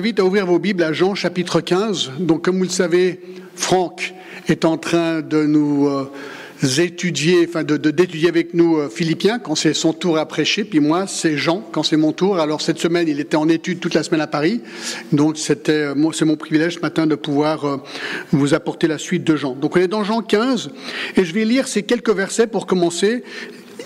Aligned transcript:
invite 0.00 0.18
à 0.18 0.24
ouvrir 0.24 0.46
vos 0.46 0.58
Bibles 0.58 0.82
à 0.82 0.94
Jean 0.94 1.14
chapitre 1.14 1.60
15. 1.60 2.12
Donc 2.20 2.42
comme 2.42 2.56
vous 2.56 2.62
le 2.62 2.70
savez, 2.70 3.20
Franck 3.54 4.14
est 4.48 4.64
en 4.64 4.78
train 4.78 5.20
de 5.20 5.44
nous 5.44 5.88
euh, 5.88 6.10
étudier, 6.78 7.46
enfin 7.46 7.64
de, 7.64 7.76
d'étudier 7.76 8.30
avec 8.30 8.54
nous 8.54 8.78
euh, 8.78 8.88
Philippiens 8.88 9.38
quand 9.38 9.54
c'est 9.56 9.74
son 9.74 9.92
tour 9.92 10.16
à 10.16 10.24
prêcher, 10.24 10.64
puis 10.64 10.80
moi 10.80 11.06
c'est 11.06 11.36
Jean 11.36 11.62
quand 11.70 11.82
c'est 11.82 11.98
mon 11.98 12.12
tour. 12.12 12.38
Alors 12.38 12.62
cette 12.62 12.78
semaine 12.78 13.08
il 13.08 13.20
était 13.20 13.36
en 13.36 13.46
étude 13.50 13.78
toute 13.78 13.92
la 13.92 14.02
semaine 14.02 14.22
à 14.22 14.26
Paris, 14.26 14.62
donc 15.12 15.36
c'était 15.36 15.72
euh, 15.72 16.12
c'est 16.14 16.24
mon 16.24 16.36
privilège 16.36 16.76
ce 16.76 16.80
matin 16.80 17.06
de 17.06 17.14
pouvoir 17.14 17.82
vous 18.32 18.54
apporter 18.54 18.86
la 18.86 18.96
suite 18.96 19.24
de 19.24 19.36
Jean. 19.36 19.54
Donc 19.54 19.76
on 19.76 19.80
est 19.80 19.88
dans 19.88 20.02
Jean 20.02 20.22
15 20.22 20.70
et 21.16 21.26
je 21.26 21.34
vais 21.34 21.44
lire 21.44 21.68
ces 21.68 21.82
quelques 21.82 22.14
versets 22.14 22.46
pour 22.46 22.66
commencer, 22.66 23.22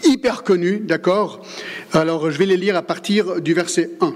hyper 0.05 0.45
connus, 0.45 0.79
d'accord? 0.79 1.45
Alors 1.93 2.31
je 2.31 2.39
vais 2.39 2.47
les 2.47 2.57
lire 2.57 2.77
à 2.77 2.83
partir 2.83 3.41
du 3.41 3.53
verset 3.53 3.91
1. 4.01 4.15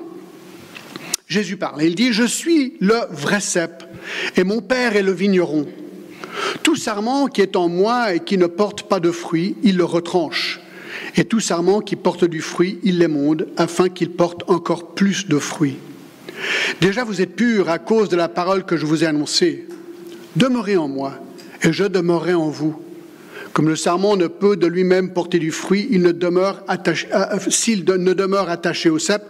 Jésus 1.28 1.58
parle. 1.58 1.82
Il 1.82 1.94
dit, 1.94 2.12
je 2.12 2.24
suis 2.24 2.74
le 2.80 2.96
vrai 3.10 3.40
cep 3.40 3.84
et 4.36 4.44
mon 4.44 4.62
Père 4.62 4.96
est 4.96 5.02
le 5.02 5.12
vigneron. 5.12 5.66
Tout 6.62 6.76
sarment 6.76 7.26
qui 7.26 7.42
est 7.42 7.56
en 7.56 7.68
moi 7.68 8.14
et 8.14 8.20
qui 8.20 8.38
ne 8.38 8.46
porte 8.46 8.84
pas 8.84 8.98
de 8.98 9.10
fruit, 9.10 9.56
il 9.62 9.76
le 9.76 9.84
retranche. 9.84 10.60
Et 11.16 11.24
tout 11.24 11.40
sarment 11.40 11.80
qui 11.80 11.96
porte 11.96 12.24
du 12.24 12.40
fruit, 12.40 12.78
il 12.82 12.98
l'émonde, 12.98 13.48
afin 13.56 13.88
qu'il 13.88 14.10
porte 14.10 14.48
encore 14.48 14.94
plus 14.94 15.26
de 15.26 15.38
fruits. 15.38 15.76
Déjà 16.80 17.04
vous 17.04 17.20
êtes 17.20 17.36
purs 17.36 17.68
à 17.68 17.78
cause 17.78 18.08
de 18.08 18.16
la 18.16 18.28
parole 18.28 18.64
que 18.64 18.76
je 18.76 18.86
vous 18.86 19.04
ai 19.04 19.06
annoncée. 19.06 19.66
Demeurez 20.36 20.76
en 20.76 20.88
moi, 20.88 21.14
et 21.62 21.72
je 21.72 21.84
demeurerai 21.84 22.34
en 22.34 22.48
vous. 22.48 22.80
Comme 23.58 23.68
le 23.68 23.74
sarment 23.74 24.16
ne 24.16 24.28
peut 24.28 24.54
de 24.54 24.68
lui-même 24.68 25.12
porter 25.12 25.40
du 25.40 25.50
fruit, 25.50 25.88
il 25.90 26.02
ne 26.02 26.12
demeure 26.12 26.62
attaché, 26.68 27.08
euh, 27.12 27.24
euh, 27.32 27.38
s'il 27.48 27.84
ne 27.84 28.12
demeure 28.12 28.50
attaché 28.50 28.88
au 28.88 29.00
cep, 29.00 29.22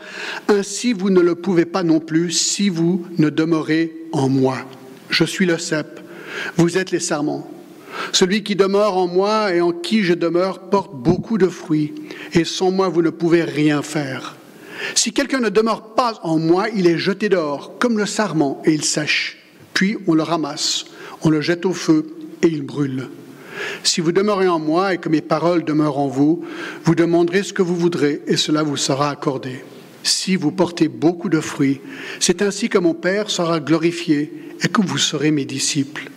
ainsi 0.48 0.92
vous 0.92 1.08
ne 1.08 1.20
le 1.20 1.34
pouvez 1.34 1.64
pas 1.64 1.82
non 1.82 1.98
plus 1.98 2.30
si 2.30 2.68
vous 2.68 3.06
ne 3.16 3.30
demeurez 3.30 3.90
en 4.12 4.28
moi. 4.28 4.58
Je 5.08 5.24
suis 5.24 5.46
le 5.46 5.56
cep, 5.56 6.00
vous 6.58 6.76
êtes 6.76 6.90
les 6.90 7.00
sarments. 7.00 7.50
Celui 8.12 8.42
qui 8.42 8.54
demeure 8.54 8.98
en 8.98 9.06
moi 9.06 9.54
et 9.54 9.62
en 9.62 9.72
qui 9.72 10.02
je 10.02 10.12
demeure 10.12 10.68
porte 10.68 10.94
beaucoup 10.94 11.38
de 11.38 11.48
fruits, 11.48 11.94
et 12.34 12.44
sans 12.44 12.70
moi 12.70 12.90
vous 12.90 13.00
ne 13.00 13.08
pouvez 13.08 13.44
rien 13.44 13.80
faire. 13.80 14.36
Si 14.94 15.12
quelqu'un 15.12 15.40
ne 15.40 15.48
demeure 15.48 15.94
pas 15.94 16.20
en 16.22 16.38
moi, 16.38 16.66
il 16.76 16.86
est 16.86 16.98
jeté 16.98 17.30
dehors, 17.30 17.78
comme 17.78 17.96
le 17.96 18.04
sarment, 18.04 18.60
et 18.66 18.74
il 18.74 18.84
sèche. 18.84 19.38
Puis 19.72 19.96
on 20.06 20.12
le 20.12 20.22
ramasse, 20.22 20.84
on 21.22 21.30
le 21.30 21.40
jette 21.40 21.64
au 21.64 21.72
feu, 21.72 22.04
et 22.42 22.48
il 22.48 22.60
brûle. 22.60 23.08
Si 23.82 24.00
vous 24.00 24.12
demeurez 24.12 24.48
en 24.48 24.58
moi 24.58 24.94
et 24.94 24.98
que 24.98 25.08
mes 25.08 25.20
paroles 25.20 25.64
demeurent 25.64 25.98
en 25.98 26.08
vous, 26.08 26.44
vous 26.84 26.94
demanderez 26.94 27.42
ce 27.42 27.52
que 27.52 27.62
vous 27.62 27.76
voudrez 27.76 28.22
et 28.26 28.36
cela 28.36 28.62
vous 28.62 28.76
sera 28.76 29.10
accordé. 29.10 29.62
Si 30.02 30.36
vous 30.36 30.52
portez 30.52 30.88
beaucoup 30.88 31.28
de 31.28 31.40
fruits, 31.40 31.80
c'est 32.20 32.42
ainsi 32.42 32.68
que 32.68 32.78
mon 32.78 32.94
Père 32.94 33.30
sera 33.30 33.60
glorifié 33.60 34.32
et 34.62 34.68
que 34.68 34.80
vous 34.80 34.98
serez 34.98 35.30
mes 35.30 35.44
disciples. 35.44 36.10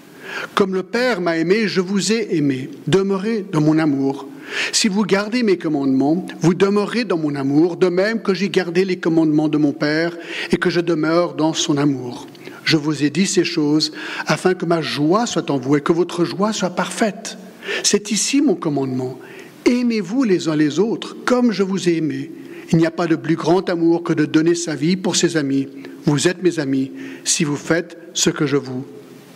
Comme 0.56 0.74
le 0.74 0.84
Père 0.84 1.22
m'a 1.22 1.38
aimé, 1.38 1.68
je 1.68 1.82
vous 1.82 2.12
ai 2.12 2.36
aimé. 2.36 2.70
Demeurez 2.88 3.46
dans 3.52 3.62
mon 3.62 3.78
amour. 3.78 4.28
Si 4.72 4.88
vous 4.88 5.04
gardez 5.04 5.44
mes 5.44 5.58
commandements, 5.58 6.26
vous 6.42 6.54
demeurez 6.54 7.04
dans 7.04 7.18
mon 7.18 7.36
amour, 7.36 7.78
de 7.78 7.88
même 7.88 8.22
que 8.22 8.34
j'ai 8.34 8.50
gardé 8.50 8.86
les 8.86 8.98
commandements 8.98 9.50
de 9.50 9.58
mon 9.58 9.74
Père 9.74 10.18
et 10.52 10.58
que 10.58 10.70
je 10.70 10.82
demeure 10.82 11.36
dans 11.36 11.54
son 11.54 11.78
amour. 11.78 12.28
Je 12.64 12.78
vous 12.78 13.04
ai 13.04 13.10
dit 13.10 13.28
ces 13.28 13.44
choses 13.44 13.92
afin 14.28 14.54
que 14.54 14.66
ma 14.66 14.82
joie 14.82 15.26
soit 15.26 15.50
en 15.50 15.58
vous 15.58 15.78
et 15.78 15.82
que 15.82 15.92
votre 15.92 16.26
joie 16.26 16.54
soit 16.54 16.70
parfaite. 16.72 17.38
C'est 17.84 18.12
ici 18.12 18.42
mon 18.42 18.56
commandement. 18.56 19.20
Aimez-vous 19.66 20.24
les 20.24 20.48
uns 20.48 20.56
les 20.56 20.80
autres 20.80 21.16
comme 21.26 21.52
je 21.52 21.64
vous 21.64 21.90
ai 21.90 21.98
aimé. 21.98 22.32
Il 22.72 22.78
n'y 22.78 22.86
a 22.86 22.92
pas 22.92 23.08
de 23.08 23.16
plus 23.16 23.36
grand 23.36 23.68
amour 23.70 24.04
que 24.04 24.14
de 24.14 24.26
donner 24.26 24.56
sa 24.56 24.76
vie 24.76 24.96
pour 24.96 25.16
ses 25.16 25.38
amis. 25.38 25.68
Vous 26.06 26.28
êtes 26.28 26.42
mes 26.42 26.60
amis 26.60 26.92
si 27.26 27.44
vous 27.44 27.58
faites 27.58 27.98
ce 28.14 28.30
que 28.30 28.46
je 28.46 28.58
vous 28.58 28.86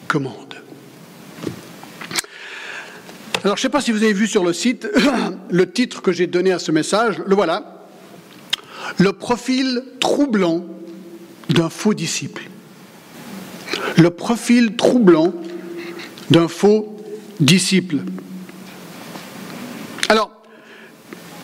commande. 0.08 0.56
Alors, 3.44 3.58
je 3.58 3.62
ne 3.62 3.64
sais 3.64 3.70
pas 3.70 3.82
si 3.82 3.92
vous 3.92 4.04
avez 4.04 4.14
vu 4.14 4.26
sur 4.26 4.44
le 4.44 4.54
site 4.54 4.88
le 5.52 5.72
titre 5.72 6.02
que 6.02 6.12
j'ai 6.12 6.28
donné 6.28 6.52
à 6.52 6.60
ce 6.60 6.72
message. 6.72 7.22
Le 7.28 7.36
voilà. 7.36 7.86
Le 8.98 9.14
profil 9.14 9.84
troublant 10.00 10.66
d'un 11.50 11.70
faux 11.70 11.94
disciple 11.94 12.44
le 13.98 14.10
profil 14.10 14.76
troublant 14.76 15.34
d'un 16.30 16.48
faux 16.48 16.98
disciple. 17.40 17.98
Alors, 20.10 20.32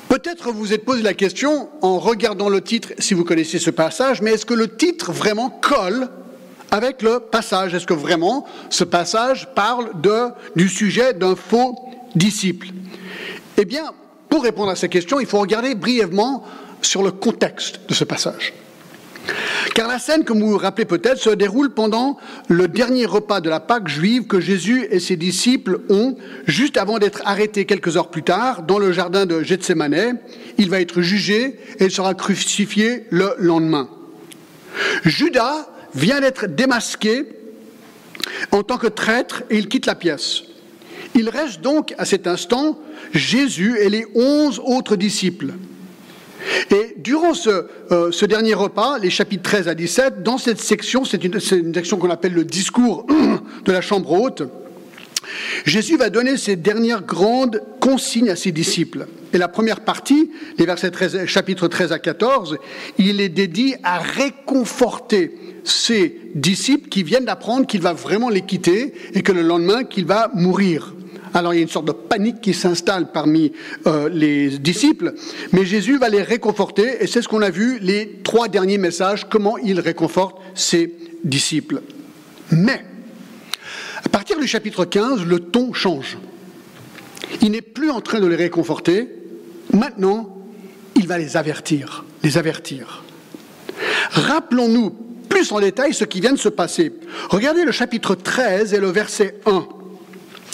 peut-être 0.09 0.51
vous 0.51 0.73
êtes 0.73 0.85
posé 0.85 1.01
la 1.01 1.13
question 1.13 1.69
en 1.81 1.99
regardant 1.99 2.49
le 2.49 2.61
titre, 2.61 2.89
si 2.99 3.13
vous 3.13 3.23
connaissez 3.23 3.59
ce 3.59 3.69
passage, 3.69 4.21
mais 4.21 4.31
est-ce 4.31 4.45
que 4.45 4.53
le 4.53 4.75
titre 4.75 5.11
vraiment 5.11 5.49
colle 5.49 6.09
avec 6.71 7.01
le 7.01 7.19
passage? 7.19 7.73
Est-ce 7.73 7.87
que 7.87 7.93
vraiment 7.93 8.45
ce 8.69 8.83
passage 8.83 9.49
parle 9.55 9.91
du 10.55 10.69
sujet 10.69 11.13
d'un 11.13 11.35
faux 11.35 11.75
disciple? 12.15 12.67
Eh 13.57 13.65
bien, 13.65 13.91
pour 14.29 14.43
répondre 14.43 14.71
à 14.71 14.75
cette 14.75 14.91
question, 14.91 15.19
il 15.19 15.25
faut 15.25 15.39
regarder 15.39 15.75
brièvement 15.75 16.43
sur 16.81 17.03
le 17.03 17.11
contexte 17.11 17.81
de 17.87 17.93
ce 17.93 18.03
passage. 18.03 18.53
Car 19.73 19.87
la 19.87 19.99
scène, 19.99 20.23
comme 20.23 20.41
vous 20.41 20.51
vous 20.51 20.57
rappelez 20.57 20.85
peut-être, 20.85 21.17
se 21.17 21.29
déroule 21.29 21.71
pendant 21.71 22.17
le 22.47 22.67
dernier 22.67 23.05
repas 23.05 23.41
de 23.41 23.49
la 23.49 23.59
Pâque 23.59 23.87
juive 23.87 24.27
que 24.27 24.39
Jésus 24.39 24.87
et 24.91 24.99
ses 24.99 25.15
disciples 25.15 25.79
ont, 25.89 26.15
juste 26.45 26.77
avant 26.77 26.99
d'être 26.99 27.21
arrêtés 27.25 27.65
quelques 27.65 27.97
heures 27.97 28.09
plus 28.09 28.23
tard, 28.23 28.63
dans 28.63 28.79
le 28.79 28.91
jardin 28.91 29.25
de 29.25 29.43
Gethsemane. 29.43 30.19
Il 30.57 30.69
va 30.69 30.81
être 30.81 31.01
jugé 31.01 31.57
et 31.79 31.89
sera 31.89 32.13
crucifié 32.13 33.05
le 33.09 33.33
lendemain. 33.37 33.89
Judas 35.03 35.67
vient 35.93 36.21
d'être 36.21 36.47
démasqué 36.47 37.25
en 38.51 38.63
tant 38.63 38.77
que 38.77 38.87
traître 38.87 39.43
et 39.49 39.57
il 39.57 39.67
quitte 39.67 39.85
la 39.85 39.95
pièce. 39.95 40.43
Il 41.15 41.29
reste 41.29 41.61
donc 41.61 41.93
à 41.97 42.05
cet 42.05 42.27
instant 42.27 42.79
Jésus 43.13 43.77
et 43.79 43.89
les 43.89 44.05
onze 44.15 44.61
autres 44.63 44.95
disciples. 44.95 45.53
Et 46.71 46.95
durant 46.97 47.33
euh, 47.47 48.11
ce, 48.11 48.25
dernier 48.25 48.53
repas, 48.53 48.97
les 48.99 49.09
chapitres 49.09 49.43
13 49.43 49.67
à 49.67 49.75
17, 49.75 50.23
dans 50.23 50.37
cette 50.37 50.59
section, 50.59 51.05
c'est 51.05 51.23
une, 51.23 51.39
section 51.39 51.97
qu'on 51.97 52.09
appelle 52.09 52.33
le 52.33 52.45
discours 52.45 53.05
de 53.65 53.71
la 53.71 53.81
chambre 53.81 54.11
haute, 54.11 54.43
Jésus 55.65 55.97
va 55.97 56.09
donner 56.09 56.37
ses 56.37 56.55
dernières 56.55 57.03
grandes 57.03 57.61
consignes 57.79 58.29
à 58.29 58.35
ses 58.35 58.51
disciples. 58.51 59.07
Et 59.33 59.37
la 59.37 59.47
première 59.47 59.81
partie, 59.81 60.31
les 60.57 60.65
versets 60.65 60.91
13, 60.91 61.25
chapitres 61.25 61.67
13 61.67 61.91
à 61.91 61.99
14, 61.99 62.57
il 62.97 63.21
est 63.21 63.29
dédié 63.29 63.77
à 63.83 63.99
réconforter 63.99 65.31
ses 65.63 66.19
disciples 66.35 66.89
qui 66.89 67.03
viennent 67.03 67.25
d'apprendre 67.25 67.67
qu'il 67.67 67.81
va 67.81 67.93
vraiment 67.93 68.29
les 68.29 68.41
quitter 68.41 68.93
et 69.13 69.21
que 69.21 69.31
le 69.31 69.41
lendemain 69.41 69.83
qu'il 69.83 70.05
va 70.05 70.31
mourir. 70.33 70.93
Alors 71.33 71.53
il 71.53 71.57
y 71.57 71.59
a 71.59 71.63
une 71.63 71.69
sorte 71.69 71.87
de 71.87 71.91
panique 71.91 72.41
qui 72.41 72.53
s'installe 72.53 73.11
parmi 73.11 73.53
euh, 73.87 74.09
les 74.09 74.57
disciples, 74.57 75.13
mais 75.53 75.65
Jésus 75.65 75.97
va 75.97 76.09
les 76.09 76.21
réconforter, 76.21 77.03
et 77.03 77.07
c'est 77.07 77.21
ce 77.21 77.27
qu'on 77.27 77.41
a 77.41 77.49
vu 77.49 77.79
les 77.79 78.19
trois 78.23 78.47
derniers 78.47 78.77
messages, 78.77 79.27
comment 79.29 79.57
il 79.57 79.79
réconforte 79.79 80.37
ses 80.55 80.93
disciples. 81.23 81.81
Mais, 82.51 82.83
à 84.03 84.09
partir 84.09 84.39
du 84.39 84.47
chapitre 84.47 84.85
15, 84.85 85.25
le 85.25 85.39
ton 85.39 85.73
change. 85.73 86.17
Il 87.41 87.51
n'est 87.51 87.61
plus 87.61 87.89
en 87.89 88.01
train 88.01 88.19
de 88.19 88.27
les 88.27 88.35
réconforter, 88.35 89.07
maintenant, 89.73 90.37
il 90.95 91.07
va 91.07 91.17
les 91.17 91.37
avertir, 91.37 92.03
les 92.23 92.37
avertir. 92.37 93.03
Rappelons-nous 94.11 94.89
plus 95.29 95.51
en 95.53 95.61
détail 95.61 95.93
ce 95.93 96.03
qui 96.03 96.19
vient 96.19 96.33
de 96.33 96.37
se 96.37 96.49
passer. 96.49 96.91
Regardez 97.29 97.63
le 97.63 97.71
chapitre 97.71 98.15
13 98.15 98.73
et 98.73 98.79
le 98.79 98.89
verset 98.89 99.39
1. 99.45 99.65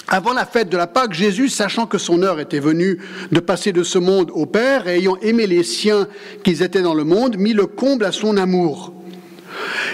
Avant 0.09 0.33
la 0.33 0.45
fête 0.45 0.69
de 0.69 0.77
la 0.77 0.87
Pâque, 0.87 1.13
Jésus, 1.13 1.49
sachant 1.49 1.85
que 1.85 1.97
son 1.97 2.23
heure 2.23 2.39
était 2.39 2.61
venue 2.61 2.99
de 3.31 3.39
passer 3.41 3.73
de 3.73 3.83
ce 3.83 3.97
monde 3.97 4.31
au 4.33 4.45
Père, 4.45 4.87
et 4.87 4.99
ayant 4.99 5.17
aimé 5.17 5.47
les 5.47 5.63
siens 5.63 6.07
qu'ils 6.43 6.63
étaient 6.63 6.81
dans 6.81 6.93
le 6.93 7.03
monde, 7.03 7.37
mit 7.37 7.53
le 7.53 7.65
comble 7.65 8.05
à 8.05 8.13
son 8.13 8.37
amour. 8.37 8.93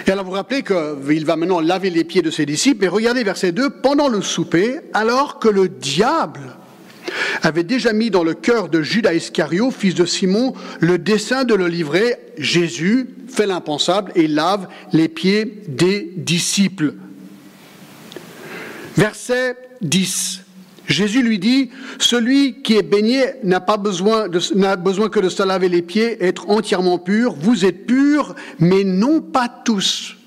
Et 0.06 0.12
alors 0.12 0.26
vous 0.26 0.32
rappelez 0.32 0.62
qu'il 0.62 1.26
va 1.26 1.36
maintenant 1.36 1.62
laver 1.62 1.90
les 1.90 2.04
pieds 2.04 2.22
de 2.22 2.30
ses 2.30 2.46
disciples, 2.46 2.86
et 2.86 2.90
regardez 2.90 3.24
verset 3.24 3.54
2, 3.54 3.72
pendant 3.82 4.08
le 4.08 4.22
souper, 4.22 4.82
alors 4.94 5.40
que 5.40 5.50
le 5.50 5.68
diable 5.68 6.58
avait 7.42 7.64
déjà 7.64 7.92
mis 7.92 8.12
dans 8.12 8.24
le 8.24 8.36
cœur 8.36 8.70
de 8.70 8.84
Judas 8.84 9.14
Iscario, 9.14 9.72
fils 9.72 9.96
de 9.96 10.06
Simon, 10.06 10.54
le 10.80 11.00
dessein 11.00 11.44
de 11.44 11.56
le 11.56 11.68
livrer, 11.68 12.18
Jésus 12.38 13.08
fait 13.28 13.48
l'impensable 13.48 14.12
et 14.16 14.28
lave 14.28 14.68
les 14.92 15.08
pieds 15.08 15.64
des 15.68 16.12
disciples. 16.16 16.94
Verset 18.98 19.58
10. 19.82 20.42
Jésus 20.88 21.24
lui 21.24 21.40
dit, 21.40 21.70
celui 21.98 22.62
qui 22.62 22.76
est 22.76 22.84
baigné 22.84 23.26
n'a 23.44 23.62
pas 23.62 23.78
besoin, 23.78 24.28
que 24.30 25.20
de 25.20 25.30
se 25.30 25.44
laver 25.44 25.70
les 25.70 25.82
pieds 25.82 26.24
être 26.24 26.50
entièrement 26.50 27.00
pur. 27.00 27.34
Vous 27.34 27.66
êtes 27.66 27.86
purs, 27.86 28.36
mais 28.60 28.84
non 28.84 29.22
pas 29.22 29.48
tous. 29.48 30.18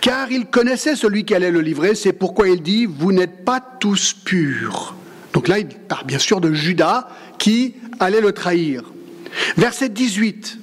Car 0.00 0.30
il 0.30 0.46
connaissait 0.46 0.96
celui 0.96 1.24
qui 1.24 1.34
allait 1.34 1.50
le 1.50 1.60
livrer, 1.60 1.94
c'est 1.94 2.12
pourquoi 2.12 2.48
il 2.48 2.62
dit, 2.62 2.86
vous 2.86 3.12
n'êtes 3.12 3.44
pas 3.44 3.60
tous 3.60 4.12
purs. 4.12 4.94
Donc 5.32 5.48
là, 5.48 5.58
il 5.58 5.68
parle 5.68 6.06
bien 6.06 6.18
sûr 6.18 6.40
de 6.40 6.52
Judas 6.52 7.08
qui 7.38 7.74
allait 8.00 8.20
le 8.20 8.32
trahir. 8.32 8.82
Verset 9.56 9.88
18. 9.88 10.58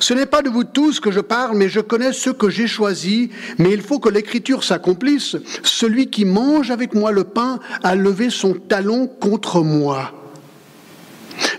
Ce 0.00 0.14
n'est 0.14 0.26
pas 0.26 0.42
de 0.42 0.48
vous 0.48 0.64
tous 0.64 1.00
que 1.00 1.10
je 1.10 1.20
parle, 1.20 1.56
mais 1.56 1.68
je 1.68 1.80
connais 1.80 2.12
ceux 2.12 2.32
que 2.32 2.50
j'ai 2.50 2.66
choisis, 2.66 3.28
mais 3.58 3.72
il 3.72 3.82
faut 3.82 3.98
que 3.98 4.08
l'écriture 4.08 4.64
s'accomplisse. 4.64 5.36
Celui 5.62 6.08
qui 6.08 6.24
mange 6.24 6.70
avec 6.70 6.94
moi 6.94 7.12
le 7.12 7.24
pain 7.24 7.58
a 7.82 7.94
levé 7.94 8.30
son 8.30 8.54
talon 8.54 9.06
contre 9.06 9.62
moi. 9.62 10.12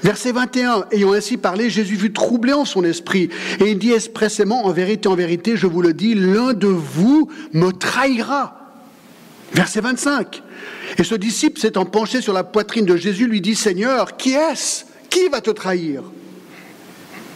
Verset 0.02 0.34
21, 0.34 0.86
ayant 0.92 1.14
ainsi 1.14 1.38
parlé, 1.38 1.70
Jésus 1.70 1.98
fut 1.98 2.14
troublé 2.14 2.54
en 2.54 2.66
son 2.66 2.84
esprit, 2.84 3.30
et 3.60 3.72
il 3.72 3.80
dit 3.80 3.92
expressément, 3.92 4.66
en 4.66 4.72
vérité, 4.72 5.08
en 5.08 5.16
vérité, 5.16 5.56
je 5.56 5.68
vous 5.68 5.81
le 5.81 5.94
dis, 5.94 6.14
l'un 6.14 6.54
de 6.54 6.68
vous 6.68 7.30
me 7.54 7.72
trahira. 7.72 8.60
Verset 9.54 9.81
25, 9.81 10.42
et 10.98 11.04
ce 11.04 11.16
disciple 11.16 11.60
s'étant 11.60 11.86
penché 11.86 12.22
sur 12.22 12.34
la 12.34 12.44
poitrine 12.44 12.86
de 12.86 12.98
Jésus, 12.98 13.28
lui 13.28 13.42
dit, 13.42 13.56
Seigneur, 13.56 14.18
qui 14.18 14.34
est-ce? 14.34 14.86
Qui 15.10 15.30
va 15.30 15.42
te 15.42 15.52
trahir? 15.52 16.04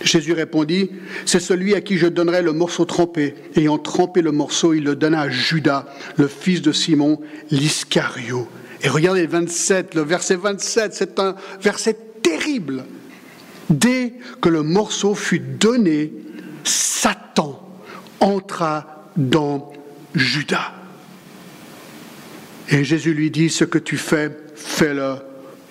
Jésus 0.01 0.33
répondit, 0.33 0.91
c'est 1.25 1.39
celui 1.39 1.73
à 1.73 1.81
qui 1.81 1.97
je 1.97 2.07
donnerai 2.07 2.41
le 2.41 2.53
morceau 2.53 2.85
trempé. 2.85 3.35
Ayant 3.55 3.77
trempé 3.77 4.21
le 4.21 4.31
morceau, 4.31 4.73
il 4.73 4.83
le 4.83 4.95
donna 4.95 5.21
à 5.21 5.29
Judas, 5.29 5.87
le 6.17 6.27
fils 6.27 6.61
de 6.61 6.71
Simon, 6.71 7.19
l'Iscario. 7.49 8.47
Et 8.81 8.89
regardez 8.89 9.25
27, 9.25 9.95
le 9.95 10.01
verset 10.01 10.35
27, 10.35 10.93
c'est 10.93 11.19
un 11.19 11.35
verset 11.61 11.97
terrible. 12.21 12.85
Dès 13.69 14.13
que 14.39 14.49
le 14.49 14.61
morceau 14.63 15.15
fut 15.15 15.39
donné, 15.39 16.13
Satan 16.63 17.67
entra 18.19 19.09
dans 19.17 19.73
Judas. 20.13 20.73
Et 22.69 22.83
Jésus 22.83 23.13
lui 23.13 23.31
dit, 23.31 23.49
ce 23.49 23.63
que 23.63 23.77
tu 23.77 23.97
fais, 23.97 24.31
fais-le 24.55 25.15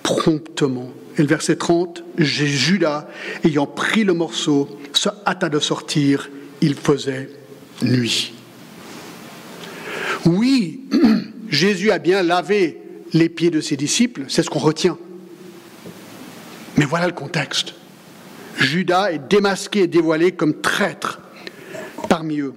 promptement. 0.02 0.90
Et 1.18 1.22
le 1.22 1.28
verset 1.28 1.56
30, 1.56 2.04
Judas, 2.18 3.08
ayant 3.44 3.66
pris 3.66 4.04
le 4.04 4.12
morceau, 4.12 4.68
se 4.92 5.08
hâta 5.26 5.48
de 5.48 5.58
sortir, 5.58 6.28
il 6.60 6.74
faisait 6.74 7.30
nuit. 7.82 8.34
Oui, 10.26 10.80
Jésus 11.48 11.90
a 11.90 11.98
bien 11.98 12.22
lavé 12.22 12.80
les 13.12 13.28
pieds 13.28 13.50
de 13.50 13.60
ses 13.60 13.76
disciples, 13.76 14.24
c'est 14.28 14.42
ce 14.42 14.50
qu'on 14.50 14.58
retient. 14.58 14.98
Mais 16.76 16.84
voilà 16.84 17.06
le 17.06 17.12
contexte. 17.12 17.74
Judas 18.58 19.12
est 19.12 19.28
démasqué 19.28 19.82
et 19.82 19.86
dévoilé 19.86 20.32
comme 20.32 20.60
traître 20.60 21.20
parmi 22.08 22.40
eux. 22.40 22.54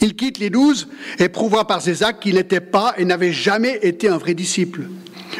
Il 0.00 0.16
quitte 0.16 0.38
les 0.38 0.50
douze 0.50 0.88
et 1.18 1.28
prouvera 1.28 1.66
par 1.66 1.80
ses 1.80 2.02
actes 2.02 2.22
qu'il 2.22 2.34
n'était 2.34 2.60
pas 2.60 2.94
et 2.96 3.04
n'avait 3.04 3.32
jamais 3.32 3.78
été 3.82 4.08
un 4.08 4.18
vrai 4.18 4.34
disciple. 4.34 4.82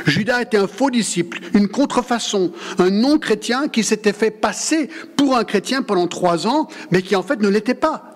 Judas 0.04 0.43
était 0.43 0.58
un 0.58 0.66
faux 0.66 0.90
disciple, 0.90 1.40
une 1.54 1.69
contrefaçon, 1.69 2.52
un 2.78 2.90
non-chrétien 2.90 3.69
qui 3.69 3.82
s'était 3.82 4.12
fait 4.12 4.31
passer 4.31 4.88
pour 5.16 5.37
un 5.37 5.44
chrétien 5.44 5.82
pendant 5.82 6.06
trois 6.06 6.46
ans, 6.46 6.69
mais 6.90 7.02
qui 7.02 7.16
en 7.16 7.22
fait 7.22 7.40
ne 7.40 7.48
l'était 7.48 7.75
pas. 7.75 8.12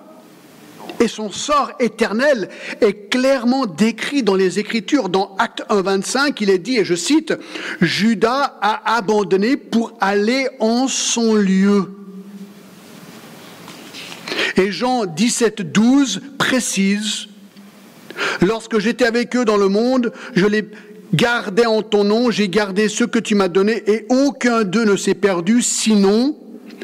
Et 0.99 1.09
son 1.09 1.31
sort 1.31 1.73
éternel 1.81 2.51
est 2.83 3.09
clairement 3.09 3.65
décrit 3.65 4.23
dans 4.23 4.35
les 4.35 4.59
Écritures. 4.59 5.09
Dans 5.09 5.35
Acte 5.39 5.65
1.25, 5.71 6.37
il 6.41 6.51
est 6.51 6.59
dit, 6.59 6.79
et 6.79 6.85
je 6.85 6.95
cite, 6.95 7.33
Judas 7.81 8.59
a 8.61 8.97
abandonné 8.97 9.57
pour 9.57 9.95
aller 10.01 10.47
en 10.59 10.89
son 10.89 11.35
lieu. 11.35 11.91
Et 14.57 14.71
Jean 14.71 15.07
17.12 15.07 16.21
précise, 16.37 17.29
Lorsque 18.41 18.79
j'étais 18.79 19.05
avec 19.05 19.37
eux 19.37 19.45
dans 19.45 19.57
le 19.57 19.69
monde, 19.69 20.13
je 20.35 20.47
les 20.47 20.65
gardais 21.15 21.67
en 21.67 21.83
ton 21.83 22.05
nom, 22.05 22.31
j'ai 22.31 22.49
gardé 22.49 22.89
ce 22.89 23.05
que 23.05 23.19
tu 23.19 23.35
m'as 23.35 23.49
donné, 23.49 23.83
et 23.87 24.07
aucun 24.09 24.63
d'eux 24.65 24.85
ne 24.85 24.97
s'est 24.97 25.15
perdu, 25.15 25.63
sinon 25.63 26.37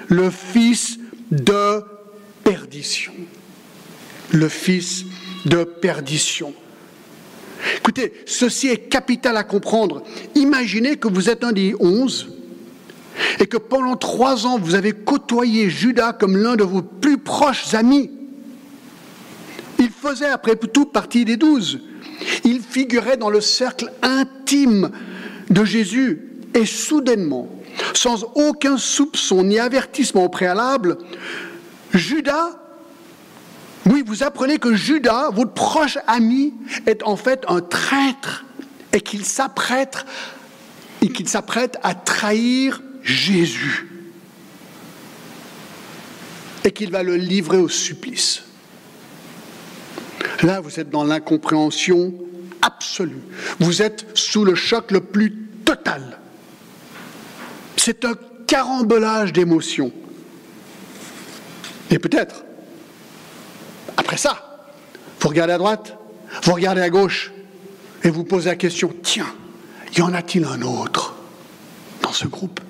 le 0.08 0.30
fils 0.30 0.98
de 1.30 1.82
perdition 2.44 3.12
le 4.32 4.48
fils 4.48 5.04
de 5.44 5.64
perdition. 5.64 6.52
Écoutez, 7.78 8.12
ceci 8.26 8.68
est 8.68 8.88
capital 8.88 9.36
à 9.36 9.44
comprendre. 9.44 10.02
Imaginez 10.34 10.96
que 10.96 11.08
vous 11.08 11.30
êtes 11.30 11.44
un 11.44 11.52
des 11.52 11.74
onze 11.80 12.28
et 13.40 13.46
que 13.46 13.56
pendant 13.56 13.96
trois 13.96 14.46
ans, 14.46 14.58
vous 14.58 14.74
avez 14.74 14.92
côtoyé 14.92 15.70
Judas 15.70 16.12
comme 16.12 16.36
l'un 16.36 16.56
de 16.56 16.64
vos 16.64 16.82
plus 16.82 17.18
proches 17.18 17.74
amis. 17.74 18.10
Il 19.78 19.90
faisait 19.90 20.26
après 20.26 20.56
tout 20.56 20.86
partie 20.86 21.24
des 21.24 21.36
douze. 21.36 21.80
Il 22.44 22.60
figurait 22.60 23.16
dans 23.16 23.30
le 23.30 23.40
cercle 23.40 23.92
intime 24.02 24.90
de 25.50 25.64
Jésus. 25.64 26.22
Et 26.54 26.64
soudainement, 26.64 27.48
sans 27.92 28.24
aucun 28.34 28.78
soupçon 28.78 29.44
ni 29.44 29.58
avertissement 29.58 30.24
au 30.24 30.28
préalable, 30.28 30.96
Judas 31.92 32.58
oui, 33.86 34.02
vous 34.04 34.24
apprenez 34.24 34.58
que 34.58 34.74
Judas, 34.74 35.30
votre 35.30 35.52
proche 35.52 35.96
ami, 36.08 36.54
est 36.86 37.04
en 37.04 37.16
fait 37.16 37.44
un 37.46 37.60
traître 37.60 38.44
et 38.92 39.00
qu'il 39.00 39.24
s'apprête 39.24 40.04
et 41.02 41.08
qu'il 41.08 41.28
s'apprête 41.28 41.78
à 41.84 41.94
trahir 41.94 42.82
Jésus 43.02 43.88
et 46.64 46.72
qu'il 46.72 46.90
va 46.90 47.04
le 47.04 47.14
livrer 47.14 47.58
au 47.58 47.68
supplice. 47.68 48.42
Là, 50.42 50.60
vous 50.60 50.80
êtes 50.80 50.90
dans 50.90 51.04
l'incompréhension 51.04 52.14
absolue. 52.62 53.22
Vous 53.58 53.82
êtes 53.82 54.06
sous 54.14 54.44
le 54.44 54.54
choc 54.54 54.90
le 54.90 55.00
plus 55.00 55.32
total. 55.64 56.18
C'est 57.76 58.04
un 58.04 58.14
carambolage 58.46 59.32
d'émotions. 59.32 59.92
Et 61.90 61.98
peut-être 61.98 62.44
après 63.96 64.16
ça, 64.16 64.68
vous 65.20 65.28
regardez 65.28 65.52
à 65.54 65.58
droite, 65.58 65.96
vous 66.42 66.52
regardez 66.52 66.80
à 66.80 66.90
gauche, 66.90 67.32
et 68.02 68.10
vous 68.10 68.24
posez 68.24 68.50
la 68.50 68.56
question, 68.56 68.94
tiens, 69.02 69.32
y 69.96 70.02
en 70.02 70.12
a-t-il 70.12 70.44
un 70.44 70.62
autre 70.62 71.14
dans 72.02 72.12
ce 72.12 72.26
groupe? 72.26 72.60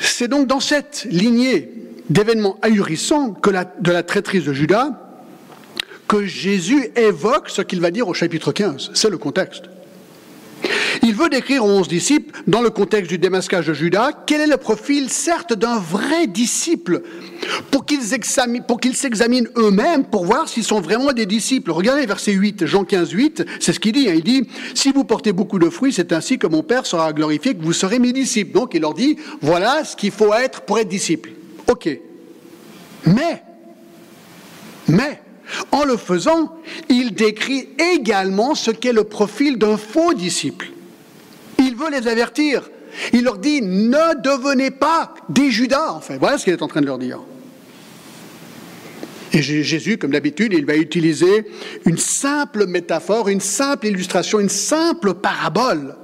C'est 0.00 0.28
donc 0.28 0.46
dans 0.46 0.60
cette 0.60 1.06
lignée 1.10 1.81
d'événements 2.10 2.58
ahurissants 2.62 3.32
que 3.32 3.50
de 3.50 3.92
la 3.92 4.02
traîtrise 4.02 4.44
de 4.44 4.52
Judas 4.52 4.90
que 6.12 6.26
Jésus 6.26 6.90
évoque 6.94 7.48
ce 7.48 7.62
qu'il 7.62 7.80
va 7.80 7.90
dire 7.90 8.06
au 8.06 8.12
chapitre 8.12 8.52
15. 8.52 8.90
C'est 8.92 9.08
le 9.08 9.16
contexte. 9.16 9.64
Il 11.02 11.14
veut 11.14 11.30
décrire 11.30 11.64
aux 11.64 11.70
onze 11.70 11.88
disciples, 11.88 12.42
dans 12.46 12.60
le 12.60 12.68
contexte 12.68 13.08
du 13.08 13.16
démasquage 13.16 13.66
de 13.66 13.72
Judas, 13.72 14.10
quel 14.26 14.42
est 14.42 14.46
le 14.46 14.58
profil, 14.58 15.08
certes, 15.08 15.54
d'un 15.54 15.78
vrai 15.78 16.26
disciple, 16.26 17.02
pour 17.70 17.86
qu'ils 17.86 18.02
s'examinent 18.02 19.48
eux-mêmes 19.56 20.04
pour 20.04 20.26
voir 20.26 20.50
s'ils 20.50 20.64
sont 20.64 20.82
vraiment 20.82 21.14
des 21.14 21.24
disciples? 21.24 21.70
Regardez 21.70 22.04
verset 22.04 22.32
8, 22.32 22.66
Jean 22.66 22.84
15, 22.84 23.10
8, 23.10 23.44
c'est 23.58 23.72
ce 23.72 23.80
qu'il 23.80 23.92
dit. 23.92 24.10
Hein. 24.10 24.14
il 24.16 24.22
dit, 24.22 24.46
si 24.74 24.92
vous 24.92 25.04
portez 25.04 25.32
beaucoup 25.32 25.58
de 25.58 25.70
fruits, 25.70 25.94
c'est 25.94 26.12
ainsi 26.12 26.38
que 26.38 26.46
mon 26.46 26.62
Père 26.62 26.84
sera 26.84 27.12
glorifié, 27.14 27.54
que 27.54 27.62
vous 27.62 27.72
serez 27.72 27.98
mes 27.98 28.12
disciples. 28.12 28.52
Donc 28.52 28.74
il 28.74 28.82
leur 28.82 28.92
dit, 28.92 29.16
voilà 29.40 29.82
ce 29.84 29.96
qu'il 29.96 30.12
faut 30.12 30.34
être 30.34 30.60
pour 30.60 30.78
être 30.78 30.88
disciple. 30.88 31.30
Ok. 31.68 31.88
Mais, 33.06 33.42
mais, 34.88 35.20
en 35.70 35.84
le 35.84 35.96
faisant, 35.96 36.56
il 36.88 37.14
décrit 37.14 37.68
également 37.94 38.54
ce 38.54 38.70
qu'est 38.70 38.92
le 38.92 39.04
profil 39.04 39.58
d'un 39.58 39.76
faux 39.76 40.14
disciple. 40.14 40.70
Il 41.58 41.76
veut 41.76 41.90
les 41.90 42.08
avertir. 42.08 42.70
Il 43.12 43.24
leur 43.24 43.38
dit, 43.38 43.62
ne 43.62 44.20
devenez 44.22 44.70
pas 44.70 45.14
des 45.28 45.50
Judas, 45.50 45.92
enfin. 45.92 46.16
Voilà 46.18 46.38
ce 46.38 46.44
qu'il 46.44 46.52
est 46.52 46.62
en 46.62 46.68
train 46.68 46.80
de 46.80 46.86
leur 46.86 46.98
dire. 46.98 47.20
Et 49.32 49.40
Jésus, 49.40 49.96
comme 49.96 50.10
d'habitude, 50.10 50.52
il 50.52 50.66
va 50.66 50.76
utiliser 50.76 51.46
une 51.86 51.96
simple 51.96 52.66
métaphore, 52.66 53.28
une 53.28 53.40
simple 53.40 53.86
illustration, 53.86 54.40
une 54.40 54.50
simple 54.50 55.14
parabole 55.14 55.96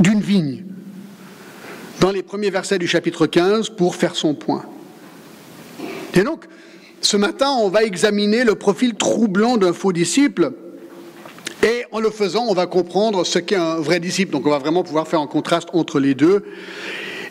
d'une 0.00 0.20
vigne 0.20 0.64
dans 2.00 2.10
les 2.10 2.22
premiers 2.22 2.50
versets 2.50 2.78
du 2.78 2.88
chapitre 2.88 3.26
15 3.26 3.70
pour 3.70 3.94
faire 3.94 4.16
son 4.16 4.34
point. 4.34 4.64
Et 6.14 6.22
donc, 6.22 6.46
ce 7.02 7.16
matin, 7.16 7.50
on 7.60 7.68
va 7.68 7.84
examiner 7.84 8.42
le 8.42 8.54
profil 8.54 8.94
troublant 8.94 9.56
d'un 9.56 9.72
faux 9.72 9.92
disciple. 9.92 10.52
Et 11.62 11.84
en 11.92 12.00
le 12.00 12.10
faisant, 12.10 12.46
on 12.48 12.54
va 12.54 12.66
comprendre 12.66 13.24
ce 13.24 13.38
qu'est 13.38 13.56
un 13.56 13.76
vrai 13.76 14.00
disciple. 14.00 14.32
Donc 14.32 14.46
on 14.46 14.50
va 14.50 14.58
vraiment 14.58 14.82
pouvoir 14.82 15.06
faire 15.06 15.20
un 15.20 15.26
contraste 15.26 15.68
entre 15.74 16.00
les 16.00 16.14
deux. 16.14 16.44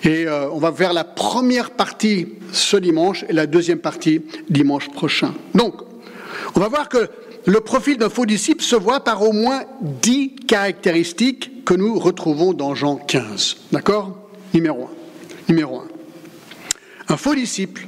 Et 0.04 0.28
euh, 0.28 0.50
on 0.52 0.60
va 0.60 0.72
faire 0.72 0.94
la 0.94 1.04
première 1.04 1.72
partie 1.72 2.28
ce 2.52 2.78
dimanche 2.78 3.26
et 3.28 3.34
la 3.34 3.48
deuxième 3.48 3.80
partie 3.80 4.22
dimanche 4.50 4.90
prochain. 4.90 5.34
Donc, 5.56 5.82
on 6.56 6.60
va 6.60 6.68
voir 6.68 6.90
que 6.90 7.10
le 7.46 7.60
profil 7.60 7.98
d'un 7.98 8.10
faux 8.10 8.26
disciple 8.26 8.64
se 8.64 8.76
voit 8.76 9.04
par 9.04 9.24
au 9.24 9.34
moins 9.34 9.64
dix 9.82 10.36
caractéristiques 10.48 11.66
que 11.66 11.74
nous 11.74 11.98
retrouvons 12.00 12.54
dans 12.54 12.76
Jean 12.76 12.96
15. 12.96 13.58
D'accord? 13.72 14.19
Numéro 14.54 14.90
1. 15.48 15.54
Numéro 15.54 15.80
1. 15.80 15.88
Un 17.10 17.18
faux 17.18 17.36
disciple 17.36 17.88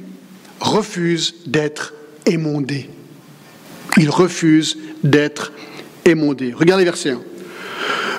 refuse 0.60 1.34
d'être 1.46 1.94
émondé. 2.26 2.88
Il 3.96 4.10
refuse 4.10 4.78
d'être 5.02 5.52
émondé. 6.04 6.52
Regardez 6.56 6.84
verset 6.84 7.10
1. 7.10 7.20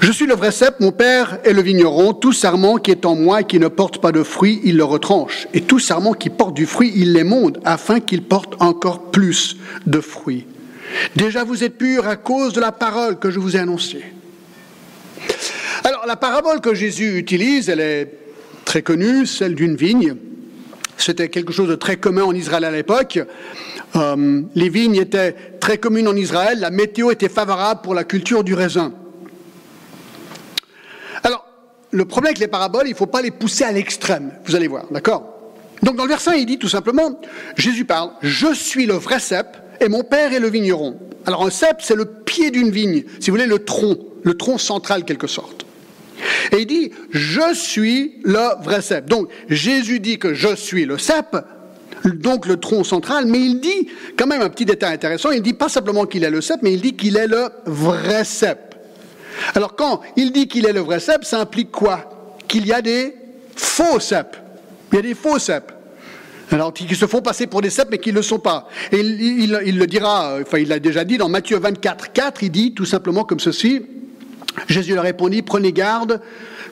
Je 0.01 0.11
suis 0.11 0.25
le 0.25 0.35
vrai 0.35 0.51
cep, 0.51 0.81
mon 0.81 0.91
père 0.91 1.39
est 1.45 1.53
le 1.53 1.61
vigneron. 1.61 2.13
Tout 2.13 2.33
sarment 2.33 2.77
qui 2.77 2.91
est 2.91 3.05
en 3.05 3.15
moi 3.15 3.41
et 3.41 3.43
qui 3.45 3.59
ne 3.59 3.69
porte 3.69 3.99
pas 3.99 4.11
de 4.11 4.23
fruits, 4.23 4.59
il 4.65 4.75
le 4.75 4.83
retranche. 4.83 5.47
Et 5.53 5.61
tout 5.61 5.79
sarment 5.79 6.13
qui 6.13 6.29
porte 6.29 6.53
du 6.53 6.65
fruit, 6.65 6.91
il 6.95 7.13
l'émonde, 7.13 7.61
afin 7.63 8.01
qu'il 8.01 8.23
porte 8.23 8.61
encore 8.61 9.11
plus 9.11 9.55
de 9.85 10.01
fruits. 10.01 10.45
Déjà 11.15 11.45
vous 11.45 11.63
êtes 11.63 11.77
purs 11.77 12.07
à 12.07 12.17
cause 12.17 12.51
de 12.53 12.59
la 12.59 12.73
parole 12.73 13.17
que 13.17 13.31
je 13.31 13.39
vous 13.39 13.55
ai 13.55 13.59
annoncée. 13.59 14.03
Alors 15.85 16.05
la 16.05 16.17
parabole 16.17 16.59
que 16.59 16.73
Jésus 16.73 17.17
utilise, 17.17 17.69
elle 17.69 17.79
est 17.79 18.22
très 18.73 18.81
connue, 18.81 19.27
celle 19.27 19.53
d'une 19.53 19.75
vigne. 19.75 20.15
C'était 20.97 21.29
quelque 21.29 21.53
chose 21.53 21.69
de 21.69 21.75
très 21.75 21.97
commun 21.97 22.23
en 22.23 22.33
Israël 22.33 22.63
à 22.63 22.71
l'époque. 22.71 23.19
Euh, 23.95 24.41
les 24.55 24.69
vignes 24.69 24.95
étaient 24.95 25.35
très 25.59 25.77
communes 25.77 26.07
en 26.07 26.15
Israël, 26.15 26.59
la 26.59 26.71
météo 26.71 27.11
était 27.11 27.29
favorable 27.29 27.81
pour 27.83 27.93
la 27.93 28.03
culture 28.03 28.43
du 28.43 28.55
raisin. 28.55 28.91
Alors, 31.21 31.45
le 31.91 32.05
problème 32.05 32.29
avec 32.29 32.39
les 32.39 32.47
paraboles, 32.47 32.87
il 32.87 32.93
ne 32.93 32.95
faut 32.95 33.05
pas 33.05 33.21
les 33.21 33.29
pousser 33.29 33.63
à 33.63 33.71
l'extrême, 33.71 34.31
vous 34.47 34.55
allez 34.55 34.67
voir, 34.67 34.85
d'accord? 34.89 35.53
Donc 35.83 35.95
dans 35.95 36.05
le 36.05 36.09
verset, 36.09 36.41
il 36.41 36.47
dit 36.47 36.57
tout 36.57 36.67
simplement, 36.67 37.21
Jésus 37.55 37.85
parle, 37.85 38.09
je 38.23 38.51
suis 38.55 38.87
le 38.87 38.95
vrai 38.95 39.19
cep 39.19 39.55
et 39.81 39.87
mon 39.87 40.03
père 40.03 40.33
est 40.33 40.39
le 40.39 40.49
vigneron. 40.49 40.97
Alors 41.27 41.45
un 41.45 41.51
cep, 41.51 41.77
c'est 41.81 41.95
le 41.95 42.05
pied 42.05 42.49
d'une 42.49 42.71
vigne, 42.71 43.03
si 43.19 43.29
vous 43.29 43.35
voulez, 43.35 43.45
le 43.45 43.59
tronc, 43.59 43.99
le 44.23 44.33
tronc 44.33 44.57
central 44.57 45.05
quelque 45.05 45.27
sorte. 45.27 45.62
Et 46.51 46.61
il 46.61 46.65
dit, 46.65 46.91
je 47.11 47.53
suis 47.53 48.15
le 48.23 48.63
vrai 48.63 48.81
cep. 48.81 49.05
Donc 49.05 49.29
Jésus 49.49 49.99
dit 49.99 50.19
que 50.19 50.33
je 50.33 50.55
suis 50.55 50.85
le 50.85 50.97
cep, 50.97 51.37
donc 52.05 52.45
le 52.45 52.57
tronc 52.57 52.83
central, 52.83 53.25
mais 53.25 53.39
il 53.39 53.59
dit 53.59 53.89
quand 54.17 54.27
même 54.27 54.41
un 54.41 54.49
petit 54.49 54.65
détail 54.65 54.93
intéressant, 54.93 55.31
il 55.31 55.41
dit 55.41 55.53
pas 55.53 55.69
simplement 55.69 56.05
qu'il 56.05 56.23
est 56.23 56.29
le 56.29 56.41
cep, 56.41 56.59
mais 56.61 56.73
il 56.73 56.81
dit 56.81 56.95
qu'il 56.95 57.17
est 57.17 57.27
le 57.27 57.49
vrai 57.65 58.23
cep. 58.23 58.75
Alors 59.55 59.75
quand 59.75 60.01
il 60.15 60.31
dit 60.31 60.47
qu'il 60.47 60.65
est 60.65 60.73
le 60.73 60.81
vrai 60.81 60.99
cep, 60.99 61.23
ça 61.23 61.39
implique 61.39 61.71
quoi? 61.71 62.35
Qu'il 62.47 62.67
y 62.67 62.73
a 62.73 62.81
des 62.81 63.15
faux 63.55 63.99
cep. 63.99 64.35
Il 64.91 64.95
y 64.97 64.99
a 64.99 65.01
des 65.01 65.15
faux 65.15 65.39
cep. 65.39 65.71
Alors, 66.51 66.71
qui 66.71 66.93
se 66.93 67.07
font 67.07 67.21
passer 67.21 67.47
pour 67.47 67.61
des 67.61 67.71
cèpes, 67.71 67.87
mais 67.89 67.97
qui 67.97 68.11
ne 68.11 68.15
le 68.17 68.21
sont 68.21 68.37
pas. 68.37 68.67
Et 68.91 68.99
il, 68.99 69.59
il, 69.65 69.77
le 69.79 69.87
dira, 69.87 70.37
enfin, 70.39 70.59
il 70.59 70.67
l'a 70.67 70.77
déjà 70.77 71.03
dit 71.03 71.17
dans 71.17 71.27
Matthieu 71.27 71.57
24, 71.57 72.11
4, 72.13 72.43
il 72.43 72.51
dit 72.51 72.73
tout 72.73 72.85
simplement 72.85 73.23
comme 73.23 73.39
ceci 73.39 73.81
Jésus 74.67 74.93
leur 74.95 75.03
répondit 75.03 75.41
Prenez 75.41 75.71
garde 75.71 76.21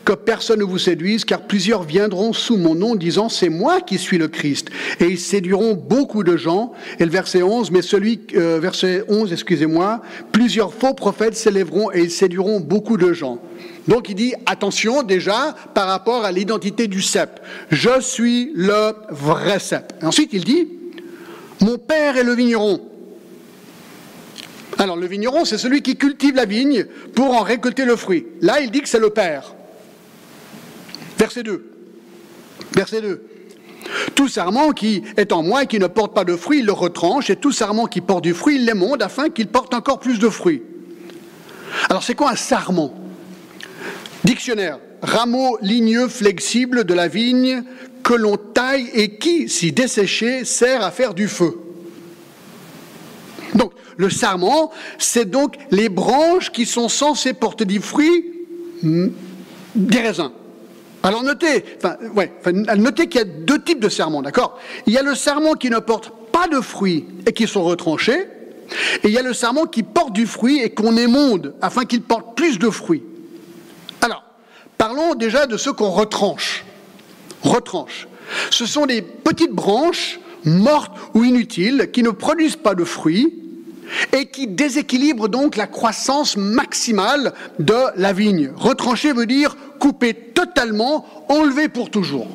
que 0.06 0.14
personne 0.14 0.60
ne 0.60 0.64
vous 0.64 0.80
séduise, 0.80 1.26
car 1.26 1.42
plusieurs 1.42 1.84
viendront 1.84 2.34
sous 2.34 2.58
mon 2.58 2.76
nom 2.76 2.96
disant 2.96 3.30
c'est 3.30 3.50
moi 3.50 3.82
qui 3.82 3.98
suis 3.98 4.18
le 4.18 4.28
Christ. 4.28 4.70
Et 5.00 5.06
ils 5.06 5.20
séduiront 5.20 5.76
beaucoup 5.76 6.24
de 6.24 6.38
gens. 6.38 6.74
Et 7.00 7.06
le 7.06 7.12
verset 7.12 7.44
11, 7.44 7.72
mais 7.72 7.82
celui, 7.82 8.22
euh, 8.36 8.60
verset 8.60 9.04
11, 9.08 9.32
excusez-moi, 9.32 10.02
plusieurs 10.32 10.74
faux 10.74 10.94
prophètes 10.94 11.36
s'élèveront 11.36 11.92
et 11.92 12.02
ils 12.02 12.12
séduiront 12.12 12.60
beaucoup 12.60 12.98
de 12.98 13.14
gens. 13.14 13.40
Donc 13.88 14.10
il 14.10 14.16
dit 14.16 14.34
attention 14.46 15.04
déjà 15.04 15.56
par 15.74 15.88
rapport 15.88 16.26
à 16.26 16.32
l'identité 16.32 16.88
du 16.88 17.02
cep. 17.02 17.40
Je 17.72 18.00
suis 18.00 18.52
le 18.56 18.94
vrai 19.10 19.60
cep. 19.60 19.94
ensuite 20.04 20.30
il 20.34 20.44
dit 20.44 20.68
mon 21.62 21.78
père 21.78 22.18
est 22.18 22.24
le 22.24 22.34
vigneron. 22.34 22.91
Alors 24.82 24.98
le 24.98 25.06
vigneron, 25.06 25.46
c'est 25.46 25.60
celui 25.60 25.84
qui 25.84 25.96
cultive 25.96 26.34
la 26.34 26.46
vigne 26.46 26.86
pour 27.14 27.36
en 27.36 27.44
récolter 27.44 27.86
le 27.86 27.96
fruit. 27.96 28.26
Là, 28.42 28.62
il 28.62 28.72
dit 28.72 28.82
que 28.82 28.90
c'est 28.90 29.00
le 29.00 29.12
père. 29.12 29.54
Verset 31.20 31.44
2. 31.44 31.64
Verset 32.74 33.02
2. 33.02 33.22
Tout 34.16 34.28
sarment 34.28 34.72
qui 34.72 35.04
est 35.18 35.34
en 35.34 35.44
moi 35.44 35.66
et 35.66 35.68
qui 35.68 35.78
ne 35.78 35.86
porte 35.86 36.16
pas 36.16 36.24
de 36.24 36.36
fruit, 36.36 36.62
il 36.62 36.66
le 36.66 36.72
retranche, 36.72 37.30
et 37.30 37.36
tout 37.36 37.52
sarment 37.52 37.86
qui 37.86 38.02
porte 38.02 38.24
du 38.24 38.34
fruit, 38.34 38.56
il 38.56 38.66
l'émonde 38.66 39.04
afin 39.04 39.30
qu'il 39.30 39.50
porte 39.50 39.76
encore 39.76 40.00
plus 40.00 40.18
de 40.18 40.30
fruits. 40.30 40.64
Alors 41.88 42.02
c'est 42.02 42.16
quoi 42.16 42.32
un 42.32 42.36
sarment? 42.36 42.92
Dictionnaire, 44.24 44.80
rameau 45.04 45.60
ligneux 45.62 46.08
flexible 46.08 46.86
de 46.86 46.96
la 46.96 47.08
vigne 47.08 47.62
que 48.02 48.16
l'on 48.16 48.36
taille 48.36 48.90
et 48.96 49.20
qui, 49.20 49.48
si 49.48 49.74
desséché, 49.74 50.44
sert 50.44 50.84
à 50.84 50.90
faire 50.90 51.14
du 51.14 51.28
feu. 51.28 51.71
Donc, 53.56 53.74
le 53.98 54.10
sarment, 54.10 54.72
c'est 54.98 55.30
donc 55.30 55.56
les 55.72 55.90
branches 55.90 56.52
qui 56.52 56.66
sont 56.66 56.90
censées 56.90 57.34
porter 57.34 57.66
du 57.66 57.80
fruit, 57.80 58.26
hmm, 58.84 59.08
des 59.76 60.00
raisins. 60.00 60.32
Alors 61.04 61.24
notez, 61.24 61.64
enfin, 61.78 61.98
ouais, 62.16 62.32
notez 62.78 63.08
qu'il 63.08 63.20
y 63.20 63.24
a 63.24 63.26
deux 63.26 63.62
types 63.62 63.80
de 63.80 63.90
serments, 63.90 64.22
d'accord? 64.22 64.60
Il 64.86 64.94
y 64.94 64.98
a 64.98 65.02
le 65.02 65.16
serment 65.16 65.54
qui 65.54 65.70
ne 65.70 65.80
porte 65.80 66.12
pas 66.32 66.48
de 66.48 66.62
fruits 66.62 67.06
et 67.26 67.34
qui 67.34 67.48
sont 67.48 67.64
retranchés, 67.64 68.28
et 69.04 69.08
il 69.08 69.12
y 69.12 69.18
a 69.18 69.24
le 69.24 69.34
serment 69.34 69.66
qui 69.66 69.84
porte 69.84 70.14
du 70.14 70.28
fruit 70.28 70.60
et 70.60 70.70
qu'on 70.70 70.96
émonde 70.96 71.56
afin 71.62 71.86
qu'il 71.86 72.04
porte 72.04 72.36
plus 72.36 72.60
de 72.60 72.70
fruits. 72.70 73.04
Alors, 74.02 74.24
parlons 74.78 75.16
déjà 75.16 75.48
de 75.48 75.58
ceux 75.58 75.74
qu'on 75.74 75.90
retranche. 75.90 76.64
Retranche. 77.44 78.08
Ce 78.52 78.66
sont 78.66 78.86
des 78.86 79.02
petites 79.02 79.52
branches 79.52 80.20
mortes 80.46 80.94
ou 81.14 81.24
inutiles 81.24 81.90
qui 81.92 82.04
ne 82.04 82.12
produisent 82.12 82.56
pas 82.56 82.76
de 82.76 82.84
fruits 82.84 83.41
et 84.14 84.26
qui 84.26 84.48
déséquilibrent 84.48 85.30
donc 85.30 85.56
la 85.56 85.68
croissance 85.68 86.38
maximale 86.38 87.34
de 87.60 87.78
la 87.96 88.14
vigne. 88.14 88.52
Retrancher 88.56 89.14
veut 89.14 89.26
dire 89.26 89.56
couper 89.80 90.14
totalement, 90.14 91.06
enlever 91.30 91.68
pour 91.68 91.90
toujours. 91.90 92.28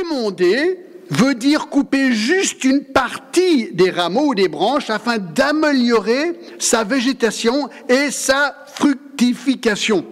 Émonder 0.00 0.78
veut 1.10 1.34
dire 1.34 1.68
couper 1.68 2.12
juste 2.12 2.64
une 2.64 2.84
partie 2.84 3.70
des 3.72 3.90
rameaux 3.90 4.28
ou 4.28 4.34
des 4.34 4.48
branches 4.48 4.88
afin 4.88 5.18
d'améliorer 5.18 6.32
sa 6.58 6.84
végétation 6.84 7.68
et 7.88 8.10
sa 8.10 8.64
fructification. 8.74 10.06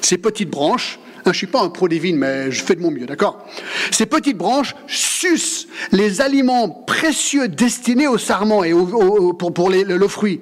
Ces 0.00 0.16
petites 0.16 0.48
branches 0.48 0.98
je 1.24 1.30
ne 1.30 1.34
suis 1.34 1.46
pas 1.46 1.62
un 1.62 1.68
pro 1.68 1.88
des 1.88 1.98
vignes, 1.98 2.16
mais 2.16 2.50
je 2.50 2.62
fais 2.62 2.74
de 2.74 2.80
mon 2.80 2.90
mieux, 2.90 3.06
d'accord? 3.06 3.46
Ces 3.90 4.06
petites 4.06 4.36
branches 4.36 4.74
sucent 4.86 5.68
les 5.92 6.20
aliments 6.20 6.68
précieux 6.68 7.48
destinés 7.48 8.08
au 8.08 8.18
sarment 8.18 8.64
et 8.64 8.72
pour, 8.72 9.70
le, 9.70 10.08
fruit. 10.08 10.40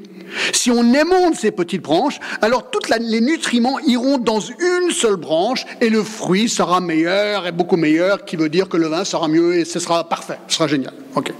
Si 0.52 0.70
on 0.70 0.94
émonde 0.94 1.34
ces 1.34 1.50
petites 1.50 1.82
branches, 1.82 2.18
alors 2.40 2.70
tous 2.70 2.88
les 2.88 3.20
nutriments 3.20 3.78
iront 3.80 4.18
dans 4.18 4.40
une 4.40 4.90
seule 4.90 5.16
branche 5.16 5.66
et 5.80 5.90
le 5.90 6.02
fruit 6.02 6.48
sera 6.48 6.80
meilleur 6.80 7.46
et 7.46 7.52
beaucoup 7.52 7.76
meilleur, 7.76 8.24
qui 8.24 8.36
veut 8.36 8.48
dire 8.48 8.68
que 8.68 8.76
le 8.76 8.86
vin 8.86 9.04
sera 9.04 9.28
mieux 9.28 9.56
et 9.56 9.64
ce 9.64 9.78
sera 9.80 10.08
parfait, 10.08 10.38
ce 10.48 10.56
sera 10.56 10.66
génial. 10.66 10.94
Ok. 11.14 11.32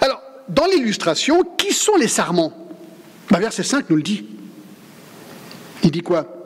Alors, 0.00 0.22
dans 0.48 0.66
l'illustration, 0.66 1.42
qui 1.58 1.74
sont 1.74 1.96
les 1.96 2.08
sarments? 2.08 2.52
Bah, 3.30 3.38
Verset 3.38 3.64
5 3.64 3.90
nous 3.90 3.96
le 3.96 4.02
dit. 4.02 4.24
Il 5.82 5.90
dit 5.90 6.02
quoi? 6.02 6.39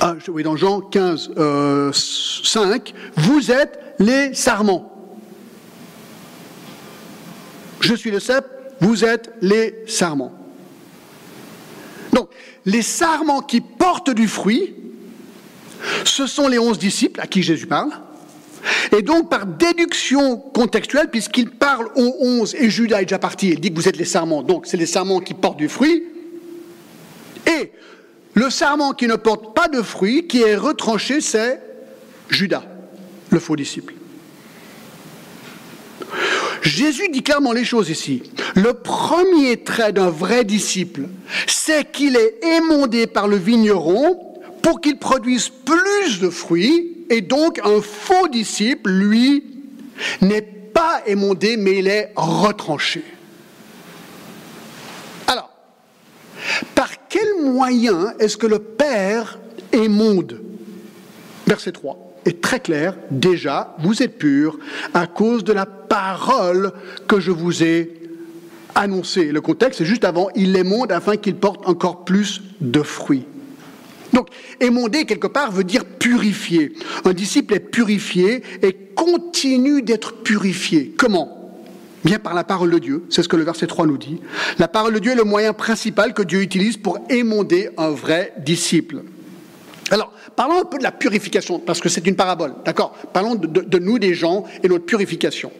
Ah, 0.00 0.14
oui, 0.28 0.42
dans 0.42 0.56
Jean 0.56 0.80
15, 0.80 1.32
5, 1.34 1.34
euh, 1.38 1.92
vous 3.16 3.50
êtes 3.50 3.78
les 3.98 4.34
sarments. 4.34 4.88
Je 7.80 7.94
suis 7.94 8.10
le 8.10 8.20
cep, 8.20 8.44
vous 8.80 9.04
êtes 9.04 9.32
les 9.40 9.84
sarments. 9.86 10.32
Donc, 12.12 12.28
les 12.64 12.82
sarments 12.82 13.40
qui 13.40 13.60
portent 13.60 14.10
du 14.10 14.28
fruit, 14.28 14.74
ce 16.04 16.26
sont 16.26 16.48
les 16.48 16.58
onze 16.58 16.78
disciples 16.78 17.20
à 17.20 17.26
qui 17.26 17.42
Jésus 17.42 17.66
parle. 17.66 17.90
Et 18.96 19.02
donc, 19.02 19.28
par 19.28 19.46
déduction 19.46 20.36
contextuelle, 20.36 21.10
puisqu'il 21.10 21.50
parle 21.50 21.90
aux 21.96 22.16
onze 22.20 22.54
et 22.54 22.70
Judas 22.70 23.02
est 23.02 23.06
déjà 23.06 23.18
parti, 23.18 23.48
il 23.48 23.60
dit 23.60 23.70
que 23.70 23.76
vous 23.76 23.88
êtes 23.88 23.96
les 23.96 24.04
sarments, 24.04 24.42
donc 24.42 24.66
c'est 24.66 24.76
les 24.76 24.86
sarments 24.86 25.20
qui 25.20 25.34
portent 25.34 25.58
du 25.58 25.68
fruit. 25.68 26.04
Et 27.46 27.72
le 28.34 28.50
sarment 28.50 28.92
qui 28.92 29.06
ne 29.06 29.16
porte 29.16 29.54
pas 29.54 29.68
de 29.68 29.82
fruit, 29.82 30.26
qui 30.26 30.42
est 30.42 30.56
retranché, 30.56 31.20
c'est 31.20 31.60
Judas, 32.28 32.64
le 33.30 33.38
faux 33.38 33.56
disciple. 33.56 33.94
Jésus 36.62 37.08
dit 37.08 37.22
clairement 37.22 37.52
les 37.52 37.64
choses 37.64 37.90
ici. 37.90 38.22
Le 38.54 38.74
premier 38.74 39.62
trait 39.62 39.92
d'un 39.92 40.10
vrai 40.10 40.44
disciple, 40.44 41.08
c'est 41.46 41.90
qu'il 41.90 42.16
est 42.16 42.38
émondé 42.44 43.06
par 43.06 43.28
le 43.28 43.36
vigneron 43.36 44.32
pour 44.62 44.80
qu'il 44.80 44.98
produise 44.98 45.48
plus 45.48 46.20
de 46.20 46.30
fruits, 46.30 47.04
et 47.10 47.20
donc 47.20 47.60
un 47.64 47.80
faux 47.82 48.28
disciple, 48.28 48.90
lui, 48.90 49.44
n'est 50.20 50.40
pas 50.42 51.02
émondé, 51.06 51.56
mais 51.56 51.78
il 51.78 51.88
est 51.88 52.12
retranché. 52.14 53.04
Alors, 55.26 55.50
par 56.74 56.91
quel 57.12 57.44
moyen 57.44 58.14
est-ce 58.18 58.38
que 58.38 58.46
le 58.46 58.58
Père 58.58 59.38
émonde 59.70 60.40
Verset 61.46 61.72
3 61.72 62.14
est 62.24 62.40
très 62.40 62.58
clair. 62.58 62.96
Déjà, 63.10 63.76
vous 63.80 64.02
êtes 64.02 64.16
purs 64.16 64.58
à 64.94 65.06
cause 65.06 65.44
de 65.44 65.52
la 65.52 65.66
parole 65.66 66.72
que 67.06 67.20
je 67.20 67.30
vous 67.30 67.62
ai 67.62 67.92
annoncée. 68.74 69.30
Le 69.30 69.42
contexte, 69.42 69.80
c'est 69.80 69.84
juste 69.84 70.04
avant, 70.04 70.28
il 70.34 70.56
émonde 70.56 70.90
afin 70.90 71.18
qu'il 71.18 71.34
porte 71.34 71.68
encore 71.68 72.06
plus 72.06 72.40
de 72.62 72.80
fruits. 72.80 73.26
Donc, 74.14 74.28
émonder, 74.60 75.04
quelque 75.04 75.26
part, 75.26 75.52
veut 75.52 75.64
dire 75.64 75.84
purifier. 75.84 76.72
Un 77.04 77.12
disciple 77.12 77.52
est 77.52 77.60
purifié 77.60 78.42
et 78.62 78.72
continue 78.94 79.82
d'être 79.82 80.22
purifié. 80.22 80.94
Comment? 80.96 81.41
Bien 82.04 82.18
par 82.18 82.34
la 82.34 82.44
parole 82.44 82.70
de 82.70 82.78
Dieu, 82.78 83.04
c'est 83.10 83.22
ce 83.22 83.28
que 83.28 83.36
le 83.36 83.44
verset 83.44 83.66
3 83.66 83.86
nous 83.86 83.98
dit. 83.98 84.20
La 84.58 84.68
parole 84.68 84.94
de 84.94 84.98
Dieu 84.98 85.12
est 85.12 85.16
le 85.16 85.24
moyen 85.24 85.52
principal 85.52 86.14
que 86.14 86.22
Dieu 86.22 86.42
utilise 86.42 86.76
pour 86.76 86.98
émonder 87.08 87.70
un 87.76 87.90
vrai 87.90 88.32
disciple. 88.38 89.02
Alors, 89.90 90.12
parlons 90.34 90.60
un 90.60 90.64
peu 90.64 90.78
de 90.78 90.82
la 90.82 90.90
purification, 90.90 91.58
parce 91.58 91.80
que 91.80 91.88
c'est 91.88 92.06
une 92.06 92.16
parabole, 92.16 92.54
d'accord? 92.64 92.96
Parlons 93.12 93.34
de, 93.34 93.78
nous, 93.78 93.98
des 93.98 94.14
gens, 94.14 94.44
et 94.62 94.68
notre 94.68 94.86
purification. 94.86 95.52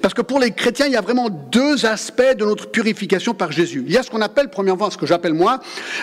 Parce 0.00 0.14
que 0.14 0.22
pour 0.22 0.40
les 0.40 0.50
chrétiens, 0.50 0.86
il 0.86 0.92
y 0.92 0.96
a 0.96 1.00
vraiment 1.00 1.30
deux 1.30 1.86
aspects 1.86 2.36
de 2.36 2.44
notre 2.44 2.70
purification 2.70 3.34
par 3.34 3.52
Jésus. 3.52 3.84
Il 3.86 3.92
y 3.92 3.98
a 3.98 4.02
ce 4.02 4.10
qu'on 4.10 4.20
appelle, 4.20 4.48
premièrement, 4.48 4.90
ce 4.90 4.98
que 4.98 5.06
j'appelle 5.06 5.34
moi, 5.34 5.60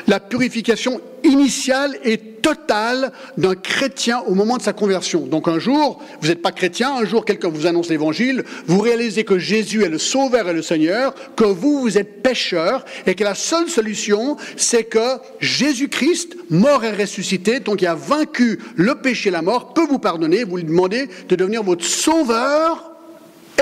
la 0.08 0.20
purification 0.20 1.02
initiale 1.24 1.98
et 2.04 2.18
totale 2.18 3.12
d'un 3.38 3.56
chrétien 3.56 4.22
au 4.26 4.34
moment 4.34 4.58
de 4.58 4.62
sa 4.62 4.74
conversion. 4.74 5.22
Donc 5.22 5.48
un 5.48 5.60
jour, 5.60 6.02
vous 6.22 6.28
n'êtes 6.28 6.42
pas 6.42 6.52
chrétien, 6.52 6.96
un 6.96 7.06
jour 7.06 7.26
quelqu'un 7.26 7.50
vous 7.50 7.68
annonce 7.68 7.90
l'évangile, 7.90 8.44
vous 8.66 8.80
réalisez 8.80 9.24
que 9.24 9.38
Jésus 9.38 9.84
est 9.84 9.90
le 9.90 10.00
Sauveur 10.00 10.50
et 10.50 10.54
le 10.54 10.62
Seigneur, 10.62 11.14
que 11.36 11.44
vous, 11.44 11.82
vous 11.82 11.98
êtes 11.98 12.24
pécheur, 12.24 12.86
et 13.06 13.16
que 13.16 13.24
la 13.24 13.36
seule 13.36 13.70
solution, 13.70 14.38
c'est 14.58 14.86
que 14.86 15.18
Jésus-Christ, 15.40 16.36
mort 16.50 16.84
et 16.84 16.92
ressuscité, 16.92 17.60
donc 17.60 17.82
il 17.82 17.88
a 17.88 17.96
vaincu 17.96 18.60
le 18.76 18.96
péché 18.96 19.30
et 19.30 19.32
la 19.32 19.42
mort, 19.42 19.74
peut 19.74 19.86
vous 19.88 20.00
pardonner, 20.00 20.44
vous 20.44 20.58
lui 20.58 20.64
demandez 20.64 21.10
de 21.30 21.36
devenir 21.36 21.64
votre 21.64 21.86
Sauveur 21.86 22.91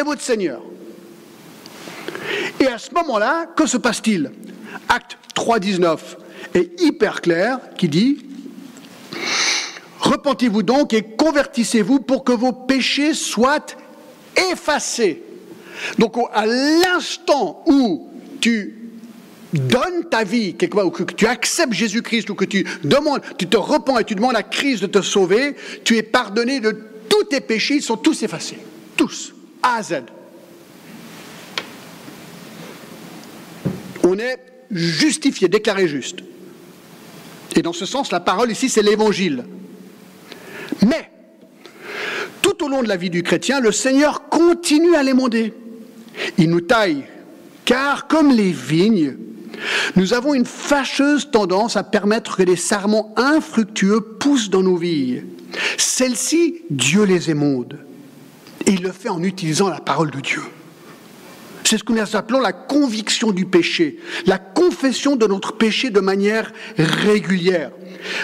votre 0.03 0.22
Seigneur. 0.22 0.62
Et 2.60 2.68
à 2.68 2.77
ce 2.77 2.94
moment-là, 2.94 3.48
que 3.56 3.65
se 3.65 3.77
passe-t-il? 3.77 4.32
Acte 4.88 5.18
3.19 5.36 5.98
est 6.53 6.82
hyper 6.82 7.22
clair 7.22 7.60
qui 7.77 7.88
dit 7.88 8.25
Repentez-vous 10.00 10.63
donc 10.63 10.94
et 10.94 11.03
convertissez-vous 11.03 12.00
pour 12.00 12.24
que 12.24 12.32
vos 12.32 12.53
péchés 12.53 13.13
soient 13.13 13.65
effacés. 14.51 15.24
Donc 15.98 16.15
à 16.34 16.46
l'instant 16.46 17.63
où 17.68 18.10
tu 18.41 18.79
donnes 19.53 20.06
ta 20.10 20.24
vie, 20.24 20.56
ou 20.84 20.89
que 20.91 21.03
tu 21.03 21.25
acceptes 21.25 21.74
Jésus-Christ, 21.74 22.29
ou 22.29 22.36
que 22.36 22.46
tu 22.46 22.65
demandes, 22.84 23.22
tu 23.38 23.48
te 23.48 23.58
repens 23.58 23.98
et 24.00 24.03
tu 24.03 24.15
demandes 24.15 24.36
à 24.36 24.44
Christ 24.44 24.82
de 24.82 24.88
te 24.88 25.01
sauver, 25.01 25.56
tu 25.84 25.98
es 25.98 26.03
pardonné 26.03 26.60
de 26.60 26.77
tous 27.10 27.24
tes 27.25 27.41
péchés, 27.41 27.75
ils 27.75 27.82
sont 27.82 27.98
tous 27.98 28.22
effacés. 28.24 28.60
Tous. 28.96 29.34
On 34.04 34.18
est 34.18 34.38
justifié, 34.72 35.48
déclaré 35.48 35.88
juste. 35.88 36.20
Et 37.56 37.62
dans 37.62 37.74
ce 37.74 37.86
sens, 37.86 38.12
la 38.12 38.20
parole 38.20 38.51
ici, 38.51 38.70
c'est 38.70 38.82
l'évangile. 38.82 39.46
Mais, 40.86 41.10
tout 42.42 42.63
au 42.63 42.70
long 42.70 42.84
de 42.84 42.88
la 42.88 42.96
vie 42.96 43.10
du 43.10 43.24
chrétien, 43.24 43.60
le 43.60 43.72
Seigneur 43.72 44.30
continue 44.30 44.96
à 44.96 45.04
l'émonder. 45.04 45.54
Il 46.38 46.50
nous 46.50 46.62
taille, 46.62 47.04
car 47.66 48.08
comme 48.08 48.32
les 48.32 48.51
vignes, 48.51 49.18
nous 49.96 50.13
avons 50.13 50.34
une 50.34 50.46
fâcheuse 50.46 51.32
tendance 51.32 51.75
à 51.75 51.84
permettre 51.84 52.38
que 52.38 52.44
des 52.44 52.56
sarments 52.56 53.13
infructueux 53.18 54.01
poussent 54.20 54.50
dans 54.50 54.63
nos 54.63 54.78
vies. 54.78 55.22
Celles-ci, 55.78 56.62
Dieu 56.70 57.04
les 57.04 57.30
émonde. 57.30 57.80
Et 58.70 58.74
il 58.74 58.84
le 58.84 58.92
fait 58.92 59.10
en 59.10 59.24
utilisant 59.24 59.68
la 59.68 59.80
parole 59.80 60.12
de 60.12 60.20
Dieu. 60.20 60.44
C'est 61.64 61.80
ce 61.80 61.84
que 61.84 61.92
nous 61.92 62.16
appelons 62.16 62.40
la 62.40 62.54
conviction 62.54 63.32
du 63.32 63.46
péché, 63.46 63.98
la 64.28 64.38
confession 64.38 65.16
de 65.16 65.26
notre 65.26 65.54
péché 65.54 65.90
de 65.90 66.00
manière 66.00 66.54
régulière. 66.78 67.72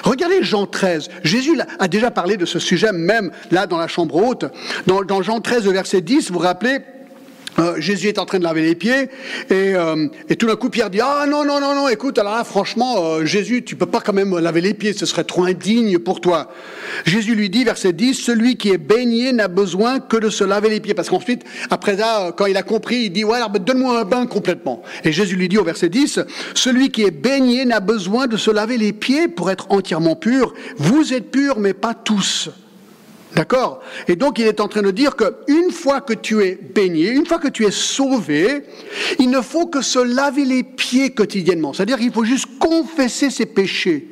Regardez 0.03 0.43
Jean 0.43 0.67
13. 0.67 1.09
Jésus 1.23 1.59
a 1.79 1.87
déjà 1.87 2.11
parlé 2.11 2.37
de 2.37 2.45
ce 2.45 2.59
sujet 2.59 2.91
même 2.91 3.31
là 3.49 3.65
dans 3.65 3.79
la 3.79 3.87
chambre 3.87 4.15
haute. 4.15 4.45
Dans, 4.85 5.21
Jean 5.23 5.41
13, 5.41 5.67
verset 5.67 6.01
10, 6.01 6.27
vous 6.27 6.35
vous 6.35 6.39
rappelez, 6.39 6.77
euh, 7.59 7.75
Jésus 7.79 8.09
est 8.09 8.19
en 8.19 8.25
train 8.25 8.39
de 8.39 8.43
laver 8.43 8.63
les 8.63 8.75
pieds 8.75 9.03
et, 9.49 9.75
euh, 9.75 10.07
et 10.29 10.35
tout 10.35 10.47
d'un 10.47 10.55
coup 10.55 10.69
Pierre 10.69 10.89
dit 10.89 10.99
ah 11.01 11.25
non 11.27 11.45
non 11.45 11.61
non 11.61 11.73
non 11.73 11.87
écoute 11.87 12.17
alors 12.17 12.35
là 12.35 12.43
franchement 12.43 12.97
euh, 12.97 13.25
Jésus 13.25 13.63
tu 13.63 13.75
peux 13.75 13.85
pas 13.85 14.01
quand 14.01 14.13
même 14.13 14.37
laver 14.37 14.59
les 14.61 14.73
pieds 14.73 14.91
ce 14.93 15.05
serait 15.05 15.23
trop 15.23 15.45
indigne 15.45 15.97
pour 15.99 16.19
toi. 16.19 16.51
Jésus 17.05 17.33
lui 17.33 17.49
dit 17.49 17.63
verset 17.63 17.93
10 17.93 18.13
celui 18.13 18.57
qui 18.57 18.71
est 18.71 18.77
baigné 18.77 19.31
n'a 19.31 19.47
besoin 19.47 19.99
que 19.99 20.17
de 20.17 20.29
se 20.29 20.43
laver 20.43 20.69
les 20.69 20.79
pieds. 20.79 20.93
Parce 20.93 21.09
qu'ensuite 21.09 21.43
après 21.69 21.97
ça 21.97 22.33
quand 22.35 22.45
il 22.45 22.57
a 22.57 22.63
compris 22.63 23.05
il 23.05 23.09
dit 23.11 23.23
ouais 23.23 23.37
alors 23.37 23.51
donne-moi 23.51 24.01
un 24.01 24.03
bain 24.03 24.25
complètement. 24.25 24.81
Et 25.03 25.11
Jésus 25.11 25.35
lui 25.35 25.47
dit 25.47 25.57
au 25.57 25.63
verset 25.63 25.89
10 25.89 26.19
celui 26.53 26.89
qui 26.89 27.03
est 27.03 27.11
baigné 27.11 27.63
n'a 27.63 27.79
besoin 27.79 28.27
de 28.27 28.35
se 28.37 28.51
laver 28.51 28.77
les 28.77 28.91
pieds 28.91 29.27
pour 29.27 29.49
être 29.49 29.67
entièrement 29.69 30.15
pur. 30.15 30.53
Vous 30.77 31.13
êtes 31.13 31.31
purs 31.31 31.59
mais 31.59 31.73
pas 31.73 31.93
tous 31.93 32.49
D'accord? 33.35 33.81
Et 34.07 34.15
donc 34.15 34.39
il 34.39 34.45
est 34.45 34.61
en 34.61 34.69
train 34.69 34.81
de 34.81 34.91
dire 34.91 35.17
qu'une 35.17 35.71
fois 35.71 35.99
que 35.99 36.13
tu 36.13 36.41
es 36.41 36.55
baigné, 36.55 37.09
une 37.09 37.25
fois 37.25 37.37
que 37.37 37.49
tu 37.49 37.65
es 37.65 37.71
sauvé, 37.71 38.63
il 39.19 39.29
ne 39.29 39.41
faut 39.41 39.67
que 39.67 39.81
se 39.81 39.99
laver 39.99 40.45
les 40.45 40.63
pieds 40.63 41.09
quotidiennement. 41.09 41.73
C'est-à-dire 41.73 41.97
qu'il 41.97 42.13
faut 42.13 42.23
juste 42.23 42.47
confesser 42.59 43.29
ses 43.29 43.45
péchés. 43.45 44.07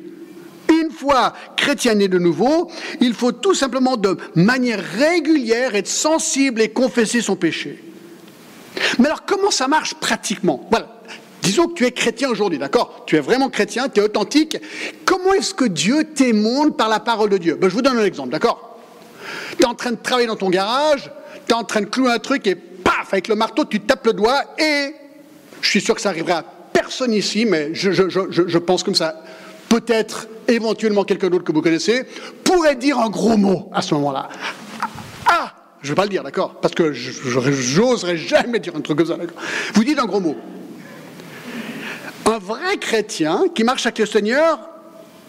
Une 0.68 0.90
fois 0.90 1.32
chrétien 1.56 1.94
de 1.94 2.18
nouveau, 2.18 2.70
il 3.00 3.14
faut 3.14 3.32
tout 3.32 3.54
simplement 3.54 3.96
de 3.96 4.18
manière 4.34 4.82
régulière 4.98 5.74
être 5.74 5.88
sensible 5.88 6.60
et 6.60 6.68
confesser 6.68 7.22
son 7.22 7.36
péché. 7.36 7.82
Mais 8.98 9.06
alors 9.06 9.24
comment 9.24 9.50
ça 9.50 9.68
marche 9.68 9.94
pratiquement? 9.94 10.66
Voilà. 10.70 11.00
Disons 11.42 11.68
que 11.68 11.74
tu 11.74 11.86
es 11.86 11.92
chrétien 11.92 12.30
aujourd'hui, 12.30 12.58
d'accord? 12.58 13.04
Tu 13.06 13.16
es 13.16 13.20
vraiment 13.20 13.48
chrétien, 13.48 13.88
tu 13.88 14.00
es 14.00 14.02
authentique. 14.02 14.58
Comment 15.04 15.32
est-ce 15.34 15.54
que 15.54 15.66
Dieu 15.66 16.04
témoigne 16.04 16.72
par 16.72 16.88
la 16.88 17.00
parole 17.00 17.30
de 17.30 17.38
Dieu? 17.38 17.56
Ben, 17.56 17.68
Je 17.68 17.74
vous 17.74 17.82
donne 17.82 17.98
un 17.98 18.04
exemple, 18.04 18.30
d'accord? 18.30 18.73
Tu 19.56 19.62
es 19.62 19.66
en 19.66 19.74
train 19.74 19.92
de 19.92 19.96
travailler 19.96 20.26
dans 20.26 20.36
ton 20.36 20.50
garage, 20.50 21.10
tu 21.46 21.52
es 21.52 21.56
en 21.56 21.64
train 21.64 21.80
de 21.80 21.86
clouer 21.86 22.12
un 22.12 22.18
truc 22.18 22.46
et 22.46 22.54
paf, 22.54 23.12
avec 23.12 23.28
le 23.28 23.34
marteau, 23.34 23.64
tu 23.64 23.80
tapes 23.80 24.06
le 24.06 24.12
doigt 24.12 24.42
et 24.58 24.94
je 25.60 25.68
suis 25.68 25.80
sûr 25.80 25.94
que 25.94 26.00
ça 26.00 26.10
arrivera 26.10 26.38
à 26.38 26.44
personne 26.72 27.14
ici, 27.14 27.46
mais 27.46 27.74
je, 27.74 28.58
pense 28.58 28.82
comme 28.82 28.94
ça. 28.94 29.22
Peut-être 29.68 30.28
éventuellement 30.46 31.04
quelqu'un 31.04 31.30
d'autre 31.30 31.44
que 31.44 31.52
vous 31.52 31.62
connaissez 31.62 32.04
pourrait 32.44 32.76
dire 32.76 32.98
un 32.98 33.08
gros 33.08 33.36
mot 33.38 33.70
à 33.72 33.80
ce 33.80 33.94
moment-là. 33.94 34.28
Ah 35.26 35.52
Je 35.80 35.88
ne 35.88 35.92
vais 35.92 35.96
pas 35.96 36.02
le 36.02 36.10
dire, 36.10 36.22
d'accord? 36.22 36.60
Parce 36.60 36.74
que 36.74 36.92
j'oserais 36.92 38.16
jamais 38.18 38.58
dire 38.58 38.76
un 38.76 38.80
truc 38.80 38.98
comme 38.98 39.06
ça, 39.06 39.16
d'accord? 39.16 39.38
Vous 39.72 39.84
dites 39.84 39.98
un 39.98 40.04
gros 40.04 40.20
mot. 40.20 40.36
Un 42.26 42.38
vrai 42.38 42.76
chrétien 42.78 43.44
qui 43.54 43.64
marche 43.64 43.86
avec 43.86 43.98
le 43.98 44.06
Seigneur, 44.06 44.58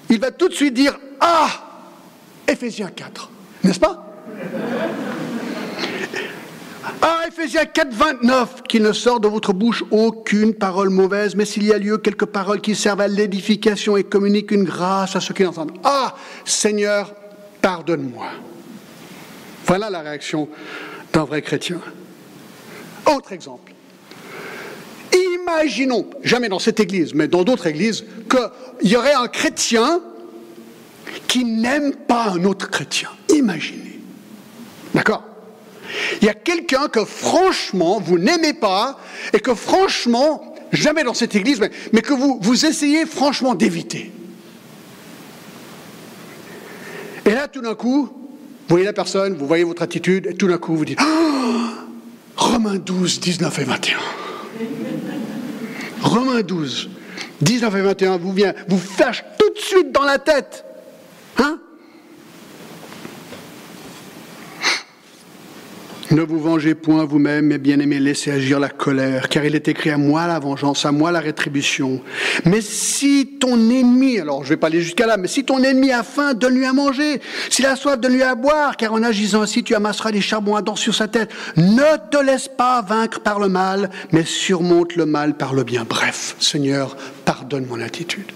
il 0.09 0.19
va 0.19 0.31
tout 0.31 0.49
de 0.49 0.53
suite 0.53 0.73
dire 0.73 0.97
Ah 1.19 1.49
Éphésiens 2.47 2.89
4. 2.93 3.31
N'est-ce 3.65 3.79
pas? 3.79 3.99
Ah, 7.01 7.23
Ephésiens 7.27 7.65
4, 7.65 7.91
29, 7.91 8.61
qu'il 8.69 8.83
ne 8.83 8.93
sort 8.93 9.19
de 9.19 9.27
votre 9.27 9.53
bouche 9.53 9.83
aucune 9.89 10.53
parole 10.53 10.89
mauvaise, 10.89 11.35
mais 11.35 11.45
s'il 11.45 11.63
y 11.65 11.73
a 11.73 11.79
lieu, 11.79 11.97
quelques 11.97 12.25
paroles 12.25 12.61
qui 12.61 12.75
servent 12.75 13.01
à 13.01 13.07
l'édification 13.07 13.97
et 13.97 14.03
communiquent 14.03 14.51
une 14.51 14.65
grâce 14.65 15.15
à 15.15 15.19
ceux 15.19 15.33
qui 15.33 15.41
l'entendent. 15.41 15.71
Ah, 15.83 16.13
Seigneur, 16.45 17.15
pardonne-moi. 17.59 18.27
Voilà 19.65 19.89
la 19.89 20.01
réaction 20.01 20.47
d'un 21.11 21.23
vrai 21.23 21.41
chrétien. 21.41 21.81
Autre 23.07 23.31
exemple. 23.31 23.73
Imaginons, 25.41 26.07
jamais 26.23 26.49
dans 26.49 26.59
cette 26.59 26.79
église, 26.79 27.15
mais 27.15 27.27
dans 27.27 27.43
d'autres 27.43 27.65
églises, 27.65 28.05
qu'il 28.29 28.91
y 28.91 28.95
aurait 28.95 29.13
un 29.13 29.27
chrétien 29.27 30.01
qui 31.27 31.45
n'aime 31.45 31.93
pas 31.93 32.31
un 32.31 32.43
autre 32.43 32.69
chrétien. 32.69 33.09
Imaginez. 33.33 33.99
D'accord? 34.93 35.23
Il 36.21 36.25
y 36.25 36.29
a 36.29 36.33
quelqu'un 36.33 36.87
que 36.87 37.05
franchement 37.05 37.99
vous 37.99 38.17
n'aimez 38.17 38.53
pas 38.53 38.99
et 39.33 39.39
que 39.39 39.53
franchement, 39.53 40.55
jamais 40.71 41.03
dans 41.03 41.13
cette 41.13 41.35
église, 41.35 41.59
mais, 41.93 42.01
que 42.01 42.13
vous, 42.13 42.39
vous 42.41 42.65
essayez 42.65 43.05
franchement 43.05 43.55
d'éviter. 43.55 44.11
Et 47.25 47.31
là, 47.31 47.47
tout 47.47 47.61
d'un 47.61 47.75
coup, 47.75 48.05
vous 48.05 48.69
voyez 48.69 48.85
la 48.85 48.93
personne, 48.93 49.35
vous 49.35 49.47
voyez 49.47 49.63
votre 49.63 49.81
attitude, 49.81 50.27
et 50.27 50.33
tout 50.35 50.47
d'un 50.47 50.57
coup, 50.57 50.75
vous 50.75 50.85
dites 50.85 50.99
oh, 51.01 51.55
Romains 52.35 52.77
12, 52.77 53.19
19 53.19 53.59
et 53.59 53.63
21. 53.63 53.97
Romains 56.01 56.41
12, 56.41 56.89
19 57.41 57.75
et 57.75 57.81
21 57.81 58.17
vous 58.17 58.33
vient, 58.33 58.53
vous 58.67 58.77
fâche 58.77 59.23
tout 59.39 59.49
de 59.53 59.59
suite 59.59 59.91
dans 59.91 60.03
la 60.03 60.19
tête. 60.19 60.65
Hein? 61.37 61.59
Ne 66.11 66.21
vous 66.21 66.39
vengez 66.39 66.75
point 66.75 67.03
vous-même, 67.03 67.47
mes 67.47 67.57
bien-aimés, 67.57 67.99
laissez 67.99 68.31
agir 68.31 68.59
la 68.59 68.69
colère, 68.69 69.27
car 69.27 69.43
il 69.43 69.55
est 69.55 69.67
écrit 69.67 69.89
à 69.89 69.97
moi 69.97 70.27
la 70.27 70.37
vengeance, 70.37 70.85
à 70.85 70.91
moi 70.91 71.11
la 71.11 71.19
rétribution. 71.19 71.99
Mais 72.45 72.61
si 72.61 73.37
ton 73.39 73.55
ennemi, 73.71 74.19
alors 74.19 74.43
je 74.43 74.45
ne 74.45 74.49
vais 74.49 74.57
pas 74.57 74.67
aller 74.67 74.81
jusqu'à 74.81 75.07
là, 75.07 75.17
mais 75.17 75.27
si 75.27 75.43
ton 75.43 75.63
ennemi 75.63 75.91
a 75.91 76.03
faim, 76.03 76.35
donne-lui 76.35 76.65
à 76.65 76.73
manger. 76.73 77.19
S'il 77.49 77.65
a 77.65 77.75
soif, 77.75 77.99
donne-lui 77.99 78.21
à 78.21 78.35
boire, 78.35 78.77
car 78.77 78.93
en 78.93 79.01
agissant 79.01 79.41
ainsi, 79.41 79.63
tu 79.63 79.73
amasseras 79.73 80.11
des 80.11 80.21
charbons 80.21 80.55
ardents 80.55 80.75
sur 80.75 80.93
sa 80.93 81.07
tête. 81.07 81.31
Ne 81.57 81.97
te 82.11 82.23
laisse 82.23 82.47
pas 82.47 82.81
vaincre 82.83 83.19
par 83.19 83.39
le 83.39 83.49
mal, 83.49 83.89
mais 84.11 84.23
surmonte 84.23 84.95
le 84.95 85.07
mal 85.07 85.35
par 85.35 85.55
le 85.55 85.63
bien. 85.63 85.85
Bref, 85.89 86.35
Seigneur, 86.39 86.95
pardonne 87.25 87.65
mon 87.65 87.81
attitude. 87.81 88.31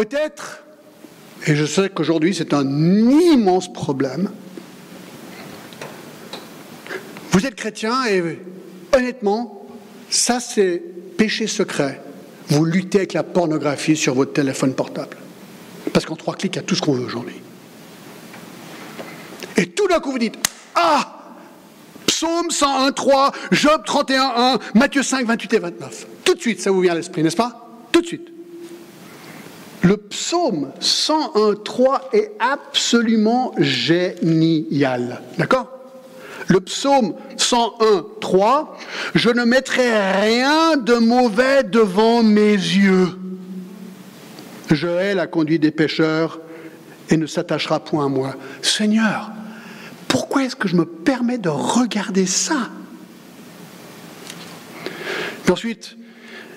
Peut-être, 0.00 0.62
et 1.46 1.54
je 1.54 1.66
sais 1.66 1.90
qu'aujourd'hui 1.90 2.34
c'est 2.34 2.54
un 2.54 2.66
immense 2.66 3.70
problème, 3.70 4.30
Vous 7.32 7.44
êtes 7.44 7.54
chrétien 7.54 8.06
et 8.06 8.38
honnêtement, 8.96 9.66
ça 10.08 10.40
c'est 10.40 10.82
péché 11.18 11.46
secret. 11.46 12.00
Vous 12.48 12.64
luttez 12.64 12.98
avec 12.98 13.12
la 13.12 13.22
pornographie 13.22 13.94
sur 13.94 14.14
votre 14.14 14.32
téléphone 14.32 14.72
portable. 14.74 15.18
Parce 15.92 16.06
qu'en 16.06 16.16
trois 16.16 16.34
clics, 16.34 16.54
il 16.54 16.56
y 16.56 16.60
a 16.60 16.62
tout 16.62 16.74
ce 16.74 16.80
qu'on 16.80 16.94
veut 16.94 17.04
aujourd'hui. 17.04 17.36
Et 19.58 19.66
tout 19.66 19.86
d'un 19.86 20.00
coup, 20.00 20.12
vous 20.12 20.18
dites 20.18 20.36
Ah 20.74 21.36
Psaume 22.06 22.50
101, 22.50 22.92
3, 22.92 23.32
Job 23.52 23.82
31, 23.84 24.32
1, 24.36 24.58
Matthieu 24.74 25.02
5, 25.02 25.26
28 25.26 25.52
et 25.52 25.58
29. 25.58 26.06
Tout 26.24 26.34
de 26.34 26.40
suite, 26.40 26.60
ça 26.62 26.70
vous 26.70 26.80
vient 26.80 26.92
à 26.92 26.96
l'esprit, 26.96 27.22
n'est-ce 27.22 27.36
pas? 27.36 27.68
Tout 27.92 28.00
de 28.00 28.06
suite. 28.06 28.29
Le 29.82 29.96
psaume 29.96 30.72
101, 30.80 31.54
3 31.64 32.10
est 32.12 32.32
absolument 32.38 33.54
génial. 33.58 35.22
D'accord? 35.38 35.68
Le 36.48 36.60
psaume 36.60 37.14
101, 37.36 38.04
3, 38.20 38.76
je 39.14 39.30
ne 39.30 39.44
mettrai 39.44 40.12
rien 40.20 40.76
de 40.76 40.94
mauvais 40.94 41.62
devant 41.62 42.22
mes 42.22 42.52
yeux. 42.52 43.08
Je 44.70 44.86
hais 44.86 45.14
la 45.14 45.26
conduite 45.26 45.62
des 45.62 45.70
pécheurs 45.70 46.40
et 47.08 47.16
ne 47.16 47.26
s'attachera 47.26 47.80
point 47.80 48.06
à 48.06 48.08
moi. 48.08 48.34
Seigneur, 48.62 49.30
pourquoi 50.08 50.44
est-ce 50.44 50.56
que 50.56 50.68
je 50.68 50.76
me 50.76 50.84
permets 50.84 51.38
de 51.38 51.48
regarder 51.48 52.26
ça? 52.26 52.68
Ensuite, 55.48 55.96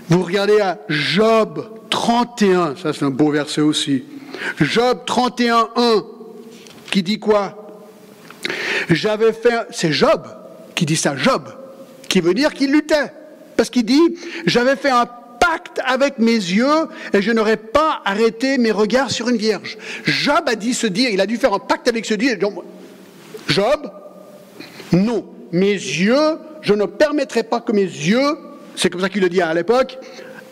vous 0.10 0.22
regardez 0.22 0.60
à 0.60 0.80
Job 0.90 1.83
31, 1.94 2.76
ça 2.76 2.92
c'est 2.92 3.06
un 3.06 3.12
beau 3.12 3.30
verset 3.30 3.62
aussi. 3.62 4.04
Job 4.60 5.02
31, 5.06 5.70
1, 5.76 6.04
qui 6.90 7.04
dit 7.04 7.20
quoi? 7.20 7.86
J'avais 8.90 9.32
fait, 9.32 9.68
c'est 9.70 9.92
Job 9.92 10.26
qui 10.74 10.88
dit 10.88 10.96
ça, 10.96 11.16
Job, 11.16 11.44
qui 12.10 12.20
veut 12.20 12.34
dire 12.34 12.56
qu'il 12.56 12.72
luttait. 12.72 13.14
Parce 13.56 13.70
qu'il 13.70 13.86
dit, 13.86 14.02
j'avais 14.48 14.76
fait 14.76 14.90
un 14.90 15.06
pacte 15.40 15.80
avec 15.86 16.18
mes 16.18 16.32
yeux 16.32 16.88
et 17.14 17.22
je 17.22 17.32
n'aurais 17.32 17.58
pas 17.58 18.02
arrêté 18.06 18.58
mes 18.58 18.72
regards 18.72 19.12
sur 19.12 19.30
une 19.30 19.38
vierge. 19.38 19.78
Job 20.04 20.42
a 20.48 20.56
dit 20.56 20.74
se 20.74 20.88
dire, 20.88 21.12
il 21.12 21.22
a 21.22 21.28
dû 21.28 21.38
faire 21.38 21.54
un 21.54 21.60
pacte 21.60 21.88
avec 21.88 22.08
ce 22.08 22.16
Dieu. 22.16 22.40
Job, 23.48 23.92
non, 24.92 25.30
mes 25.52 25.74
yeux, 25.74 26.40
je 26.62 26.74
ne 26.74 26.86
permettrai 26.86 27.44
pas 27.44 27.62
que 27.62 27.72
mes 27.72 27.84
yeux, 27.84 28.36
c'est 28.76 28.90
comme 28.90 29.02
ça 29.02 29.10
qu'il 29.10 29.22
le 29.22 29.30
dit 29.30 29.44
à 29.44 29.54
l'époque, 29.54 30.00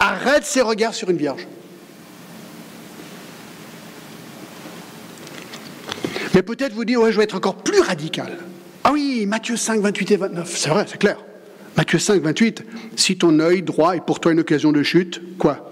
arrêtent 0.01 0.45
ses 0.45 0.61
regards 0.61 0.95
sur 0.95 1.09
une 1.09 1.17
vierge. 1.17 1.47
Mais 6.33 6.41
peut-être 6.41 6.73
vous 6.73 6.85
dire, 6.85 6.99
ouais, 7.01 7.11
je 7.11 7.17
vais 7.17 7.23
être 7.23 7.35
encore 7.35 7.57
plus 7.57 7.79
radical. 7.79 8.37
Ah 8.83 8.91
oui, 8.91 9.25
Matthieu 9.27 9.57
5, 9.57 9.79
28 9.79 10.11
et 10.11 10.17
29, 10.17 10.57
c'est 10.57 10.69
vrai, 10.69 10.85
c'est 10.87 10.97
clair. 10.97 11.17
Matthieu 11.77 11.99
5, 11.99 12.21
28, 12.21 12.63
si 12.95 13.17
ton 13.17 13.39
œil 13.39 13.61
droit 13.61 13.95
est 13.95 14.05
pour 14.05 14.19
toi 14.19 14.31
une 14.31 14.39
occasion 14.39 14.71
de 14.71 14.81
chute, 14.81 15.21
quoi? 15.37 15.71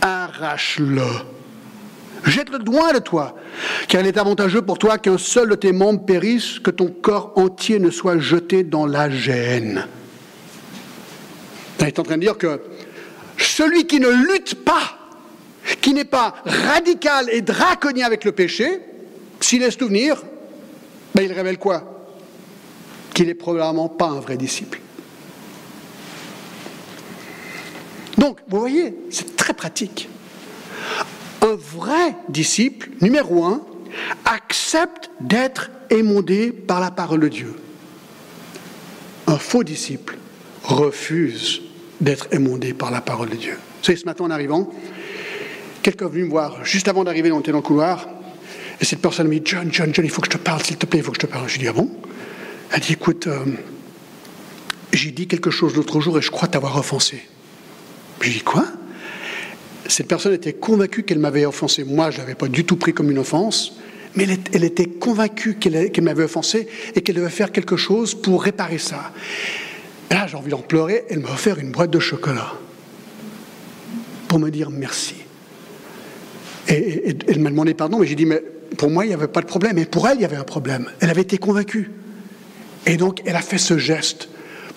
Arrache-le. 0.00 1.02
Jette-le 2.24 2.58
loin 2.58 2.92
de 2.92 2.98
toi, 2.98 3.36
car 3.86 4.00
il 4.00 4.06
est 4.06 4.18
avantageux 4.18 4.62
pour 4.62 4.78
toi 4.78 4.98
qu'un 4.98 5.18
seul 5.18 5.50
de 5.50 5.54
tes 5.54 5.72
membres 5.72 6.04
périsse, 6.04 6.58
que 6.58 6.70
ton 6.70 6.88
corps 6.88 7.32
entier 7.36 7.78
ne 7.78 7.90
soit 7.90 8.18
jeté 8.18 8.64
dans 8.64 8.86
la 8.86 9.10
gêne. 9.10 9.86
Il 11.80 11.86
est 11.86 11.98
en 11.98 12.02
train 12.02 12.16
de 12.16 12.22
dire 12.22 12.38
que 12.38 12.60
celui 13.38 13.86
qui 13.86 14.00
ne 14.00 14.08
lutte 14.08 14.64
pas, 14.64 14.98
qui 15.80 15.94
n'est 15.94 16.04
pas 16.04 16.34
radical 16.44 17.28
et 17.30 17.42
draconien 17.42 18.06
avec 18.06 18.24
le 18.24 18.32
péché, 18.32 18.80
s'il 19.40 19.60
laisse 19.60 19.76
tout 19.76 19.88
venir, 19.88 20.22
ben 21.14 21.22
il 21.22 21.32
révèle 21.32 21.58
quoi? 21.58 22.08
Qu'il 23.14 23.26
n'est 23.26 23.34
probablement 23.34 23.88
pas 23.88 24.08
un 24.08 24.20
vrai 24.20 24.36
disciple. 24.36 24.80
Donc, 28.18 28.38
vous 28.48 28.58
voyez, 28.58 28.96
c'est 29.10 29.36
très 29.36 29.52
pratique 29.52 30.08
un 31.46 31.56
vrai 31.56 32.16
disciple, 32.28 32.90
numéro 33.00 33.44
un, 33.44 33.62
accepte 34.24 35.10
d'être 35.20 35.70
émondé 35.90 36.52
par 36.52 36.80
la 36.80 36.90
parole 36.90 37.20
de 37.20 37.28
Dieu. 37.28 37.54
Un 39.26 39.38
faux 39.38 39.64
disciple 39.64 40.18
refuse 40.64 41.62
d'être 42.00 42.28
émondé 42.32 42.74
par 42.74 42.90
la 42.90 43.00
parole 43.00 43.30
de 43.30 43.36
Dieu. 43.36 43.54
Vous 43.54 43.84
savez, 43.84 43.98
ce 43.98 44.04
matin 44.04 44.24
en 44.24 44.30
arrivant, 44.30 44.70
quelqu'un 45.82 46.06
est 46.06 46.10
venu 46.10 46.24
me 46.24 46.30
voir, 46.30 46.64
juste 46.64 46.88
avant 46.88 47.04
d'arriver, 47.04 47.30
dans 47.30 47.42
le 47.44 47.60
couloir, 47.60 48.06
et 48.80 48.84
cette 48.84 49.00
personne 49.00 49.28
m'a 49.28 49.34
dit 49.34 49.42
John, 49.44 49.68
John, 49.72 49.92
John, 49.92 50.04
il 50.04 50.10
faut 50.10 50.20
que 50.20 50.26
je 50.26 50.36
te 50.36 50.42
parle, 50.42 50.62
s'il 50.62 50.76
te 50.76 50.86
plaît, 50.86 50.98
il 50.98 51.04
faut 51.04 51.12
que 51.12 51.20
je 51.20 51.26
te 51.26 51.32
parle. 51.32 51.48
Je 51.48 51.54
lui 51.54 51.60
dit 51.60 51.68
Ah 51.68 51.72
bon? 51.72 51.90
Elle 52.72 52.80
dit 52.80 52.92
Écoute, 52.92 53.26
euh, 53.26 53.44
j'ai 54.92 55.10
dit 55.10 55.26
quelque 55.26 55.50
chose 55.50 55.74
l'autre 55.74 56.00
jour 56.00 56.18
et 56.18 56.22
je 56.22 56.30
crois 56.30 56.48
t'avoir 56.48 56.76
offensé. 56.76 57.22
Je 58.20 58.26
lui 58.26 58.34
dit 58.34 58.42
Quoi? 58.42 58.66
Cette 59.88 60.08
personne 60.08 60.34
était 60.34 60.52
convaincue 60.52 61.04
qu'elle 61.04 61.20
m'avait 61.20 61.46
offensé. 61.46 61.84
Moi, 61.84 62.10
je 62.10 62.16
ne 62.16 62.22
l'avais 62.22 62.34
pas 62.34 62.48
du 62.48 62.64
tout 62.64 62.76
pris 62.76 62.92
comme 62.92 63.10
une 63.10 63.18
offense, 63.18 63.76
mais 64.16 64.26
elle, 64.52 64.64
était 64.64 64.86
convaincue 64.86 65.54
qu'elle 65.54 65.90
m'avait 66.02 66.24
offensé 66.24 66.66
et 66.94 67.02
qu'elle 67.02 67.16
devait 67.16 67.30
faire 67.30 67.52
quelque 67.52 67.76
chose 67.76 68.14
pour 68.14 68.42
réparer 68.42 68.78
ça. 68.78 69.12
Et 70.10 70.14
là, 70.14 70.26
j'ai 70.26 70.36
envie 70.36 70.50
d'en 70.50 70.58
pleurer. 70.58 71.04
Elle 71.10 71.20
m'a 71.20 71.30
offert 71.30 71.58
une 71.58 71.70
boîte 71.70 71.90
de 71.90 71.98
chocolat 71.98 72.52
pour 74.28 74.38
me 74.38 74.50
dire 74.50 74.70
merci. 74.70 75.14
Et, 76.68 77.16
elle 77.28 77.40
m'a 77.40 77.50
demandé 77.50 77.74
pardon, 77.74 77.98
mais 77.98 78.06
j'ai 78.06 78.14
dit, 78.14 78.26
mais 78.26 78.42
pour 78.76 78.90
moi, 78.90 79.04
il 79.04 79.08
n'y 79.08 79.14
avait 79.14 79.28
pas 79.28 79.40
de 79.40 79.46
problème, 79.46 79.76
mais 79.76 79.84
pour 79.84 80.08
elle, 80.08 80.18
il 80.18 80.22
y 80.22 80.24
avait 80.24 80.36
un 80.36 80.44
problème. 80.44 80.90
Elle 81.00 81.10
avait 81.10 81.22
été 81.22 81.38
convaincue. 81.38 81.90
Et 82.86 82.96
donc, 82.96 83.22
elle 83.24 83.36
a 83.36 83.42
fait 83.42 83.58
ce 83.58 83.78
geste 83.78 84.28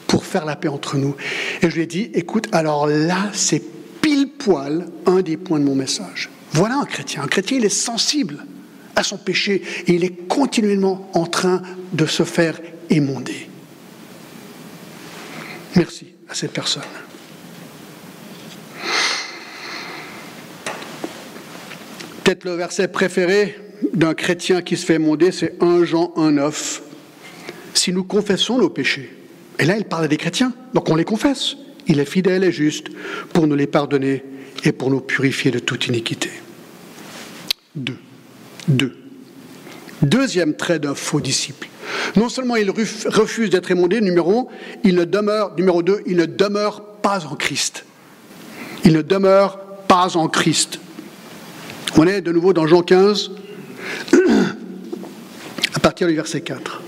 pour 0.07 0.25
faire 0.25 0.45
la 0.45 0.55
paix 0.55 0.67
entre 0.67 0.97
nous. 0.97 1.15
Et 1.61 1.69
je 1.69 1.75
lui 1.75 1.83
ai 1.83 1.87
dit, 1.87 2.09
écoute, 2.13 2.47
alors 2.51 2.87
là, 2.87 3.29
c'est 3.33 3.61
pile 4.01 4.29
poil 4.29 4.87
un 5.05 5.21
des 5.21 5.37
points 5.37 5.59
de 5.59 5.65
mon 5.65 5.75
message. 5.75 6.29
Voilà 6.51 6.77
un 6.79 6.85
chrétien. 6.85 7.23
Un 7.23 7.27
chrétien, 7.27 7.57
il 7.57 7.65
est 7.65 7.69
sensible 7.69 8.45
à 8.95 9.03
son 9.03 9.17
péché 9.17 9.61
et 9.87 9.93
il 9.93 10.03
est 10.03 10.27
continuellement 10.27 11.09
en 11.13 11.25
train 11.25 11.61
de 11.93 12.05
se 12.05 12.23
faire 12.23 12.59
émonder. 12.89 13.48
Merci 15.79 16.07
à 16.27 16.33
cette 16.33 16.51
personne. 16.51 16.83
Peut-être 22.21 22.43
le 22.43 22.51
verset 22.55 22.89
préféré 22.89 23.57
d'un 23.93 24.13
chrétien 24.13 24.61
qui 24.61 24.75
se 24.75 24.85
fait 24.85 24.95
émonder, 24.95 25.31
c'est 25.31 25.55
1 25.63 25.85
Jean 25.85 26.11
1,9. 26.17 26.81
Si 27.73 27.93
nous 27.93 28.03
confessons 28.03 28.57
nos 28.57 28.69
péchés, 28.69 29.09
et 29.57 29.63
là 29.63 29.77
il 29.77 29.85
parle 29.85 30.09
des 30.09 30.17
chrétiens, 30.17 30.51
donc 30.73 30.89
on 30.89 30.97
les 30.97 31.05
confesse. 31.05 31.55
Il 31.87 32.01
est 32.01 32.05
fidèle 32.05 32.43
et 32.43 32.51
juste 32.51 32.87
pour 33.31 33.47
nous 33.47 33.55
les 33.55 33.65
pardonner 33.65 34.25
et 34.65 34.73
pour 34.73 34.89
nous 34.89 34.99
purifier 34.99 35.49
de 35.49 35.59
toute 35.59 35.87
iniquité. 35.87 36.29
Deux. 37.77 37.99
Deux. 38.67 38.97
Deuxième 40.01 40.57
trait 40.57 40.79
d'un 40.79 40.93
faux 40.93 41.21
disciple. 41.21 41.69
Non 42.15 42.29
seulement 42.29 42.55
il 42.55 42.69
refuse 42.71 43.49
d'être 43.49 43.71
émondé, 43.71 44.01
numéro 44.01 44.49
il 44.83 44.95
ne 44.95 45.05
demeure, 45.05 45.53
numéro 45.57 45.83
deux, 45.83 46.01
il 46.05 46.17
ne 46.17 46.25
demeure 46.25 46.83
pas 47.01 47.25
en 47.25 47.35
Christ. 47.35 47.85
Il 48.85 48.93
ne 48.93 49.01
demeure 49.01 49.59
pas 49.87 50.15
en 50.17 50.27
Christ. 50.27 50.79
On 51.97 52.07
est 52.07 52.21
de 52.21 52.31
nouveau 52.31 52.53
dans 52.53 52.67
Jean 52.67 52.81
15, 52.81 53.31
à 55.75 55.79
partir 55.79 56.07
du 56.07 56.15
verset 56.15 56.41
4. 56.41 56.81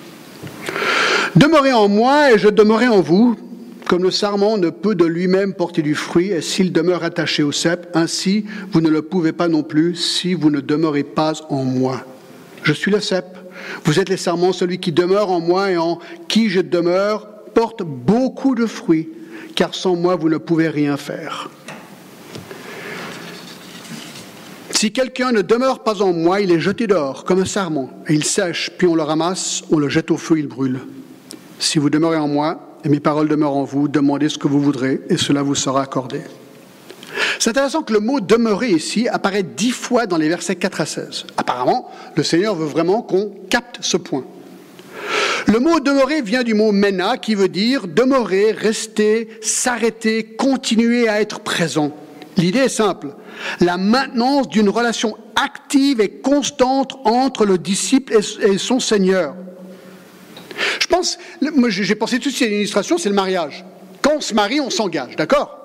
Demeurez 1.35 1.73
en 1.73 1.87
moi 1.87 2.31
et 2.31 2.37
je 2.37 2.49
demeurerai 2.49 2.87
en 2.87 3.01
vous, 3.01 3.37
comme 3.87 4.03
le 4.03 4.11
sarment 4.11 4.57
ne 4.57 4.69
peut 4.69 4.95
de 4.95 5.05
lui-même 5.05 5.53
porter 5.53 5.81
du 5.81 5.95
fruit, 5.95 6.29
et 6.29 6.41
s'il 6.41 6.71
demeure 6.71 7.03
attaché 7.03 7.43
au 7.43 7.51
cep, 7.51 7.87
ainsi 7.93 8.45
vous 8.71 8.81
ne 8.81 8.89
le 8.89 9.01
pouvez 9.01 9.31
pas 9.31 9.47
non 9.47 9.63
plus 9.63 9.95
si 9.95 10.33
vous 10.33 10.49
ne 10.49 10.61
demeurez 10.61 11.03
pas 11.03 11.33
en 11.49 11.63
moi. 11.63 12.05
Je 12.63 12.73
suis 12.73 12.91
le 12.91 12.99
cep, 12.99 13.25
vous 13.83 13.99
êtes 13.99 14.09
les 14.09 14.17
sarments, 14.17 14.53
celui 14.53 14.79
qui 14.79 14.91
demeure 14.91 15.31
en 15.31 15.39
moi 15.39 15.71
et 15.71 15.77
en 15.77 15.99
qui 16.27 16.49
je 16.49 16.61
demeure 16.61 17.27
porte 17.53 17.83
beaucoup 17.83 18.55
de 18.55 18.65
fruits, 18.65 19.09
car 19.55 19.75
sans 19.75 19.95
moi 19.95 20.15
vous 20.15 20.29
ne 20.29 20.37
pouvez 20.37 20.69
rien 20.69 20.97
faire. 20.97 21.49
Si 24.71 24.91
quelqu'un 24.91 25.31
ne 25.31 25.41
demeure 25.41 25.83
pas 25.83 26.01
en 26.01 26.11
moi, 26.11 26.41
il 26.41 26.51
est 26.51 26.59
jeté 26.59 26.87
dehors 26.87 27.23
comme 27.23 27.39
un 27.39 27.45
sarment, 27.45 27.91
et 28.07 28.13
il 28.13 28.23
sèche, 28.23 28.71
puis 28.77 28.87
on 28.87 28.95
le 28.95 29.03
ramasse, 29.03 29.63
on 29.71 29.77
le 29.77 29.89
jette 29.89 30.09
au 30.09 30.17
feu, 30.17 30.39
il 30.39 30.47
brûle. 30.47 30.79
Si 31.59 31.77
vous 31.77 31.91
demeurez 31.91 32.17
en 32.17 32.27
moi, 32.27 32.79
et 32.83 32.89
mes 32.89 32.99
paroles 32.99 33.27
demeurent 33.27 33.57
en 33.57 33.63
vous, 33.63 33.87
demandez 33.87 34.29
ce 34.29 34.39
que 34.39 34.47
vous 34.47 34.59
voudrez, 34.59 35.01
et 35.09 35.17
cela 35.17 35.43
vous 35.43 35.53
sera 35.53 35.83
accordé. 35.83 36.21
C'est 37.41 37.49
intéressant 37.49 37.81
que 37.81 37.91
le 37.91 37.99
mot 37.99 38.19
demeurer 38.19 38.69
ici 38.69 39.07
apparaît 39.07 39.41
dix 39.41 39.71
fois 39.71 40.05
dans 40.05 40.17
les 40.17 40.29
versets 40.29 40.55
4 40.55 40.81
à 40.81 40.85
16. 40.85 41.25
Apparemment, 41.37 41.89
le 42.15 42.21
Seigneur 42.21 42.53
veut 42.53 42.67
vraiment 42.67 43.01
qu'on 43.01 43.31
capte 43.49 43.79
ce 43.81 43.97
point. 43.97 44.23
Le 45.47 45.59
mot 45.59 45.79
demeurer 45.79 46.21
vient 46.21 46.43
du 46.43 46.53
mot 46.53 46.71
mena 46.71 47.17
qui 47.17 47.33
veut 47.33 47.47
dire 47.47 47.87
demeurer, 47.87 48.51
rester, 48.51 49.27
s'arrêter, 49.41 50.23
continuer 50.23 51.09
à 51.09 51.19
être 51.19 51.39
présent. 51.39 51.91
L'idée 52.37 52.59
est 52.59 52.69
simple, 52.69 53.15
la 53.59 53.77
maintenance 53.77 54.47
d'une 54.47 54.69
relation 54.69 55.17
active 55.35 55.99
et 55.99 56.09
constante 56.09 56.99
entre 57.05 57.47
le 57.47 57.57
disciple 57.57 58.19
et 58.43 58.57
son 58.59 58.79
Seigneur. 58.79 59.33
Je 60.79 60.85
pense, 60.85 61.17
j'ai 61.69 61.95
pensé 61.95 62.19
tout 62.19 62.29
de 62.29 62.35
suite 62.35 62.49
à 62.49 62.51
l'illustration, 62.51 62.99
c'est 62.99 63.09
le 63.09 63.15
mariage. 63.15 63.65
Quand 64.03 64.17
on 64.17 64.21
se 64.21 64.35
marie, 64.35 64.61
on 64.61 64.69
s'engage, 64.69 65.15
d'accord? 65.15 65.60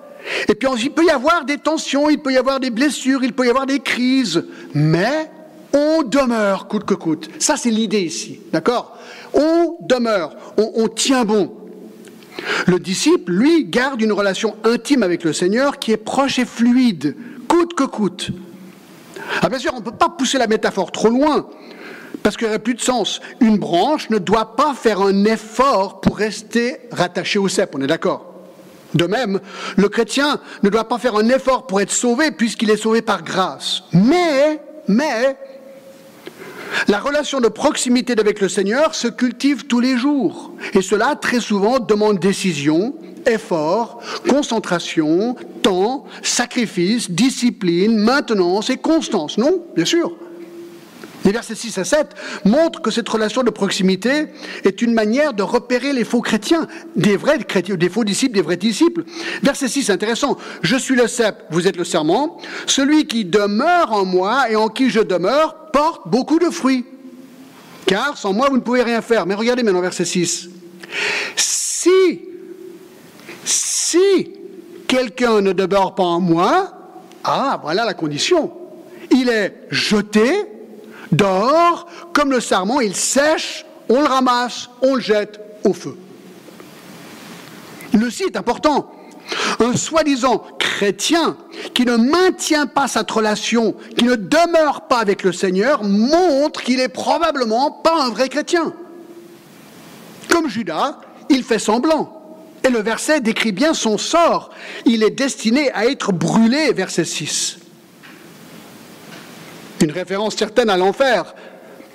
Et 0.49 0.55
puis 0.55 0.69
il 0.83 0.91
peut 0.91 1.05
y 1.05 1.11
avoir 1.11 1.45
des 1.45 1.59
tensions, 1.59 2.11
il 2.11 2.19
peut 2.19 2.33
y 2.33 2.37
avoir 2.37 2.61
des 2.61 2.71
blessures, 2.71 3.23
il 3.23 3.33
peut 3.33 3.47
y 3.47 3.51
avoir 3.51 3.67
des 3.67 3.81
crises, 3.81 4.45
mais 4.75 5.31
on 5.73 6.03
demeure 6.03 6.69
coûte 6.69 6.85
que 6.85 6.95
coûte. 6.95 7.29
Ça, 7.39 7.57
c'est 7.57 7.71
l'idée 7.71 8.01
ici, 8.01 8.41
d'accord? 8.53 8.99
On 9.35 9.77
demeure, 9.81 10.35
on, 10.57 10.89
tient 10.89 11.25
bon. 11.25 11.53
Le 12.67 12.79
disciple, 12.79 13.33
lui, 13.33 13.67
garde 13.67 14.01
une 14.01 14.13
relation 14.13 14.57
intime 14.65 15.03
avec 15.03 15.25
le 15.25 15.33
Seigneur 15.33 15.79
qui 15.79 15.93
est 15.93 15.97
proche 15.97 16.39
et 16.39 16.45
fluide, 16.45 17.17
coûte 17.49 17.75
que 17.75 17.85
coûte. 17.85 18.31
Ah, 19.43 19.49
bien 19.49 19.59
sûr, 19.59 19.73
on 19.75 19.81
ne 19.81 19.85
peut 19.85 19.93
pas 19.93 20.09
pousser 20.09 20.39
la 20.39 20.47
métaphore 20.47 20.93
trop 20.93 21.11
loin, 21.11 21.49
parce 22.23 22.37
qu'il 22.37 22.47
n'y 22.47 22.51
aurait 22.51 22.63
plus 22.63 22.75
de 22.75 22.81
sens. 22.81 23.21
Une 23.41 23.59
branche 23.59 24.11
ne 24.11 24.19
doit 24.19 24.57
pas 24.57 24.75
faire 24.75 25.01
un 25.01 25.25
effort 25.25 26.01
pour 26.01 26.17
rester 26.17 26.79
rattachée 26.91 27.39
au 27.39 27.49
cep, 27.49 27.75
on 27.75 27.83
est 27.83 27.87
d'accord? 27.87 28.26
De 28.97 29.07
même, 29.07 29.41
le 29.77 29.89
chrétien 29.89 30.41
ne 30.63 30.69
doit 30.69 30.89
pas 30.89 30.99
faire 30.99 31.17
un 31.17 31.29
effort 31.29 31.67
pour 31.67 31.81
être 31.81 31.93
sauvé 31.93 32.31
puisqu'il 32.31 32.71
est 32.71 32.77
sauvé 32.77 33.03
par 33.03 33.23
grâce. 33.23 33.83
Mais, 33.93 34.61
mais, 34.89 35.37
la 36.89 36.99
relation 36.99 37.41
de 37.41 37.49
proximité 37.49 38.15
avec 38.19 38.41
le 38.41 38.49
Seigneur 38.49 38.95
se 38.95 39.09
cultive 39.09 39.67
tous 39.67 39.81
les 39.81 39.97
jours. 39.97 40.53
Et 40.75 40.83
cela, 40.83 41.17
très 41.17 41.41
souvent, 41.41 41.79
demande 41.79 42.19
décision, 42.19 42.95
effort, 43.27 44.01
concentration, 44.29 45.37
temps, 45.63 46.05
sacrifice, 46.23 47.11
discipline, 47.11 47.97
maintenance 47.97 48.71
et 48.71 48.77
constance. 48.77 49.39
Non, 49.39 49.65
bien 49.75 49.85
sûr. 49.85 50.13
Les 51.27 51.33
versets 51.33 51.57
6 51.57 51.79
à 51.79 51.85
7 51.85 52.15
montrent 52.45 52.81
que 52.81 52.93
cette 52.93 53.09
relation 53.09 53.43
de 53.43 53.51
proximité 53.51 54.27
est 54.63 54.81
une 54.81 54.95
manière 54.95 55.35
de 55.35 55.43
repérer 55.43 55.93
les 55.93 56.05
faux 56.05 56.21
chrétiens, 56.21 56.69
des 56.95 57.17
vrais 57.17 57.39
chrétiens, 57.39 57.75
des 57.75 57.89
faux 57.89 58.05
disciples, 58.05 58.35
des 58.35 58.43
vrais 58.43 58.57
disciples. 58.57 59.03
Verset 59.43 59.67
6, 59.67 59.91
intéressant. 59.91 60.39
Je 60.63 60.77
suis 60.77 60.95
le 60.95 61.09
cep, 61.09 61.35
vous 61.51 61.67
êtes 61.67 61.77
le 61.77 61.83
serment. 61.83 62.39
Celui 62.69 63.09
qui 63.09 63.25
demeure 63.25 63.93
en 63.93 64.05
moi 64.05 64.49
et 64.49 64.55
en 64.55 64.69
qui 64.69 64.89
je 64.89 65.01
demeure 65.01 65.57
porte 65.73 66.03
beaucoup 66.07 66.39
de 66.39 66.49
fruits. 66.49 66.87
Car 67.87 68.17
sans 68.17 68.33
moi, 68.33 68.49
vous 68.49 68.57
ne 68.57 68.63
pouvez 68.63 68.85
rien 68.85 69.03
faire. 69.03 69.27
Mais 69.27 69.35
regardez 69.35 69.65
maintenant 69.65 69.81
verset 69.81 70.05
6. 70.05 70.49
Si, 71.35 72.21
si 73.45 74.31
quelqu'un 74.87 75.41
ne 75.41 75.51
demeure 75.51 75.97
pas 75.97 76.05
en 76.05 76.21
moi, 76.21 76.71
ah, 77.25 77.59
voilà 77.65 77.85
la 77.85 77.95
condition. 77.95 78.53
Il 79.11 79.29
est 79.29 79.67
jeté 79.71 80.56
dehors, 81.17 81.87
comme 82.13 82.31
le 82.31 82.41
sarment, 82.41 82.81
il 82.81 82.95
sèche, 82.95 83.65
on 83.89 84.01
le 84.01 84.07
ramasse, 84.07 84.69
on 84.83 84.95
le 84.95 85.01
jette 85.01 85.41
au 85.65 85.73
feu. 85.73 85.97
Le 87.93 88.11
site 88.11 88.35
est 88.35 88.37
important. 88.37 88.93
Un 89.59 89.77
soi-disant 89.77 90.45
chrétien 90.59 91.37
qui 91.75 91.85
ne 91.85 91.97
maintient 91.97 92.67
pas 92.67 92.87
cette 92.87 93.11
relation, 93.11 93.75
qui 93.97 94.05
ne 94.05 94.15
demeure 94.15 94.83
pas 94.83 94.99
avec 94.99 95.23
le 95.23 95.33
Seigneur, 95.33 95.83
montre 95.83 96.63
qu'il 96.63 96.81
est 96.81 96.89
probablement 96.89 97.71
pas 97.71 98.05
un 98.05 98.11
vrai 98.11 98.29
chrétien. 98.29 98.73
Comme 100.29 100.49
Judas, 100.49 101.01
il 101.31 101.43
fait 101.43 101.59
semblant. 101.59 102.13
Et 102.65 102.69
le 102.69 102.81
verset 102.81 103.21
décrit 103.21 103.53
bien 103.53 103.75
son 103.75 103.97
sort. 103.97 104.51
Il 104.85 105.03
est 105.03 105.11
destiné 105.11 105.73
à 105.73 105.87
être 105.87 106.13
brûlé, 106.13 106.73
verset 106.73 107.05
6. 107.05 107.59
Une 109.83 109.91
référence 109.91 110.37
certaine 110.37 110.71
à 110.71 110.77
l'enfer, 110.77 111.35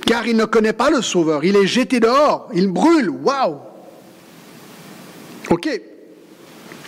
car 0.06 0.28
il 0.28 0.36
ne 0.36 0.46
connaît 0.46 0.74
pas 0.74 0.89
le 0.89 1.02
Sauveur. 1.02 1.44
Il 1.44 1.56
est 1.56 1.67
jeté 1.67 2.00
dehors, 2.00 2.50
il 2.54 2.67
brûle. 2.67 3.10
Waouh 3.10 3.60
Ok, 5.50 5.70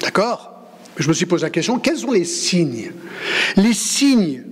d'accord. 0.02 0.52
Je 0.98 1.08
me 1.08 1.14
suis 1.14 1.26
posé 1.26 1.44
la 1.44 1.50
question, 1.50 1.80
quels 1.80 1.98
sont 1.98 2.12
les 2.12 2.26
signes? 2.26 2.92
Les 3.56 3.74
signes, 3.74 4.44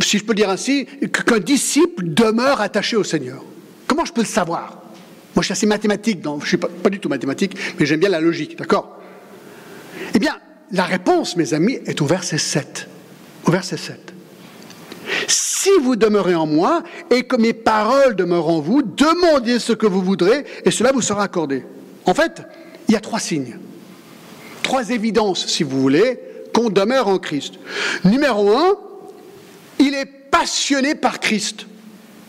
si 0.00 0.18
je 0.18 0.24
peux 0.24 0.34
dire 0.34 0.48
ainsi, 0.48 0.86
qu'un 1.26 1.40
disciple 1.40 2.04
demeure 2.06 2.60
attaché 2.60 2.96
au 2.96 3.04
Seigneur. 3.04 3.42
Comment 3.88 4.04
je 4.04 4.12
peux 4.12 4.20
le 4.20 4.26
savoir? 4.26 4.82
Moi, 5.34 5.42
je 5.42 5.46
suis 5.46 5.52
assez 5.52 5.66
mathématique, 5.66 6.20
je 6.22 6.28
ne 6.28 6.40
suis 6.40 6.56
pas, 6.56 6.68
pas 6.68 6.90
du 6.90 7.00
tout 7.00 7.08
mathématique, 7.08 7.56
mais 7.78 7.86
j'aime 7.86 8.00
bien 8.00 8.08
la 8.08 8.20
logique, 8.20 8.56
d'accord? 8.56 9.00
Eh 10.14 10.18
bien, 10.20 10.38
la 10.70 10.84
réponse, 10.84 11.36
mes 11.36 11.54
amis, 11.54 11.80
est 11.86 12.00
au 12.00 12.06
verset 12.06 12.38
7. 12.38 12.88
Au 13.46 13.50
verset 13.50 13.76
7. 13.76 14.13
Si 15.64 15.70
vous 15.80 15.96
demeurez 15.96 16.34
en 16.34 16.44
moi 16.44 16.82
et 17.10 17.22
que 17.22 17.36
mes 17.36 17.54
paroles 17.54 18.16
demeurent 18.16 18.50
en 18.50 18.60
vous, 18.60 18.82
demandez 18.82 19.58
ce 19.58 19.72
que 19.72 19.86
vous 19.86 20.02
voudrez 20.02 20.44
et 20.62 20.70
cela 20.70 20.92
vous 20.92 21.00
sera 21.00 21.22
accordé. 21.22 21.64
En 22.04 22.12
fait, 22.12 22.42
il 22.86 22.92
y 22.92 22.96
a 22.98 23.00
trois 23.00 23.18
signes, 23.18 23.56
trois 24.62 24.90
évidences, 24.90 25.46
si 25.46 25.62
vous 25.62 25.80
voulez, 25.80 26.20
qu'on 26.52 26.68
demeure 26.68 27.08
en 27.08 27.16
Christ. 27.16 27.54
Numéro 28.04 28.54
un, 28.54 28.76
il 29.78 29.94
est 29.94 30.04
passionné 30.04 30.94
par 30.94 31.18
Christ. 31.18 31.64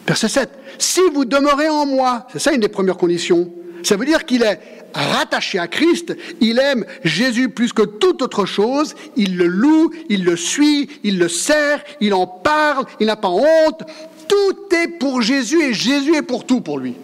Verset 0.08 0.30
7. 0.30 0.50
Si 0.78 1.02
vous 1.13 1.26
demeurez 1.26 1.67
en 1.67 1.86
moi, 1.86 2.28
c'est 2.32 2.39
ça 2.39 2.54
une 2.54 2.62
des 2.62 2.69
premières 2.69 2.95
conditions. 2.95 3.52
Ça 3.84 3.98
veut 3.98 4.06
dire 4.06 4.26
qu'il 4.26 4.43
est 4.43 4.62
rattaché 4.95 5.60
à 5.60 5.67
Christ, 5.67 6.15
il 6.41 6.60
aime 6.60 6.86
Jésus 7.03 7.49
plus 7.49 7.73
que 7.73 7.84
toute 7.84 8.21
autre 8.21 8.45
chose, 8.45 8.95
il 9.15 9.38
le 9.38 9.45
loue, 9.45 9.91
il 10.10 10.23
le 10.23 10.36
suit, 10.36 10.89
il 11.03 11.19
le 11.19 11.27
sert, 11.27 11.84
il 12.01 12.13
en 12.13 12.27
parle, 12.27 12.86
il 12.99 13.08
n'a 13.08 13.15
pas 13.15 13.29
honte. 13.29 13.84
Tout 14.27 14.75
est 14.75 14.88
pour 14.88 15.21
Jésus 15.21 15.62
et 15.62 15.73
Jésus 15.73 16.15
est 16.15 16.21
pour 16.21 16.45
tout 16.45 16.62
pour 16.62 16.79
lui. 16.79 16.95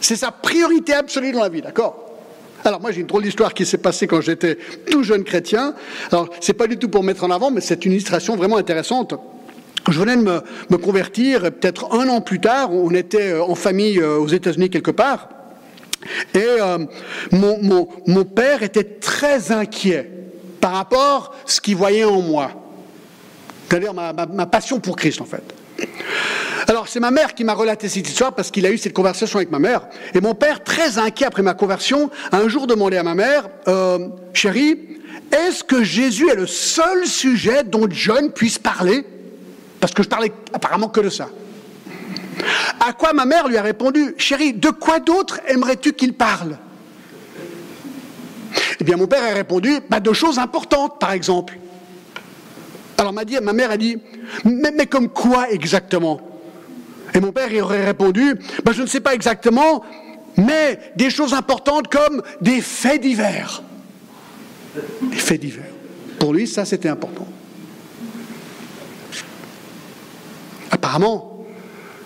C'est 0.00 0.16
sa 0.16 0.30
priorité 0.30 0.92
absolue 0.92 1.32
dans 1.32 1.42
la 1.42 1.48
vie, 1.48 1.62
d'accord? 1.62 2.02
Alors 2.64 2.80
moi 2.80 2.90
j'ai 2.90 3.00
une 3.00 3.06
drôle 3.06 3.22
d'histoire 3.22 3.54
qui 3.54 3.64
s'est 3.64 3.78
passée 3.78 4.06
quand 4.06 4.20
j'étais 4.20 4.58
tout 4.90 5.02
jeune 5.02 5.24
chrétien. 5.24 5.74
Alors 6.10 6.28
c'est 6.40 6.52
pas 6.52 6.66
du 6.66 6.76
tout 6.76 6.88
pour 6.88 7.04
mettre 7.04 7.24
en 7.24 7.30
avant, 7.30 7.50
mais 7.50 7.60
c'est 7.60 7.84
une 7.84 7.92
illustration 7.92 8.36
vraiment 8.36 8.56
intéressante. 8.56 9.14
Je 9.88 10.00
venais 10.00 10.16
de 10.16 10.22
me, 10.22 10.40
me 10.70 10.76
convertir, 10.76 11.42
peut-être 11.42 11.94
un 11.94 12.08
an 12.08 12.20
plus 12.20 12.40
tard, 12.40 12.72
on 12.72 12.90
était 12.92 13.38
en 13.38 13.54
famille 13.54 14.00
euh, 14.00 14.18
aux 14.18 14.26
États-Unis 14.26 14.68
quelque 14.68 14.90
part, 14.90 15.28
et 16.34 16.38
euh, 16.38 16.78
mon, 17.32 18.24
père 18.24 18.62
était 18.62 18.84
très 18.84 19.52
inquiet 19.52 20.10
par 20.60 20.72
rapport 20.72 21.34
à 21.34 21.50
ce 21.50 21.60
qu'il 21.60 21.76
voyait 21.76 22.04
en 22.04 22.20
moi. 22.20 22.50
C'est-à-dire 23.68 23.94
ma, 23.94 24.46
passion 24.46 24.80
pour 24.80 24.96
Christ, 24.96 25.20
en 25.20 25.24
fait. 25.24 25.42
Alors, 26.68 26.88
c'est 26.88 27.00
ma 27.00 27.10
mère 27.10 27.34
qui 27.34 27.44
m'a 27.44 27.54
relaté 27.54 27.88
cette 27.88 28.08
histoire 28.08 28.34
parce 28.34 28.50
qu'il 28.50 28.66
a 28.66 28.70
eu 28.70 28.78
cette 28.78 28.92
conversation 28.92 29.38
avec 29.38 29.50
ma 29.50 29.58
mère. 29.58 29.82
Et 30.14 30.20
mon 30.20 30.34
père, 30.34 30.64
très 30.64 30.98
inquiet 30.98 31.26
après 31.26 31.42
ma 31.42 31.54
conversion, 31.54 32.10
a 32.32 32.38
un 32.38 32.48
jour 32.48 32.66
demandé 32.66 32.96
à 32.96 33.02
ma 33.02 33.14
mère, 33.14 33.48
euh, 33.68 34.08
chérie, 34.32 34.78
est-ce 35.32 35.62
que 35.64 35.82
Jésus 35.82 36.28
est 36.30 36.34
le 36.34 36.46
seul 36.46 37.06
sujet 37.06 37.62
dont 37.64 37.86
John 37.90 38.32
puisse 38.32 38.58
parler? 38.58 39.04
Parce 39.80 39.92
que 39.92 40.02
je 40.02 40.08
parlais 40.08 40.32
apparemment 40.52 40.88
que 40.88 41.00
de 41.00 41.10
ça. 41.10 41.28
À 42.80 42.92
quoi 42.92 43.12
ma 43.12 43.24
mère 43.24 43.48
lui 43.48 43.56
a 43.56 43.62
répondu, 43.62 44.14
chérie, 44.18 44.52
de 44.52 44.70
quoi 44.70 45.00
d'autre 45.00 45.40
aimerais-tu 45.48 45.92
qu'il 45.92 46.14
parle? 46.14 46.58
Eh 48.80 48.84
bien, 48.84 48.96
mon 48.96 49.06
père 49.06 49.22
a 49.22 49.34
répondu, 49.34 49.78
bah, 49.88 50.00
de 50.00 50.12
choses 50.12 50.38
importantes, 50.38 50.98
par 50.98 51.12
exemple. 51.12 51.58
Alors 52.98 53.12
m'a 53.12 53.24
mère 53.52 53.70
a 53.70 53.76
dit, 53.76 53.98
mais, 54.44 54.86
comme 54.86 55.08
quoi 55.08 55.50
exactement? 55.50 56.20
Et 57.14 57.20
mon 57.20 57.32
père 57.32 57.52
il 57.52 57.60
aurait 57.60 57.84
répondu, 57.84 58.34
bah, 58.64 58.72
je 58.74 58.82
ne 58.82 58.86
sais 58.86 59.00
pas 59.00 59.14
exactement, 59.14 59.84
mais 60.36 60.78
des 60.96 61.10
choses 61.10 61.34
importantes 61.34 61.88
comme 61.88 62.22
des 62.40 62.60
faits 62.60 63.00
divers. 63.00 63.62
Des 65.02 65.16
faits 65.16 65.40
divers. 65.40 65.64
Pour 66.18 66.32
lui, 66.32 66.46
ça 66.46 66.64
c'était 66.64 66.88
important. 66.88 67.26
Apparemment, 70.70 71.35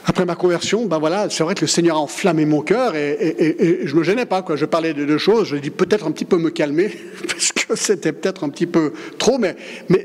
après 0.06 0.24
ma 0.24 0.34
conversion, 0.34 0.86
ben 0.86 0.98
voilà, 0.98 1.28
c'est 1.28 1.42
vrai 1.42 1.54
que 1.54 1.60
le 1.62 1.66
Seigneur 1.66 1.96
a 1.96 2.00
enflammé 2.00 2.46
mon 2.46 2.62
cœur 2.62 2.96
et, 2.96 3.10
et, 3.12 3.82
et, 3.82 3.86
je 3.86 3.94
me 3.94 4.02
gênais 4.02 4.26
pas. 4.26 4.42
Quoi. 4.42 4.56
Je 4.56 4.64
parlais 4.64 4.94
de 4.94 5.04
deux 5.04 5.18
choses, 5.18 5.48
je 5.48 5.56
dis 5.56 5.70
peut-être 5.70 6.06
un 6.06 6.10
petit 6.10 6.24
peu 6.24 6.38
me 6.38 6.50
calmer, 6.50 6.88
parce 7.28 7.52
que 7.52 7.76
c'était 7.76 8.12
peut-être 8.12 8.44
un 8.44 8.48
petit 8.48 8.66
peu 8.66 8.92
trop, 9.18 9.38
mais, 9.38 9.56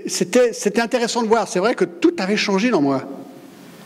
c'était, 0.08 0.54
c'était 0.54 0.82
intéressant 0.82 1.24
de 1.24 1.28
voir. 1.28 1.48
C'est 1.48 1.60
vrai 1.60 1.76
que 1.76 1.86
tout 1.86 2.14
avait 2.18 2.38
changé 2.38 2.70
dans 2.70 2.82
moi. 2.82 3.04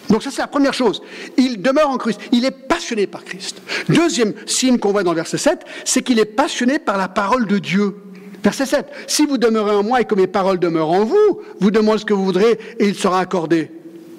Donc 0.09 0.23
ça, 0.23 0.31
c'est 0.31 0.41
la 0.41 0.47
première 0.47 0.73
chose. 0.73 1.03
Il 1.37 1.61
demeure 1.61 1.89
en 1.89 1.97
Christ. 1.97 2.19
Il 2.31 2.43
est 2.43 2.51
passionné 2.51 3.05
par 3.05 3.23
Christ. 3.23 3.61
Deuxième 3.89 4.33
signe 4.47 4.79
qu'on 4.79 4.91
voit 4.91 5.03
dans 5.03 5.13
verset 5.13 5.37
7, 5.37 5.59
c'est 5.85 6.01
qu'il 6.01 6.17
est 6.17 6.25
passionné 6.25 6.79
par 6.79 6.97
la 6.97 7.07
parole 7.07 7.45
de 7.45 7.59
Dieu. 7.59 7.95
Verset 8.43 8.65
7. 8.65 8.87
Si 9.05 9.27
vous 9.27 9.37
demeurez 9.37 9.75
en 9.75 9.83
moi 9.83 10.01
et 10.01 10.05
que 10.05 10.15
mes 10.15 10.25
paroles 10.25 10.57
demeurent 10.57 10.89
en 10.89 11.05
vous, 11.05 11.41
vous 11.59 11.69
demandez 11.69 11.99
ce 11.99 12.05
que 12.05 12.15
vous 12.15 12.25
voudrez 12.25 12.57
et 12.79 12.87
il 12.87 12.95
sera 12.95 13.19
accordé. 13.19 13.69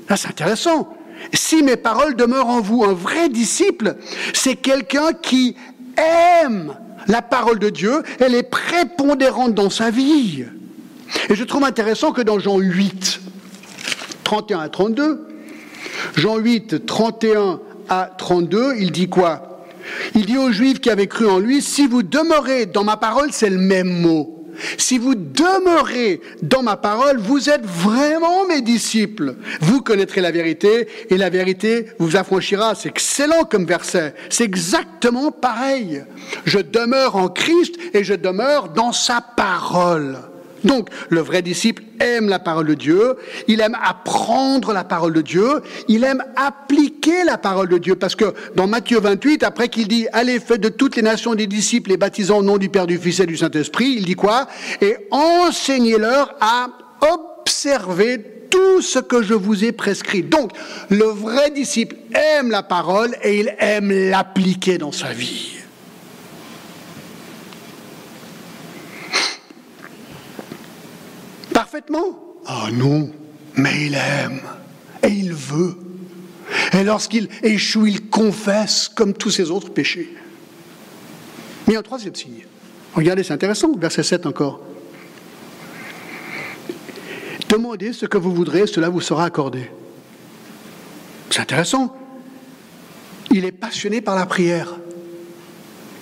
Là, 0.09 0.17
c'est 0.17 0.29
intéressant. 0.29 0.97
Si 1.33 1.63
mes 1.63 1.77
paroles 1.77 2.17
demeurent 2.17 2.49
en 2.49 2.61
vous, 2.61 2.85
un 2.85 2.93
vrai 2.93 3.29
disciple, 3.29 3.97
c'est 4.33 4.57
quelqu'un 4.57 5.13
qui 5.13 5.57
aime 6.43 6.77
la 7.07 7.23
parole 7.23 7.59
de 7.59 7.71
Dieu, 7.71 8.03
elle 8.19 8.35
est 8.35 8.43
prépondérante 8.43 9.55
dans 9.55 9.71
sa 9.71 9.91
vie. 9.91 10.45
Et 11.29 11.35
je 11.35 11.45
trouve 11.45 11.65
intéressant 11.65 12.13
que 12.13 12.23
dans 12.23 12.39
Jean 12.39 12.59
8, 12.59 13.21
31 14.25 14.61
à 14.61 14.69
32, 14.69 15.29
Jean 16.17 16.37
8, 16.37 16.87
31 16.87 17.61
à 17.89 18.11
32, 18.17 18.75
il 18.79 18.93
dit 18.93 19.09
quoi? 19.09 19.67
Il 20.15 20.27
dit 20.27 20.39
aux 20.39 20.53
Juifs 20.53 20.81
qui 20.81 20.91
avaient 20.91 21.07
cru 21.07 21.27
en 21.27 21.39
lui, 21.39 21.63
si 21.63 21.87
vous 21.87 22.03
demeurez 22.03 22.67
dans 22.67 22.85
ma 22.85 22.97
parole, 22.97 23.31
c'est 23.33 23.51
le 23.51 23.59
même 23.59 23.89
mot. 23.89 24.40
Si 24.79 24.99
vous 24.99 25.15
demeurez 25.15 26.21
dans 26.43 26.63
ma 26.63 26.77
parole, 26.77 27.19
vous 27.19 27.51
êtes 27.51 27.65
vraiment 27.65 28.47
mes 28.47 28.63
disciples. 28.63 29.37
Vous 29.61 29.81
connaîtrez 29.81 30.21
la 30.21 30.31
vérité 30.31 30.89
et 31.09 31.17
la 31.17 31.31
vérité 31.31 31.87
vous 31.99 32.17
affranchira. 32.17 32.75
C'est 32.75 32.89
excellent 32.89 33.45
comme 33.45 33.67
verset. 33.67 34.15
C'est 34.29 34.45
exactement 34.45 35.31
pareil. 35.31 36.05
Je 36.45 36.59
demeure 36.59 37.17
en 37.17 37.29
Christ 37.29 37.77
et 37.95 38.05
je 38.05 38.15
demeure 38.15 38.69
dans 38.69 38.93
sa 38.93 39.21
parole. 39.21 40.19
Donc, 40.65 40.89
le 41.09 41.21
vrai 41.21 41.43
disciple 41.43 41.83
aime 42.01 42.29
la 42.29 42.39
parole 42.39 42.67
de 42.67 42.75
Dieu, 42.75 43.17
il 43.49 43.61
aime 43.61 43.77
apprendre 43.83 44.73
la 44.73 44.85
parole 44.85 45.13
de 45.13 45.21
Dieu, 45.21 45.61
il 45.89 46.05
aime 46.05 46.23
appliquer 46.37 47.25
la 47.25 47.39
parole 47.39 47.69
de 47.69 47.79
Dieu, 47.79 47.97
parce 47.97 48.17
que 48.17 48.35
dans 48.55 48.67
Matthieu 48.67 49.01
28, 49.01 49.43
après 49.43 49.69
qu'il 49.69 49.89
dit, 49.89 50.07
allez, 50.13 50.41
faites 50.41 50.61
de 50.61 50.69
toutes 50.69 50.97
les 50.97 51.03
nations 51.03 51.35
des 51.35 51.47
disciples 51.47 51.93
et 51.93 51.97
baptisant 51.97 52.39
au 52.39 52.43
nom 52.43 52.59
du 52.59 52.69
Père, 52.69 52.87
du 52.87 52.99
Fils 52.99 53.21
et 53.21 53.27
du 53.27 53.37
Saint-Esprit, 53.37 53.95
il 53.99 54.05
dit 54.05 54.15
quoi? 54.15 54.47
Et 54.81 54.97
enseignez-leur 55.11 56.35
à 56.41 56.69
observer 57.13 58.21
tout 58.51 58.83
ce 58.83 58.99
que 58.99 59.23
je 59.23 59.35
vous 59.35 59.65
ai 59.65 59.73
prescrit. 59.73 60.23
Donc, 60.23 60.51
le 60.89 61.05
vrai 61.05 61.51
disciple 61.51 61.97
aime 62.13 62.51
la 62.51 62.63
parole 62.63 63.15
et 63.23 63.41
il 63.41 63.55
aime 63.59 63.91
l'appliquer 64.11 64.77
dans 64.77 64.93
sa 64.93 65.13
vie. 65.13 65.60
Ah 72.47 72.69
non, 72.73 73.11
mais 73.55 73.87
il 73.87 73.95
aime 73.95 74.41
et 75.03 75.09
il 75.09 75.33
veut. 75.33 75.77
Et 76.73 76.85
lorsqu'il 76.85 77.29
échoue, 77.43 77.87
il 77.87 78.09
confesse 78.09 78.89
comme 78.89 79.13
tous 79.13 79.31
ses 79.31 79.51
autres 79.51 79.71
péchés. 79.71 80.15
Mais 81.67 81.73
il 81.73 81.75
y 81.75 81.77
a 81.77 81.81
un 81.81 81.83
troisième 81.83 82.15
signe. 82.15 82.45
Regardez, 82.95 83.23
c'est 83.23 83.33
intéressant, 83.33 83.73
verset 83.77 84.03
7 84.03 84.27
encore. 84.27 84.61
Demandez 87.49 87.93
ce 87.93 88.07
que 88.07 88.19
vous 88.19 88.35
voudrez, 88.35 88.67
cela 88.67 88.89
vous 88.89 89.01
sera 89.01 89.25
accordé. 89.25 89.71
C'est 91.31 91.41
intéressant. 91.41 91.97
Il 93.31 93.45
est 93.45 93.53
passionné 93.53 94.01
par 94.01 94.17
la 94.17 94.27
prière. 94.27 94.77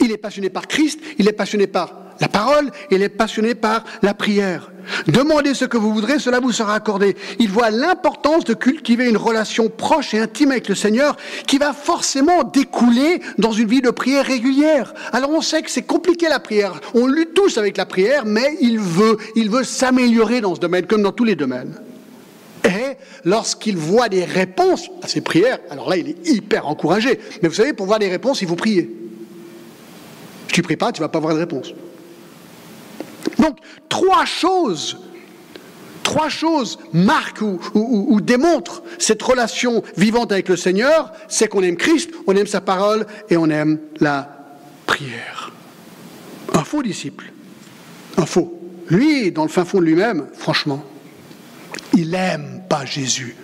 Il 0.00 0.12
est 0.12 0.16
passionné 0.18 0.48
par 0.48 0.66
Christ, 0.66 1.00
il 1.18 1.28
est 1.28 1.32
passionné 1.32 1.66
par 1.66 1.92
la 2.20 2.28
parole, 2.28 2.70
il 2.90 3.02
est 3.02 3.08
passionné 3.08 3.54
par 3.54 3.84
la 4.02 4.14
prière. 4.14 4.70
Demandez 5.06 5.54
ce 5.54 5.64
que 5.64 5.76
vous 5.76 5.92
voudrez, 5.92 6.18
cela 6.18 6.40
vous 6.40 6.52
sera 6.52 6.74
accordé. 6.74 7.16
Il 7.38 7.50
voit 7.50 7.70
l'importance 7.70 8.44
de 8.44 8.54
cultiver 8.54 9.08
une 9.08 9.16
relation 9.16 9.68
proche 9.68 10.14
et 10.14 10.18
intime 10.18 10.50
avec 10.50 10.68
le 10.68 10.74
Seigneur 10.74 11.16
qui 11.46 11.58
va 11.58 11.72
forcément 11.72 12.42
découler 12.44 13.20
dans 13.36 13.52
une 13.52 13.68
vie 13.68 13.82
de 13.82 13.90
prière 13.90 14.24
régulière. 14.24 14.94
Alors 15.12 15.30
on 15.30 15.40
sait 15.40 15.62
que 15.62 15.70
c'est 15.70 15.82
compliqué 15.82 16.28
la 16.28 16.40
prière. 16.40 16.80
On 16.94 17.06
lutte 17.06 17.34
tous 17.34 17.58
avec 17.58 17.76
la 17.76 17.86
prière, 17.86 18.24
mais 18.24 18.56
il 18.60 18.78
veut, 18.78 19.18
il 19.36 19.50
veut 19.50 19.64
s'améliorer 19.64 20.40
dans 20.40 20.54
ce 20.54 20.60
domaine 20.60 20.86
comme 20.86 21.02
dans 21.02 21.12
tous 21.12 21.24
les 21.24 21.36
domaines. 21.36 21.74
Et 22.64 22.96
lorsqu'il 23.24 23.76
voit 23.76 24.08
des 24.08 24.24
réponses 24.24 24.90
à 25.02 25.08
ses 25.08 25.20
prières, 25.20 25.58
alors 25.70 25.88
là 25.88 25.96
il 25.96 26.08
est 26.08 26.28
hyper 26.28 26.66
encouragé. 26.66 27.20
Mais 27.42 27.48
vous 27.48 27.54
savez, 27.54 27.72
pour 27.72 27.86
voir 27.86 27.98
des 27.98 28.08
réponses, 28.08 28.42
il 28.42 28.48
faut 28.48 28.56
prier. 28.56 28.90
Si 30.48 30.54
tu 30.54 30.60
ne 30.60 30.64
pries 30.64 30.76
pas, 30.76 30.92
tu 30.92 31.00
ne 31.00 31.04
vas 31.04 31.08
pas 31.08 31.18
avoir 31.18 31.34
de 31.34 31.38
réponse. 31.38 31.72
Donc, 33.38 33.58
trois 33.88 34.24
choses, 34.24 34.98
trois 36.02 36.28
choses 36.28 36.78
marquent 36.92 37.42
ou, 37.74 38.20
démontrent 38.20 38.82
cette 38.98 39.22
relation 39.22 39.82
vivante 39.96 40.32
avec 40.32 40.48
le 40.48 40.56
Seigneur, 40.56 41.12
c'est 41.28 41.48
qu'on 41.48 41.62
aime 41.62 41.76
Christ, 41.76 42.10
on 42.26 42.34
aime 42.34 42.46
sa 42.46 42.60
parole 42.60 43.06
et 43.28 43.36
on 43.36 43.50
aime 43.50 43.78
la 44.00 44.28
prière. 44.86 45.52
Un 46.54 46.64
faux 46.64 46.82
disciple, 46.82 47.32
un 48.16 48.26
faux. 48.26 48.54
Lui, 48.88 49.32
dans 49.32 49.42
le 49.42 49.50
fin 49.50 49.64
fond 49.64 49.80
de 49.80 49.84
lui-même, 49.84 50.26
franchement, 50.32 50.82
il 51.94 52.10
n'aime 52.10 52.62
pas 52.68 52.84
Jésus. 52.84 53.36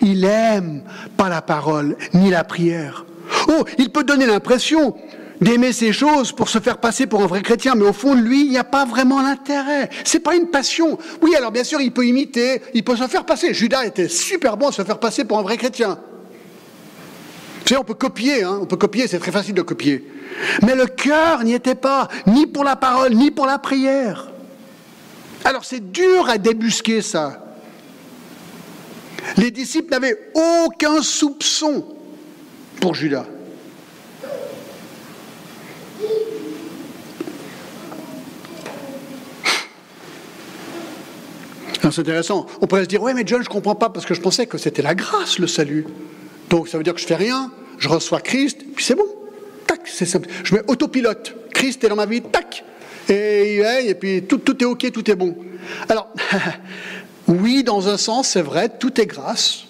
Il 0.00 0.20
n'aime 0.20 0.82
pas 1.16 1.28
la 1.28 1.42
parole 1.42 1.96
ni 2.14 2.30
la 2.30 2.44
prière. 2.44 3.04
Oh, 3.48 3.64
il 3.78 3.90
peut 3.90 4.04
donner 4.04 4.26
l'impression 4.26 4.96
d'aimer 5.40 5.72
ces 5.72 5.92
choses 5.92 6.32
pour 6.32 6.48
se 6.48 6.58
faire 6.58 6.78
passer 6.78 7.06
pour 7.06 7.22
un 7.22 7.26
vrai 7.26 7.42
chrétien, 7.42 7.74
mais 7.74 7.84
au 7.84 7.92
fond 7.92 8.14
de 8.14 8.20
lui, 8.20 8.44
il 8.44 8.50
n'y 8.50 8.58
a 8.58 8.64
pas 8.64 8.84
vraiment 8.84 9.20
l'intérêt. 9.20 9.90
C'est 10.04 10.20
pas 10.20 10.34
une 10.34 10.48
passion. 10.48 10.98
Oui, 11.22 11.34
alors 11.34 11.52
bien 11.52 11.64
sûr, 11.64 11.80
il 11.80 11.92
peut 11.92 12.06
imiter, 12.06 12.62
il 12.74 12.84
peut 12.84 12.96
se 12.96 13.06
faire 13.06 13.24
passer. 13.24 13.54
Judas 13.54 13.84
était 13.84 14.08
super 14.08 14.56
bon 14.56 14.68
à 14.68 14.72
se 14.72 14.82
faire 14.82 14.98
passer 14.98 15.24
pour 15.24 15.38
un 15.38 15.42
vrai 15.42 15.56
chrétien. 15.56 15.98
Tu 17.64 17.74
sais, 17.74 17.80
on 17.80 17.84
peut 17.84 17.94
copier, 17.94 18.44
hein, 18.44 18.58
on 18.62 18.66
peut 18.66 18.76
copier, 18.76 19.08
c'est 19.08 19.18
très 19.18 19.32
facile 19.32 19.54
de 19.54 19.62
copier. 19.62 20.08
Mais 20.62 20.74
le 20.74 20.86
cœur 20.86 21.42
n'y 21.42 21.52
était 21.52 21.74
pas, 21.74 22.08
ni 22.26 22.46
pour 22.46 22.64
la 22.64 22.76
parole, 22.76 23.14
ni 23.14 23.30
pour 23.30 23.46
la 23.46 23.58
prière. 23.58 24.30
Alors 25.44 25.64
c'est 25.64 25.92
dur 25.92 26.28
à 26.28 26.38
débusquer 26.38 27.02
ça. 27.02 27.44
Les 29.36 29.50
disciples 29.50 29.90
n'avaient 29.90 30.30
aucun 30.34 31.02
soupçon 31.02 31.84
pour 32.80 32.94
Judas. 32.94 33.26
C'est 41.80 42.00
intéressant. 42.00 42.46
On 42.60 42.66
pourrait 42.66 42.84
se 42.84 42.88
dire, 42.88 43.02
ouais, 43.02 43.14
mais 43.14 43.22
John, 43.26 43.42
je 43.42 43.48
ne 43.48 43.52
comprends 43.52 43.74
pas 43.74 43.90
parce 43.90 44.06
que 44.06 44.14
je 44.14 44.20
pensais 44.20 44.46
que 44.46 44.58
c'était 44.58 44.82
la 44.82 44.94
grâce, 44.94 45.38
le 45.38 45.46
salut. 45.46 45.86
Donc 46.50 46.68
ça 46.68 46.78
veut 46.78 46.84
dire 46.84 46.94
que 46.94 47.00
je 47.00 47.06
fais 47.06 47.16
rien, 47.16 47.50
je 47.78 47.88
reçois 47.88 48.20
Christ, 48.20 48.58
puis 48.74 48.84
c'est 48.84 48.94
bon. 48.94 49.06
Tac, 49.66 49.80
c'est 49.84 50.06
simple. 50.06 50.28
Je 50.44 50.54
mets 50.54 50.62
autopilote. 50.68 51.34
Christ 51.52 51.84
est 51.84 51.88
dans 51.88 51.96
ma 51.96 52.06
vie, 52.06 52.22
tac. 52.22 52.64
Et, 53.08 53.62
et 53.84 53.94
puis 53.94 54.22
tout, 54.22 54.38
tout 54.38 54.60
est 54.62 54.66
OK, 54.66 54.90
tout 54.92 55.10
est 55.10 55.14
bon. 55.14 55.36
Alors, 55.88 56.08
oui, 57.28 57.62
dans 57.62 57.88
un 57.88 57.96
sens, 57.96 58.28
c'est 58.28 58.42
vrai, 58.42 58.68
tout 58.68 59.00
est 59.00 59.06
grâce. 59.06 59.66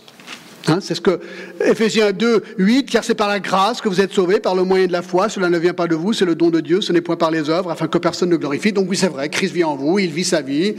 Hein, 0.68 0.78
c'est 0.80 0.94
ce 0.94 1.00
que 1.00 1.20
Ephésiens 1.64 2.12
2, 2.12 2.42
8, 2.58 2.90
car 2.90 3.04
c'est 3.04 3.14
par 3.14 3.28
la 3.28 3.38
grâce 3.38 3.80
que 3.80 3.88
vous 3.88 4.00
êtes 4.00 4.12
sauvés, 4.12 4.40
par 4.40 4.54
le 4.54 4.64
moyen 4.64 4.86
de 4.86 4.92
la 4.92 5.02
foi, 5.02 5.28
cela 5.28 5.48
ne 5.48 5.58
vient 5.58 5.74
pas 5.74 5.86
de 5.86 5.94
vous, 5.94 6.12
c'est 6.12 6.24
le 6.24 6.34
don 6.34 6.50
de 6.50 6.60
Dieu, 6.60 6.80
ce 6.80 6.92
n'est 6.92 7.00
point 7.00 7.16
par 7.16 7.30
les 7.30 7.48
œuvres, 7.50 7.70
afin 7.70 7.86
que 7.86 7.98
personne 7.98 8.30
ne 8.30 8.36
glorifie. 8.36 8.72
Donc 8.72 8.86
oui, 8.88 8.96
c'est 8.96 9.08
vrai, 9.08 9.28
Christ 9.28 9.52
vit 9.54 9.64
en 9.64 9.76
vous, 9.76 9.98
il 10.00 10.10
vit 10.10 10.24
sa 10.24 10.40
vie, 10.40 10.74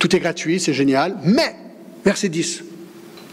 tout 0.00 0.16
est 0.16 0.18
gratuit, 0.18 0.58
c'est 0.58 0.72
génial. 0.72 1.16
Mais, 1.22 1.54
verset 2.04 2.30
10, 2.30 2.64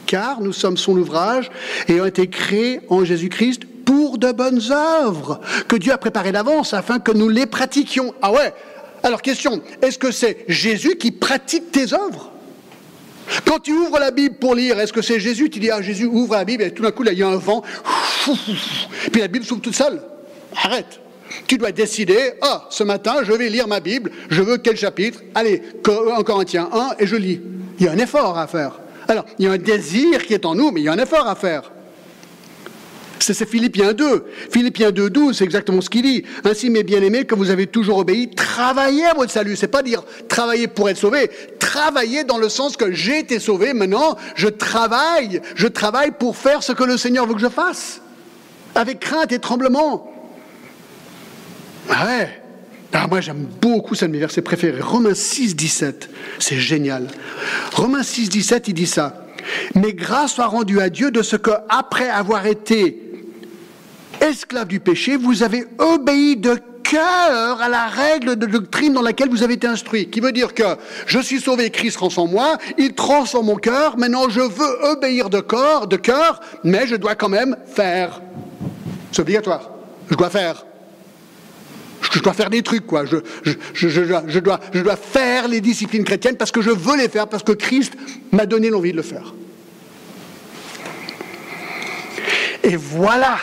car 0.05 0.41
nous 0.41 0.53
sommes 0.53 0.77
son 0.77 0.95
ouvrage 0.97 1.49
et 1.87 1.99
ont 1.99 2.05
été 2.05 2.27
créés 2.27 2.81
en 2.89 3.03
Jésus-Christ 3.03 3.61
pour 3.85 4.17
de 4.17 4.31
bonnes 4.33 4.61
œuvres 4.69 5.39
que 5.67 5.77
Dieu 5.77 5.93
a 5.93 5.97
préparées 5.97 6.33
d'avance 6.33 6.73
afin 6.73 6.99
que 6.99 7.11
nous 7.11 7.29
les 7.29 7.45
pratiquions. 7.45 8.13
Ah 8.21 8.33
ouais 8.33 8.53
Alors 9.01 9.21
question, 9.21 9.61
est-ce 9.81 9.97
que 9.97 10.11
c'est 10.11 10.43
Jésus 10.49 10.97
qui 10.97 11.11
pratique 11.11 11.71
tes 11.71 11.93
œuvres? 11.93 12.31
Quand 13.45 13.59
tu 13.59 13.71
ouvres 13.71 13.99
la 13.99 14.11
Bible 14.11 14.35
pour 14.35 14.53
lire, 14.53 14.77
est-ce 14.79 14.93
que 14.93 15.01
c'est 15.01 15.21
Jésus? 15.21 15.49
Tu 15.49 15.59
dis, 15.59 15.71
ah 15.71 15.81
Jésus 15.81 16.05
ouvre 16.05 16.35
la 16.35 16.45
Bible 16.45 16.63
et 16.63 16.71
tout 16.71 16.83
d'un 16.83 16.91
coup, 16.91 17.03
là, 17.03 17.13
il 17.13 17.19
y 17.19 17.23
a 17.23 17.27
un 17.27 17.37
vent, 17.37 17.63
puis 19.11 19.21
la 19.21 19.27
Bible 19.29 19.45
s'ouvre 19.45 19.61
toute 19.61 19.75
seule. 19.75 20.01
Arrête. 20.55 20.99
Tu 21.47 21.57
dois 21.57 21.71
décider, 21.71 22.33
ah, 22.41 22.65
ce 22.69 22.83
matin, 22.83 23.17
je 23.23 23.33
vais 23.33 23.49
lire 23.49 23.67
ma 23.67 23.79
Bible, 23.79 24.11
je 24.29 24.41
veux 24.41 24.57
quel 24.57 24.77
chapitre 24.77 25.21
Allez, 25.35 25.61
en 25.87 26.23
Corinthiens 26.23 26.69
1, 26.71 26.95
et 26.99 27.07
je 27.07 27.15
lis. 27.15 27.41
Il 27.79 27.85
y 27.85 27.89
a 27.89 27.91
un 27.91 27.97
effort 27.97 28.37
à 28.37 28.47
faire. 28.47 28.79
Alors, 29.07 29.25
il 29.39 29.45
y 29.45 29.47
a 29.47 29.51
un 29.51 29.57
désir 29.57 30.25
qui 30.25 30.33
est 30.33 30.45
en 30.45 30.55
nous, 30.55 30.71
mais 30.71 30.81
il 30.81 30.83
y 30.85 30.89
a 30.89 30.93
un 30.93 30.97
effort 30.97 31.27
à 31.27 31.35
faire. 31.35 31.71
C'est 33.33 33.47
Philippiens 33.47 33.93
2. 33.93 34.25
Philippiens 34.51 34.91
2, 34.91 35.09
12, 35.09 35.37
c'est 35.37 35.43
exactement 35.43 35.81
ce 35.81 35.89
qu'il 35.89 36.03
dit. 36.03 36.23
Ainsi, 36.43 36.69
mes 36.69 36.83
bien-aimés, 36.83 37.25
que 37.25 37.35
vous 37.35 37.49
avez 37.49 37.67
toujours 37.67 37.97
obéi, 37.97 38.29
travaillez 38.29 39.05
à 39.05 39.13
votre 39.13 39.31
salut. 39.31 39.55
C'est 39.55 39.67
pas 39.67 39.83
dire 39.83 40.03
travailler 40.27 40.67
pour 40.67 40.89
être 40.89 40.97
sauvé. 40.97 41.29
Travaillez 41.59 42.23
dans 42.23 42.37
le 42.37 42.49
sens 42.49 42.77
que 42.77 42.91
j'ai 42.91 43.19
été 43.19 43.39
sauvé. 43.39 43.73
Maintenant, 43.73 44.17
je 44.35 44.47
travaille. 44.47 45.41
Je 45.55 45.67
travaille 45.67 46.11
pour 46.11 46.37
faire 46.37 46.63
ce 46.63 46.71
que 46.71 46.83
le 46.83 46.97
Seigneur 46.97 47.25
veut 47.25 47.33
que 47.33 47.41
je 47.41 47.49
fasse. 47.49 48.01
Avec 48.75 48.99
crainte 48.99 49.31
et 49.31 49.39
tremblement. 49.39 50.11
Ah 51.89 52.05
ouais. 52.05 52.41
Ah, 52.93 53.05
moi, 53.07 53.21
j'aime 53.21 53.45
beaucoup, 53.61 53.93
c'est 53.93 54.05
un 54.05 54.07
de 54.07 54.13
mes 54.13 54.19
versets 54.19 54.41
préférés. 54.41 54.81
Romains 54.81 55.13
6, 55.13 55.55
17. 55.55 56.09
C'est 56.39 56.57
génial. 56.57 57.07
Romains 57.73 58.01
6, 58.01 58.29
17, 58.29 58.69
il 58.69 58.73
dit 58.73 58.87
ça. 58.87 59.27
Mais 59.75 59.93
grâce 59.93 60.33
soit 60.33 60.47
rendue 60.47 60.79
à 60.79 60.89
Dieu 60.89 61.11
de 61.11 61.21
ce 61.21 61.35
que, 61.35 61.51
après 61.69 62.09
avoir 62.09 62.47
été 62.47 62.99
esclave 64.19 64.67
du 64.67 64.79
péché, 64.79 65.15
vous 65.15 65.43
avez 65.43 65.67
obéi 65.77 66.37
de 66.37 66.57
cœur 66.83 67.61
à 67.61 67.69
la 67.69 67.87
règle 67.87 68.35
de 68.35 68.45
doctrine 68.45 68.93
dans 68.93 69.01
laquelle 69.01 69.29
vous 69.29 69.43
avez 69.43 69.55
été 69.55 69.67
instruit. 69.67 70.09
Qui 70.09 70.19
veut 70.19 70.31
dire 70.31 70.53
que 70.53 70.63
je 71.05 71.19
suis 71.19 71.39
sauvé, 71.39 71.69
Christ 71.69 71.97
transforme 71.97 72.31
moi, 72.31 72.57
il 72.77 72.93
transforme 72.93 73.47
mon 73.47 73.57
cœur, 73.57 73.97
maintenant 73.97 74.29
je 74.29 74.39
veux 74.39 74.85
obéir 74.91 75.29
de 75.29 75.39
corps, 75.39 75.87
de 75.87 75.97
cœur, 75.97 76.39
mais 76.63 76.87
je 76.87 76.95
dois 76.95 77.15
quand 77.15 77.29
même 77.29 77.57
faire. 77.67 78.21
C'est 79.11 79.21
obligatoire. 79.21 79.69
Je 80.09 80.15
dois 80.15 80.29
faire. 80.29 80.66
Je 82.11 82.19
dois 82.19 82.33
faire 82.33 82.49
des 82.49 82.61
trucs, 82.61 82.85
quoi. 82.85 83.05
Je, 83.05 83.17
dois, 84.39 84.59
je 84.73 84.79
dois 84.79 84.95
faire 84.95 85.47
les 85.47 85.61
disciplines 85.61 86.03
chrétiennes 86.03 86.37
parce 86.37 86.51
que 86.51 86.61
je 86.61 86.71
veux 86.71 86.97
les 86.97 87.09
faire, 87.09 87.27
parce 87.27 87.43
que 87.43 87.51
Christ 87.51 87.93
m'a 88.31 88.45
donné 88.45 88.69
l'envie 88.69 88.91
de 88.91 88.97
le 88.97 89.03
faire. 89.03 89.33
Et 92.63 92.75
voilà 92.75 93.37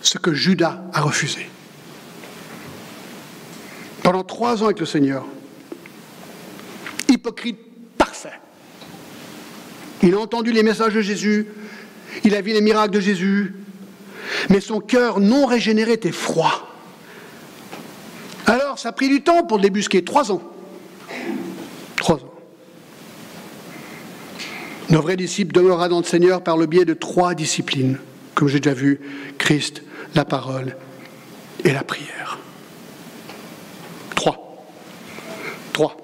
ce 0.00 0.18
que 0.18 0.32
Judas 0.32 0.82
a 0.92 1.00
refusé. 1.00 1.48
Pendant 4.02 4.22
trois 4.22 4.62
ans 4.62 4.66
avec 4.66 4.80
le 4.80 4.86
Seigneur, 4.86 5.26
hypocrite 7.08 7.58
parfait. 7.98 8.38
Il 10.02 10.14
a 10.14 10.18
entendu 10.18 10.52
les 10.52 10.62
messages 10.62 10.94
de 10.94 11.00
Jésus, 11.00 11.48
il 12.24 12.34
a 12.34 12.40
vu 12.40 12.52
les 12.52 12.60
miracles 12.60 12.94
de 12.94 13.00
Jésus, 13.00 13.54
mais 14.48 14.60
son 14.60 14.80
cœur 14.80 15.18
non 15.18 15.46
régénéré 15.46 15.94
était 15.94 16.12
froid. 16.12 16.75
Ça 18.76 18.90
a 18.90 18.92
pris 18.92 19.08
du 19.08 19.22
temps 19.22 19.42
pour 19.42 19.56
le 19.56 19.62
débusquer, 19.62 20.04
trois 20.04 20.30
ans. 20.30 20.42
Trois 21.96 22.16
ans. 22.16 22.34
Nos 24.90 25.00
vrais 25.00 25.16
disciples 25.16 25.52
demeurera 25.52 25.88
dans 25.88 25.98
le 25.98 26.04
Seigneur 26.04 26.42
par 26.42 26.58
le 26.58 26.66
biais 26.66 26.84
de 26.84 26.92
trois 26.92 27.34
disciplines, 27.34 27.98
comme 28.34 28.48
j'ai 28.48 28.60
déjà 28.60 28.74
vu, 28.74 29.00
Christ, 29.38 29.82
la 30.14 30.26
parole 30.26 30.76
et 31.64 31.72
la 31.72 31.82
prière. 31.82 32.38
Trois. 34.14 34.66
Trois. 35.72 35.96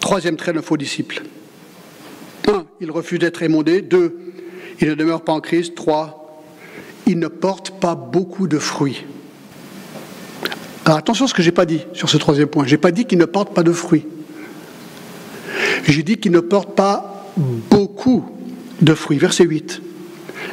Troisième 0.00 0.36
trait 0.36 0.52
d'un 0.52 0.62
faux 0.62 0.76
disciple. 0.76 1.22
Un, 2.46 2.66
il 2.80 2.90
refuse 2.90 3.18
d'être 3.18 3.42
émondé. 3.42 3.80
Deux, 3.82 4.20
il 4.80 4.88
ne 4.88 4.94
demeure 4.94 5.22
pas 5.22 5.32
en 5.32 5.40
Christ. 5.40 5.74
Trois, 5.74 6.42
il 7.06 7.18
ne 7.18 7.28
porte 7.28 7.78
pas 7.80 7.94
beaucoup 7.94 8.46
de 8.46 8.58
fruits. 8.58 9.04
Alors 10.84 10.98
attention 10.98 11.24
à 11.24 11.28
ce 11.28 11.34
que 11.34 11.42
je 11.42 11.48
n'ai 11.48 11.54
pas 11.54 11.66
dit 11.66 11.80
sur 11.92 12.08
ce 12.08 12.16
troisième 12.16 12.48
point. 12.48 12.64
Je 12.64 12.72
n'ai 12.72 12.78
pas 12.80 12.92
dit 12.92 13.06
qu'il 13.06 13.18
ne 13.18 13.24
porte 13.24 13.54
pas 13.54 13.62
de 13.62 13.72
fruits. 13.72 14.06
J'ai 15.84 16.02
dit 16.02 16.18
qu'il 16.18 16.32
ne 16.32 16.40
porte 16.40 16.74
pas 16.74 17.32
beaucoup 17.70 18.24
de 18.80 18.94
fruits. 18.94 19.18
Verset 19.18 19.44
8. 19.44 19.82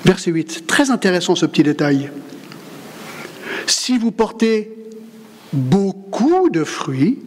Verset 0.05 0.31
8. 0.31 0.67
Très 0.67 0.91
intéressant 0.91 1.35
ce 1.35 1.45
petit 1.45 1.63
détail. 1.63 2.09
Si 3.67 3.97
vous 3.97 4.11
portez 4.11 4.71
beaucoup 5.53 6.49
de 6.49 6.63
fruits, 6.63 7.19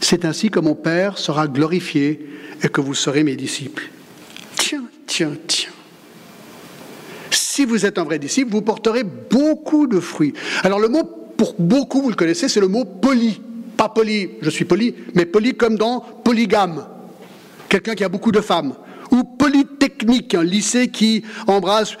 c'est 0.00 0.24
ainsi 0.24 0.50
que 0.50 0.60
mon 0.60 0.74
Père 0.74 1.18
sera 1.18 1.46
glorifié 1.46 2.28
et 2.62 2.68
que 2.68 2.80
vous 2.80 2.94
serez 2.94 3.22
mes 3.24 3.36
disciples. 3.36 3.88
Tiens, 4.56 4.84
tiens, 5.06 5.32
tiens. 5.46 5.71
Si 7.54 7.66
vous 7.66 7.84
êtes 7.84 7.98
un 7.98 8.04
vrai 8.04 8.18
disciple, 8.18 8.50
vous 8.50 8.62
porterez 8.62 9.04
beaucoup 9.04 9.86
de 9.86 10.00
fruits. 10.00 10.32
Alors 10.62 10.80
le 10.80 10.88
mot 10.88 11.04
pour 11.36 11.54
beaucoup, 11.58 12.00
vous 12.00 12.08
le 12.08 12.14
connaissez, 12.14 12.48
c'est 12.48 12.60
le 12.60 12.68
mot 12.68 12.86
poli. 12.86 13.42
Pas 13.76 13.90
poli, 13.90 14.30
je 14.40 14.48
suis 14.48 14.64
poli, 14.64 14.94
mais 15.14 15.26
poli 15.26 15.54
comme 15.54 15.76
dans 15.76 16.00
polygame. 16.00 16.86
Quelqu'un 17.68 17.94
qui 17.94 18.04
a 18.04 18.08
beaucoup 18.08 18.32
de 18.32 18.40
femmes. 18.40 18.72
Ou 19.10 19.24
polytechnique, 19.24 20.34
un 20.34 20.44
lycée 20.44 20.88
qui 20.88 21.24
embrasse, 21.46 21.94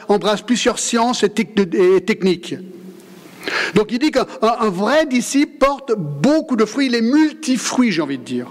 plusieurs 0.46 0.78
sciences 0.78 1.22
et 1.22 1.28
techniques. 1.28 2.54
Donc 3.74 3.88
il 3.92 3.98
dit 3.98 4.10
qu'un 4.10 4.24
vrai 4.70 5.04
disciple 5.04 5.58
porte 5.58 5.92
beaucoup 5.98 6.56
de 6.56 6.64
fruits, 6.64 6.86
il 6.86 6.94
est 6.94 7.02
multifruits, 7.02 7.92
j'ai 7.92 8.00
envie 8.00 8.16
de 8.16 8.24
dire. 8.24 8.50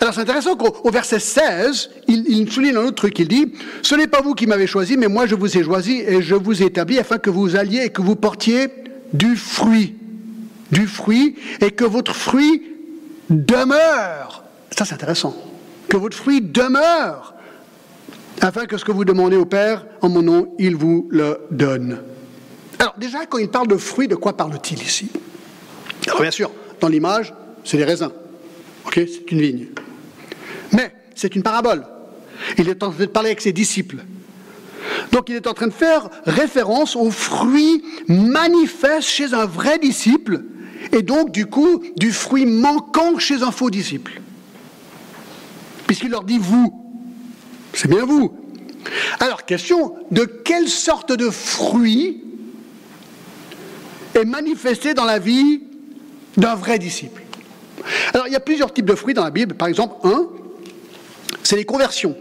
Alors 0.00 0.14
c'est 0.14 0.20
intéressant 0.20 0.56
qu'au 0.56 0.90
verset 0.90 1.18
16, 1.18 1.90
il, 2.08 2.50
souligne 2.50 2.76
un 2.76 2.84
autre 2.84 2.96
truc. 2.96 3.18
Il 3.18 3.28
dit, 3.28 3.52
ce 3.82 3.94
n'est 3.94 4.06
pas 4.06 4.20
vous 4.20 4.34
qui 4.34 4.46
m'avez 4.46 4.66
choisi, 4.66 4.96
mais 4.96 5.08
moi 5.08 5.26
je 5.26 5.34
vous 5.34 5.56
ai 5.56 5.62
choisi 5.62 6.00
et 6.00 6.22
je 6.22 6.34
vous 6.34 6.62
ai 6.62 6.66
établi 6.66 6.98
afin 6.98 7.18
que 7.18 7.30
vous 7.30 7.56
alliez 7.56 7.84
et 7.84 7.90
que 7.90 8.02
vous 8.02 8.16
portiez 8.16 8.68
du 9.12 9.36
fruit. 9.36 9.96
Du 10.70 10.86
fruit 10.86 11.36
et 11.60 11.70
que 11.70 11.84
votre 11.84 12.14
fruit 12.14 12.62
demeure. 13.30 14.44
Ça 14.76 14.84
c'est 14.84 14.94
intéressant. 14.94 15.36
Que 15.88 15.96
votre 15.96 16.16
fruit 16.16 16.40
demeure 16.40 17.34
afin 18.40 18.66
que 18.66 18.76
ce 18.76 18.84
que 18.84 18.92
vous 18.92 19.04
demandez 19.04 19.36
au 19.36 19.46
Père 19.46 19.86
en 20.02 20.08
mon 20.08 20.22
nom, 20.22 20.54
il 20.58 20.76
vous 20.76 21.06
le 21.10 21.38
donne. 21.50 22.00
Alors 22.78 22.94
déjà, 22.98 23.24
quand 23.26 23.38
il 23.38 23.48
parle 23.48 23.68
de 23.68 23.76
fruits, 23.76 24.08
de 24.08 24.16
quoi 24.16 24.36
parle-t-il 24.36 24.82
ici? 24.82 25.10
Alors 26.06 26.20
bien 26.20 26.30
sûr, 26.30 26.50
dans 26.80 26.88
l'image, 26.88 27.32
c'est 27.64 27.76
des 27.76 27.84
raisins. 27.84 28.10
Ok 28.86 28.94
C'est 28.94 29.30
une 29.30 29.40
vigne. 29.40 29.66
Mais 30.72 30.94
c'est 31.14 31.34
une 31.34 31.42
parabole. 31.42 31.84
Il 32.58 32.68
est 32.68 32.82
en 32.82 32.90
train 32.90 33.04
de 33.04 33.06
parler 33.06 33.30
avec 33.30 33.40
ses 33.40 33.52
disciples. 33.52 34.04
Donc 35.12 35.28
il 35.28 35.36
est 35.36 35.46
en 35.46 35.54
train 35.54 35.68
de 35.68 35.72
faire 35.72 36.10
référence 36.26 36.96
aux 36.96 37.10
fruits 37.10 37.82
manifestes 38.08 39.08
chez 39.08 39.32
un 39.32 39.46
vrai 39.46 39.78
disciple 39.78 40.44
et 40.92 41.02
donc 41.02 41.30
du 41.30 41.46
coup 41.46 41.82
du 41.96 42.12
fruit 42.12 42.46
manquant 42.46 43.18
chez 43.18 43.42
un 43.42 43.50
faux 43.50 43.70
disciple. 43.70 44.20
Puisqu'il 45.86 46.10
leur 46.10 46.24
dit 46.24 46.38
vous, 46.38 46.84
c'est 47.72 47.88
bien 47.88 48.04
vous. 48.04 48.32
Alors 49.20 49.44
question, 49.44 49.94
de 50.10 50.24
quelle 50.24 50.68
sorte 50.68 51.12
de 51.12 51.30
fruits 51.30 52.22
est 54.14 54.24
manifesté 54.24 54.94
dans 54.94 55.04
la 55.04 55.18
vie 55.18 55.62
d'un 56.36 56.54
vrai 56.54 56.78
disciple? 56.78 57.22
Alors, 58.12 58.26
il 58.26 58.32
y 58.32 58.36
a 58.36 58.40
plusieurs 58.40 58.72
types 58.72 58.86
de 58.86 58.94
fruits 58.94 59.14
dans 59.14 59.24
la 59.24 59.30
Bible. 59.30 59.54
Par 59.54 59.68
exemple, 59.68 59.96
un, 60.04 60.26
c'est 61.42 61.56
les 61.56 61.64
conversions. 61.64 62.16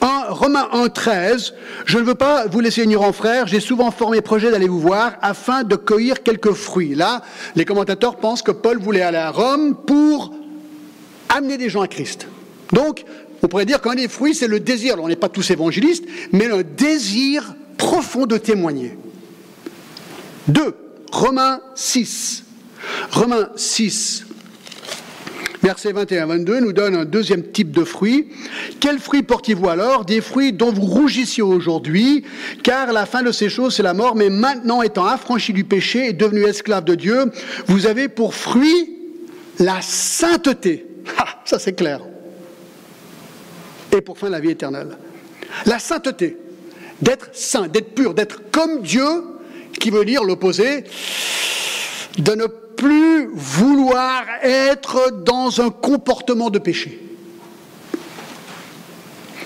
Un, 0.00 0.24
Romains 0.28 0.68
1, 0.72 0.88
13, 0.88 1.54
je 1.86 1.98
ne 1.98 2.02
veux 2.02 2.14
pas 2.14 2.46
vous 2.46 2.60
laisser 2.60 2.82
ignorant, 2.82 3.12
frère, 3.12 3.46
j'ai 3.46 3.60
souvent 3.60 3.90
formé 3.90 4.20
projet 4.20 4.50
d'aller 4.50 4.68
vous 4.68 4.80
voir 4.80 5.12
afin 5.22 5.62
de 5.62 5.76
cueillir 5.76 6.22
quelques 6.22 6.52
fruits. 6.52 6.94
Là, 6.94 7.22
les 7.54 7.64
commentateurs 7.64 8.16
pensent 8.16 8.42
que 8.42 8.50
Paul 8.50 8.78
voulait 8.78 9.02
aller 9.02 9.18
à 9.18 9.30
Rome 9.30 9.76
pour 9.86 10.34
amener 11.28 11.56
des 11.56 11.68
gens 11.68 11.82
à 11.82 11.88
Christ. 11.88 12.26
Donc, 12.72 13.04
on 13.42 13.48
pourrait 13.48 13.66
dire 13.66 13.80
qu'un 13.80 13.94
des 13.94 14.08
fruits, 14.08 14.34
c'est 14.34 14.48
le 14.48 14.60
désir. 14.60 14.94
Alors, 14.94 15.04
on 15.04 15.08
n'est 15.08 15.16
pas 15.16 15.28
tous 15.28 15.50
évangélistes, 15.50 16.04
mais 16.32 16.48
le 16.48 16.64
désir 16.64 17.54
profond 17.76 18.26
de 18.26 18.36
témoigner. 18.36 18.98
Deux, 20.48 20.74
Romains 21.12 21.60
6. 21.74 22.44
Romains 23.10 23.48
6, 23.56 24.24
versets 25.62 25.92
21-22, 25.92 26.60
nous 26.60 26.72
donne 26.72 26.94
un 26.94 27.04
deuxième 27.04 27.42
type 27.42 27.70
de 27.70 27.84
fruit. 27.84 28.28
Quels 28.80 28.98
fruits 28.98 29.22
portiez-vous 29.22 29.68
alors? 29.68 30.04
Des 30.04 30.20
fruits 30.20 30.52
dont 30.52 30.72
vous 30.72 30.86
rougissiez 30.86 31.42
aujourd'hui, 31.42 32.24
car 32.62 32.92
la 32.92 33.06
fin 33.06 33.22
de 33.22 33.32
ces 33.32 33.48
choses, 33.48 33.74
c'est 33.74 33.82
la 33.82 33.94
mort, 33.94 34.14
mais 34.14 34.30
maintenant 34.30 34.82
étant 34.82 35.06
affranchi 35.06 35.52
du 35.52 35.64
péché 35.64 36.08
et 36.08 36.12
devenu 36.12 36.44
esclave 36.44 36.84
de 36.84 36.94
Dieu, 36.94 37.32
vous 37.66 37.86
avez 37.86 38.08
pour 38.08 38.34
fruit 38.34 38.96
la 39.58 39.80
sainteté. 39.82 40.86
Ah, 41.18 41.40
ça 41.44 41.58
c'est 41.58 41.74
clair. 41.74 42.00
Et 43.96 44.00
pour 44.00 44.18
fin 44.18 44.28
la 44.28 44.40
vie 44.40 44.50
éternelle. 44.50 44.98
La 45.66 45.78
sainteté, 45.78 46.36
d'être 47.00 47.30
saint, 47.32 47.68
d'être 47.68 47.94
pur, 47.94 48.14
d'être 48.14 48.50
comme 48.50 48.82
Dieu 48.82 49.06
qui 49.80 49.90
veut 49.90 50.04
dire 50.04 50.24
l'opposé, 50.24 50.84
de 52.18 52.32
ne 52.32 52.46
plus 52.78 53.28
vouloir 53.34 54.24
être 54.42 55.22
dans 55.24 55.60
un 55.60 55.68
comportement 55.68 56.48
de 56.48 56.58
péché. 56.58 56.98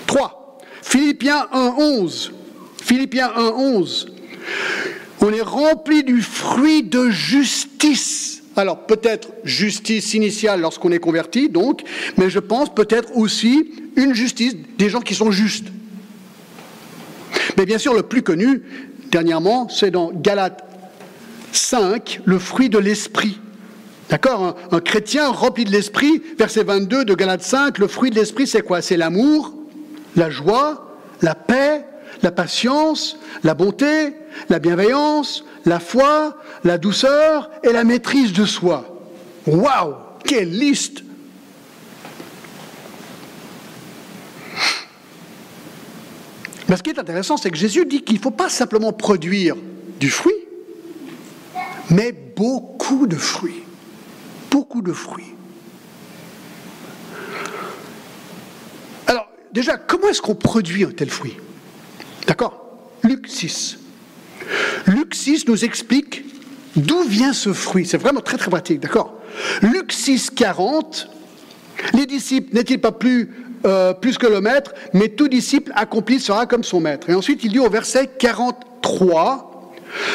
3. 0.07 0.59
Philippiens 0.83 1.47
1.11. 1.51 2.31
Philippiens 2.81 3.29
1.11. 3.35 4.07
On 5.19 5.33
est 5.33 5.41
rempli 5.41 6.03
du 6.03 6.21
fruit 6.21 6.83
de 6.83 7.09
justice. 7.09 8.43
Alors 8.55 8.85
peut-être 8.85 9.29
justice 9.43 10.13
initiale 10.13 10.61
lorsqu'on 10.61 10.91
est 10.91 10.99
converti, 10.99 11.49
donc, 11.49 11.81
mais 12.17 12.29
je 12.29 12.39
pense 12.39 12.73
peut-être 12.73 13.17
aussi 13.17 13.71
une 13.95 14.13
justice 14.13 14.55
des 14.77 14.89
gens 14.89 15.01
qui 15.01 15.15
sont 15.15 15.31
justes. 15.31 15.67
Mais 17.57 17.65
bien 17.65 17.79
sûr, 17.79 17.95
le 17.95 18.03
plus 18.03 18.21
connu, 18.21 18.61
dernièrement, 19.09 19.69
c'est 19.69 19.89
dans 19.89 20.11
Galates 20.11 20.63
5, 21.55 22.21
le 22.25 22.39
fruit 22.39 22.69
de 22.69 22.77
l'esprit. 22.77 23.39
D'accord 24.09 24.55
un, 24.71 24.79
chrétien 24.79 25.29
rempli 25.29 25.65
de 25.65 25.71
l'esprit, 25.71 26.21
verset 26.37 26.63
22 26.63 27.05
de 27.05 27.13
Galates 27.15 27.43
5, 27.43 27.77
le 27.79 27.87
fruit 27.87 28.09
de 28.09 28.15
l'esprit, 28.15 28.47
c'est 28.47 28.61
quoi? 28.61 28.81
C'est 28.81 28.97
l'amour, 28.97 29.53
la 30.15 30.29
joie, 30.29 30.97
la 31.21 31.35
paix, 31.35 31.85
la 32.21 32.31
patience, 32.31 33.17
la 33.43 33.53
bonté, 33.53 34.13
la 34.49 34.59
bienveillance, 34.59 35.45
la 35.65 35.79
foi, 35.79 36.37
la 36.63 36.77
douceur 36.77 37.49
et 37.63 37.71
la 37.71 37.83
maîtrise 37.83 38.33
de 38.33 38.45
soi. 38.45 38.85
Waouh 39.47 39.95
Quelle 40.23 40.51
liste 40.51 41.03
Mais 46.69 46.77
ce 46.77 46.83
qui 46.83 46.89
est 46.89 46.99
intéressant, 46.99 47.37
c'est 47.37 47.51
que 47.51 47.57
Jésus 47.57 47.85
dit 47.85 48.01
qu'il 48.01 48.15
ne 48.15 48.21
faut 48.21 48.31
pas 48.31 48.49
simplement 48.49 48.93
produire 48.93 49.55
du 49.99 50.09
fruit, 50.09 50.33
mais 51.89 52.11
beaucoup 52.11 53.07
de 53.07 53.15
fruits. 53.15 53.63
Beaucoup 54.49 54.81
de 54.81 54.93
fruits. 54.93 55.33
Alors, 59.07 59.27
déjà, 59.51 59.77
comment 59.77 60.09
est-ce 60.09 60.21
qu'on 60.21 60.35
produit 60.35 60.83
un 60.83 60.91
tel 60.91 61.09
fruit? 61.09 61.37
D'accord? 62.27 62.61
Luc 63.03 63.27
6. 63.27 63.79
Luc 64.87 65.15
6 65.15 65.47
nous 65.47 65.65
explique 65.65 66.25
d'où 66.75 67.03
vient 67.03 67.33
ce 67.33 67.53
fruit. 67.53 67.85
C'est 67.85 67.97
vraiment 67.97 68.21
très 68.21 68.37
très 68.37 68.49
pratique, 68.49 68.79
d'accord? 68.79 69.13
Luc 69.61 69.91
6, 69.91 70.29
40, 70.31 71.09
les 71.93 72.05
disciples 72.05 72.53
n'est-il 72.53 72.79
pas 72.79 72.91
plus 72.91 73.43
euh, 73.65 73.93
plus 73.93 74.17
que 74.17 74.27
le 74.27 74.41
maître, 74.41 74.73
mais 74.93 75.07
tout 75.07 75.29
disciple 75.29 75.71
accompli 75.75 76.19
sera 76.19 76.45
comme 76.45 76.65
son 76.65 76.81
maître. 76.81 77.09
Et 77.09 77.13
ensuite, 77.13 77.45
il 77.45 77.51
dit 77.53 77.59
au 77.59 77.69
verset 77.69 78.07
43, 78.19 79.52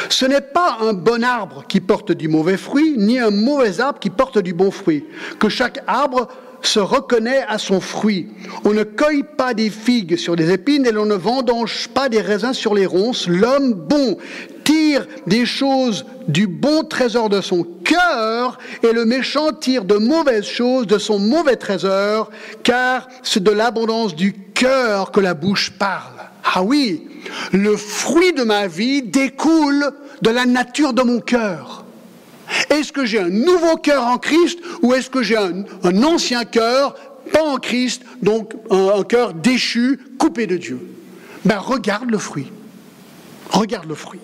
ce 0.09 0.25
n'est 0.25 0.41
pas 0.41 0.77
un 0.81 0.93
bon 0.93 1.23
arbre 1.23 1.63
qui 1.67 1.79
porte 1.79 2.11
du 2.11 2.27
mauvais 2.27 2.57
fruit, 2.57 2.95
ni 2.97 3.19
un 3.19 3.31
mauvais 3.31 3.79
arbre 3.79 3.99
qui 3.99 4.09
porte 4.09 4.39
du 4.39 4.53
bon 4.53 4.71
fruit. 4.71 5.05
Que 5.39 5.49
chaque 5.49 5.81
arbre 5.87 6.27
se 6.61 6.79
reconnaît 6.79 7.45
à 7.47 7.57
son 7.57 7.79
fruit. 7.79 8.27
On 8.65 8.73
ne 8.73 8.83
cueille 8.83 9.23
pas 9.37 9.53
des 9.53 9.69
figues 9.69 10.17
sur 10.17 10.35
des 10.35 10.51
épines 10.51 10.85
et 10.85 10.91
l'on 10.91 11.05
ne 11.05 11.15
vendange 11.15 11.87
pas 11.89 12.09
des 12.09 12.21
raisins 12.21 12.53
sur 12.53 12.73
les 12.73 12.85
ronces. 12.85 13.27
L'homme 13.27 13.73
bon 13.73 14.17
tire 14.63 15.07
des 15.25 15.45
choses 15.45 16.05
du 16.27 16.47
bon 16.47 16.83
trésor 16.83 17.29
de 17.29 17.41
son 17.41 17.65
cœur 17.83 18.57
et 18.83 18.91
le 18.91 19.05
méchant 19.05 19.51
tire 19.51 19.85
de 19.85 19.95
mauvaises 19.95 20.45
choses 20.45 20.85
de 20.87 20.97
son 20.97 21.19
mauvais 21.19 21.55
trésor, 21.55 22.29
car 22.63 23.07
c'est 23.23 23.43
de 23.43 23.51
l'abondance 23.51 24.15
du 24.15 24.33
cœur 24.33 25.11
que 25.11 25.19
la 25.19 25.33
bouche 25.33 25.71
parle. 25.71 26.18
Ah 26.51 26.63
oui, 26.63 27.03
le 27.51 27.77
fruit 27.77 28.33
de 28.33 28.43
ma 28.43 28.67
vie 28.67 29.03
découle 29.03 29.91
de 30.21 30.29
la 30.31 30.47
nature 30.47 30.93
de 30.93 31.03
mon 31.03 31.19
cœur. 31.19 31.85
Est-ce 32.71 32.91
que 32.91 33.05
j'ai 33.05 33.19
un 33.19 33.29
nouveau 33.29 33.77
cœur 33.77 34.07
en 34.07 34.17
Christ 34.17 34.57
ou 34.81 34.95
est-ce 34.95 35.11
que 35.11 35.21
j'ai 35.21 35.37
un, 35.37 36.03
ancien 36.03 36.45
cœur, 36.45 36.95
pas 37.31 37.43
en 37.43 37.57
Christ, 37.57 38.01
donc 38.23 38.53
un, 38.71 39.03
cœur 39.03 39.35
déchu, 39.35 39.99
coupé 40.17 40.47
de 40.47 40.57
Dieu? 40.57 40.79
Ben 41.45 41.59
regarde 41.59 42.09
le 42.09 42.17
fruit. 42.17 42.51
Regarde 43.51 43.87
le 43.87 43.95
fruit. 43.95 44.19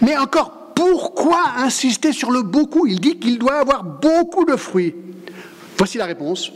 Mais 0.00 0.16
encore, 0.16 0.72
pourquoi 0.74 1.44
insister 1.58 2.12
sur 2.12 2.32
le 2.32 2.42
beaucoup? 2.42 2.88
Il 2.88 3.00
dit 3.00 3.18
qu'il 3.18 3.38
doit 3.38 3.60
avoir 3.60 3.84
beaucoup 3.84 4.44
de 4.44 4.56
fruits. 4.56 4.96
Voici 5.78 5.96
la 5.98 6.06
réponse. 6.06 6.50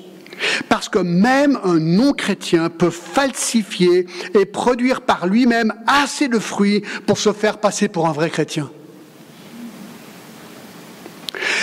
Parce 0.68 0.88
que 0.88 0.98
même 0.98 1.58
un 1.64 1.78
non-chrétien 1.78 2.68
peut 2.70 2.90
falsifier 2.90 4.06
et 4.34 4.44
produire 4.46 5.02
par 5.02 5.26
lui-même 5.26 5.72
assez 5.86 6.28
de 6.28 6.38
fruits 6.38 6.82
pour 7.06 7.18
se 7.18 7.32
faire 7.32 7.58
passer 7.58 7.88
pour 7.88 8.06
un 8.06 8.12
vrai 8.12 8.30
chrétien. 8.30 8.70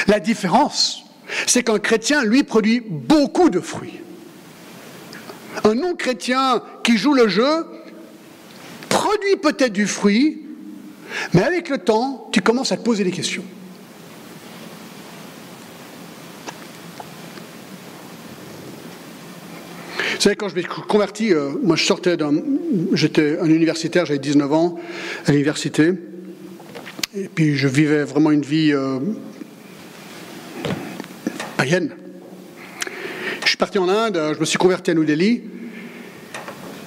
La 0.07 0.19
différence, 0.19 1.03
c'est 1.47 1.63
qu'un 1.63 1.79
chrétien, 1.79 2.23
lui, 2.23 2.43
produit 2.43 2.81
beaucoup 2.85 3.49
de 3.49 3.59
fruits. 3.59 3.99
Un 5.63 5.75
non-chrétien 5.75 6.63
qui 6.83 6.97
joue 6.97 7.13
le 7.13 7.27
jeu 7.27 7.65
produit 8.89 9.35
peut-être 9.41 9.73
du 9.73 9.87
fruit, 9.87 10.41
mais 11.33 11.43
avec 11.43 11.69
le 11.69 11.77
temps, 11.77 12.29
tu 12.31 12.41
commences 12.41 12.71
à 12.71 12.77
te 12.77 12.83
poser 12.83 13.03
des 13.03 13.11
questions. 13.11 13.43
Savez, 20.23 20.35
quand 20.37 20.47
je 20.47 20.55
me 20.55 20.63
converti, 20.87 21.33
euh, 21.33 21.49
moi 21.61 21.75
je 21.75 21.83
sortais 21.83 22.15
d'un. 22.15 22.33
J'étais 22.93 23.37
un 23.39 23.45
universitaire, 23.45 24.05
j'avais 24.05 24.19
19 24.19 24.53
ans 24.53 24.79
à 25.25 25.31
l'université. 25.31 25.91
Et 27.13 27.27
puis 27.27 27.57
je 27.57 27.67
vivais 27.67 28.05
vraiment 28.05 28.31
une 28.31 28.41
vie 28.41 28.71
euh, 28.71 28.99
païenne. 31.57 31.93
Je 33.43 33.49
suis 33.49 33.57
parti 33.57 33.77
en 33.77 33.89
Inde, 33.89 34.31
je 34.33 34.39
me 34.39 34.45
suis 34.45 34.57
converti 34.57 34.91
à 34.91 34.93
New 34.93 35.03
Delhi. 35.03 35.43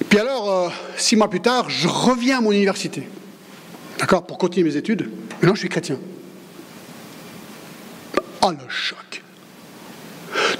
Puis 0.08 0.18
alors, 0.18 0.50
euh, 0.50 0.68
six 0.96 1.14
mois 1.14 1.28
plus 1.28 1.42
tard, 1.42 1.68
je 1.68 1.88
reviens 1.88 2.38
à 2.38 2.40
mon 2.40 2.52
université. 2.52 3.06
D'accord 3.98 4.26
Pour 4.26 4.38
continuer 4.38 4.70
mes 4.70 4.76
études. 4.76 5.10
Maintenant, 5.42 5.54
je 5.54 5.60
suis 5.60 5.68
chrétien. 5.68 5.98
Oh, 8.42 8.50
le 8.50 8.68
choc 8.68 9.05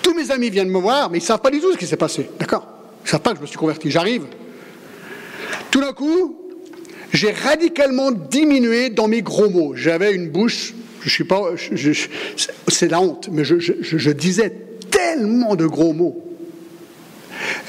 Tous 0.07 0.15
mes 0.15 0.31
amis 0.31 0.51
viennent 0.51 0.71
me 0.71 0.79
voir, 0.79 1.11
mais 1.11 1.19
ils 1.19 1.23
ne 1.23 1.27
savent 1.27 1.41
pas 1.41 1.51
du 1.51 1.59
tout 1.59 1.73
ce 1.73 1.77
qui 1.77 1.87
s'est 1.89 1.97
passé. 1.97 2.31
D'accord 2.39 2.65
Ils 3.03 3.07
ne 3.07 3.11
savent 3.11 3.23
pas 3.23 3.33
que 3.33 3.39
je 3.39 3.43
me 3.43 3.47
suis 3.49 3.59
converti. 3.59 3.91
J'arrive. 3.91 4.23
Tout 5.73 5.81
d'un 5.81 5.93
coup, 5.93 6.37
j'ai 7.13 7.33
radicalement 7.33 8.13
diminué 8.13 8.89
dans 8.91 9.09
mes 9.09 9.21
gros 9.21 9.51
mots. 9.51 9.75
J'avais 9.75 10.15
une 10.15 10.31
bouche 10.31 10.75
je 11.07 11.13
suis 11.13 11.25
pas, 11.25 11.53
c'est 12.69 12.89
la 12.89 13.01
honte, 13.01 13.29
mais 13.31 13.45
je, 13.45 14.11
disais 14.11 14.51
tellement 14.91 15.55
de 15.55 15.67
gros 15.67 15.93
mots. 15.93 16.23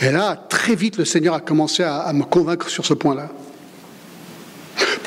Et 0.02 0.12
là, 0.12 0.36
très 0.36 0.76
vite, 0.76 0.98
le 0.98 1.06
Seigneur 1.06 1.36
a 1.36 1.40
commencé 1.40 1.84
à, 1.84 2.12
me 2.14 2.24
convaincre 2.24 2.70
sur 2.70 2.86
ce 2.86 2.96
point-là. 2.96 3.30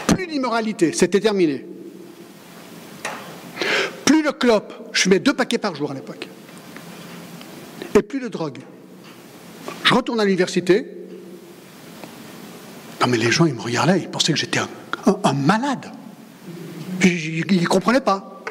Plus 0.07 0.29
d'immoralité, 0.29 0.93
c'était 0.93 1.21
terminé. 1.21 1.67
Plus 4.05 4.23
de 4.23 4.31
clopes, 4.31 4.75
je 4.93 5.03
fumais 5.03 5.19
deux 5.19 5.35
paquets 5.35 5.59
par 5.59 5.75
jour 5.75 5.91
à 5.91 5.95
l'époque. 5.95 6.30
Et 7.95 8.03
plus 8.03 8.21
de 8.21 8.29
drogue. 8.29 8.59
Je 9.85 9.95
retourne 9.95 10.21
à 10.21 10.25
l'université. 10.25 10.87
Non 13.01 13.07
mais 13.07 13.17
les 13.17 13.31
gens, 13.31 13.47
ils 13.47 13.55
me 13.55 13.61
regardaient, 13.61 14.01
ils 14.01 14.09
pensaient 14.09 14.33
que 14.33 14.39
j'étais 14.39 14.61
un 15.25 15.33
malade. 15.33 15.91
Ils 17.03 17.45
ne 17.61 17.67
comprenaient 17.67 18.01
pas. 18.01 18.43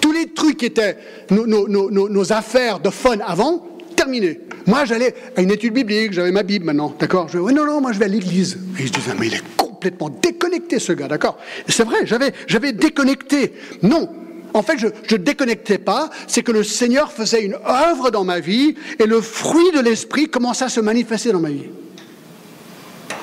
Tous 0.00 0.12
les 0.12 0.32
trucs 0.32 0.58
qui 0.58 0.66
étaient 0.66 0.96
nos, 1.30 2.32
affaires 2.32 2.80
de 2.80 2.90
fun 2.90 3.18
avant, 3.26 3.66
terminé. 3.96 4.40
Moi, 4.66 4.84
j'allais 4.84 5.14
à 5.36 5.42
une 5.42 5.50
étude 5.50 5.74
biblique, 5.74 6.12
j'avais 6.12 6.32
ma 6.32 6.42
Bible 6.42 6.64
maintenant, 6.64 6.94
d'accord? 6.98 7.28
Je 7.28 7.38
non, 7.38 7.66
non, 7.66 7.80
moi 7.80 7.92
je 7.92 7.98
vais 7.98 8.06
à 8.06 8.08
l'église. 8.08 8.58
Et 8.78 8.86
je 8.86 8.92
disais, 8.92 9.12
mais 9.18 9.26
il 9.26 9.34
est 9.34 9.56
complètement 9.56 10.08
déconnecté 10.08 10.78
ce 10.78 10.92
gars, 10.92 11.08
d'accord? 11.08 11.38
C'est 11.68 11.84
vrai, 11.84 12.06
j'avais 12.06 12.72
déconnecté. 12.72 13.52
Non, 13.82 14.08
en 14.54 14.62
fait, 14.62 14.78
je 14.78 14.86
ne 14.86 15.16
déconnectais 15.20 15.78
pas, 15.78 16.10
c'est 16.28 16.44
que 16.44 16.52
le 16.52 16.62
Seigneur 16.62 17.12
faisait 17.12 17.44
une 17.44 17.56
œuvre 17.66 18.10
dans 18.10 18.22
ma 18.22 18.38
vie 18.38 18.76
et 19.00 19.06
le 19.06 19.20
fruit 19.20 19.72
de 19.72 19.80
l'Esprit 19.80 20.28
commençait 20.28 20.64
à 20.64 20.68
se 20.68 20.80
manifester 20.80 21.32
dans 21.32 21.40
ma 21.40 21.50
vie. 21.50 21.66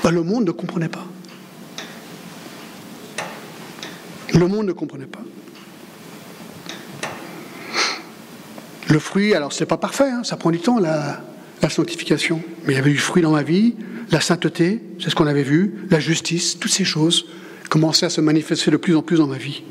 Ben, 0.03 0.11
le 0.11 0.23
monde 0.23 0.43
ne 0.45 0.51
comprenait 0.51 0.89
pas. 0.89 1.05
Le 4.33 4.47
monde 4.47 4.65
ne 4.65 4.73
comprenait 4.73 5.05
pas. 5.05 5.21
Le 8.89 8.99
fruit, 8.99 9.33
alors 9.33 9.53
c'est 9.53 9.65
pas 9.65 9.77
parfait, 9.77 10.09
hein, 10.09 10.23
ça 10.25 10.35
prend 10.35 10.51
du 10.51 10.59
temps 10.59 10.79
la, 10.79 11.21
sanctification. 11.69 12.41
Mais 12.65 12.73
il 12.73 12.75
y 12.75 12.79
avait 12.79 12.91
du 12.91 12.97
fruit 12.97 13.21
dans 13.21 13.31
ma 13.31 13.43
vie, 13.43 13.75
la 14.09 14.19
sainteté, 14.19 14.81
c'est 14.99 15.09
ce 15.09 15.15
qu'on 15.15 15.27
avait 15.27 15.43
vu, 15.43 15.85
la 15.89 16.01
justice, 16.01 16.59
toutes 16.59 16.71
ces 16.71 16.83
choses 16.83 17.27
commençaient 17.69 18.07
à 18.07 18.09
se 18.09 18.19
manifester 18.19 18.69
de 18.69 18.75
plus 18.75 18.97
en 18.97 19.01
plus 19.01 19.17
dans 19.17 19.27
ma 19.27 19.37
vie. 19.37 19.63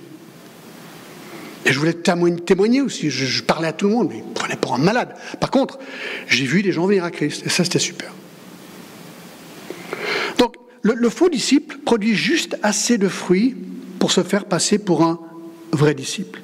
Et 1.66 1.72
je 1.72 1.78
voulais 1.78 1.92
témoigner 1.92 2.80
aussi, 2.80 3.10
je, 3.10 3.42
parlais 3.42 3.68
à 3.68 3.72
tout 3.72 3.86
le 3.86 3.94
monde, 3.94 4.08
mais 4.10 4.18
ils 4.18 4.34
prenaient 4.34 4.56
pour 4.56 4.74
un 4.74 4.78
malade. 4.78 5.14
Par 5.40 5.50
contre, 5.50 5.78
j'ai 6.26 6.46
vu 6.46 6.62
des 6.62 6.72
gens 6.72 6.86
venir 6.86 7.04
à 7.04 7.10
Christ, 7.10 7.42
et 7.44 7.48
ça 7.48 7.64
c'était 7.64 7.78
super. 7.78 8.10
Donc, 10.38 10.54
le 10.82 11.10
faux 11.10 11.28
disciple 11.28 11.76
produit 11.84 12.14
juste 12.14 12.56
assez 12.62 12.96
de 12.96 13.08
fruits 13.08 13.56
pour 13.98 14.10
se 14.10 14.22
faire 14.22 14.46
passer 14.46 14.78
pour 14.78 15.02
un 15.02 15.20
vrai 15.72 15.94
disciple. 15.94 16.40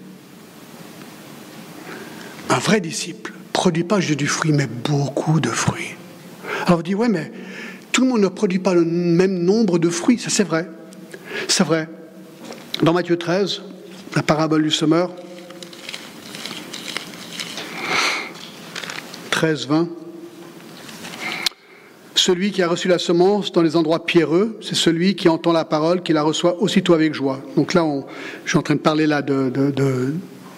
Un 2.50 2.58
vrai 2.58 2.80
disciple 2.80 3.32
produit 3.52 3.84
pas 3.84 4.00
juste 4.00 4.18
du 4.18 4.26
fruit, 4.26 4.52
mais 4.52 4.66
beaucoup 4.66 5.40
de 5.40 5.48
fruits. 5.48 5.94
Alors 6.66 6.76
vous 6.76 6.82
dites, 6.82 6.94
ouais, 6.94 7.08
mais 7.08 7.32
tout 7.90 8.02
le 8.02 8.08
monde 8.08 8.20
ne 8.20 8.28
produit 8.28 8.58
pas 8.58 8.74
le 8.74 8.84
même 8.84 9.38
nombre 9.38 9.78
de 9.78 9.88
fruits. 9.88 10.18
Ça, 10.18 10.28
c'est 10.28 10.44
vrai. 10.44 10.68
C'est 11.48 11.64
vrai. 11.64 11.88
Dans 12.82 12.92
Matthieu 12.92 13.16
13, 13.16 13.62
la 14.16 14.22
parabole 14.22 14.62
du 14.62 14.70
semeur, 14.70 15.10
13, 19.30 19.66
20, 19.66 19.88
celui 22.14 22.50
qui 22.50 22.62
a 22.62 22.68
reçu 22.68 22.88
la 22.88 22.98
semence 22.98 23.52
dans 23.52 23.60
les 23.60 23.76
endroits 23.76 24.06
pierreux, 24.06 24.58
c'est 24.62 24.74
celui 24.74 25.16
qui 25.16 25.28
entend 25.28 25.52
la 25.52 25.66
parole, 25.66 26.02
qui 26.02 26.14
la 26.14 26.22
reçoit 26.22 26.62
aussitôt 26.62 26.94
avec 26.94 27.12
joie. 27.12 27.40
Donc 27.56 27.74
là, 27.74 27.84
je 28.46 28.48
suis 28.48 28.58
en 28.58 28.62
train 28.62 28.76
de 28.76 28.80
parler 28.80 29.06
là 29.06 29.20
de, 29.20 29.52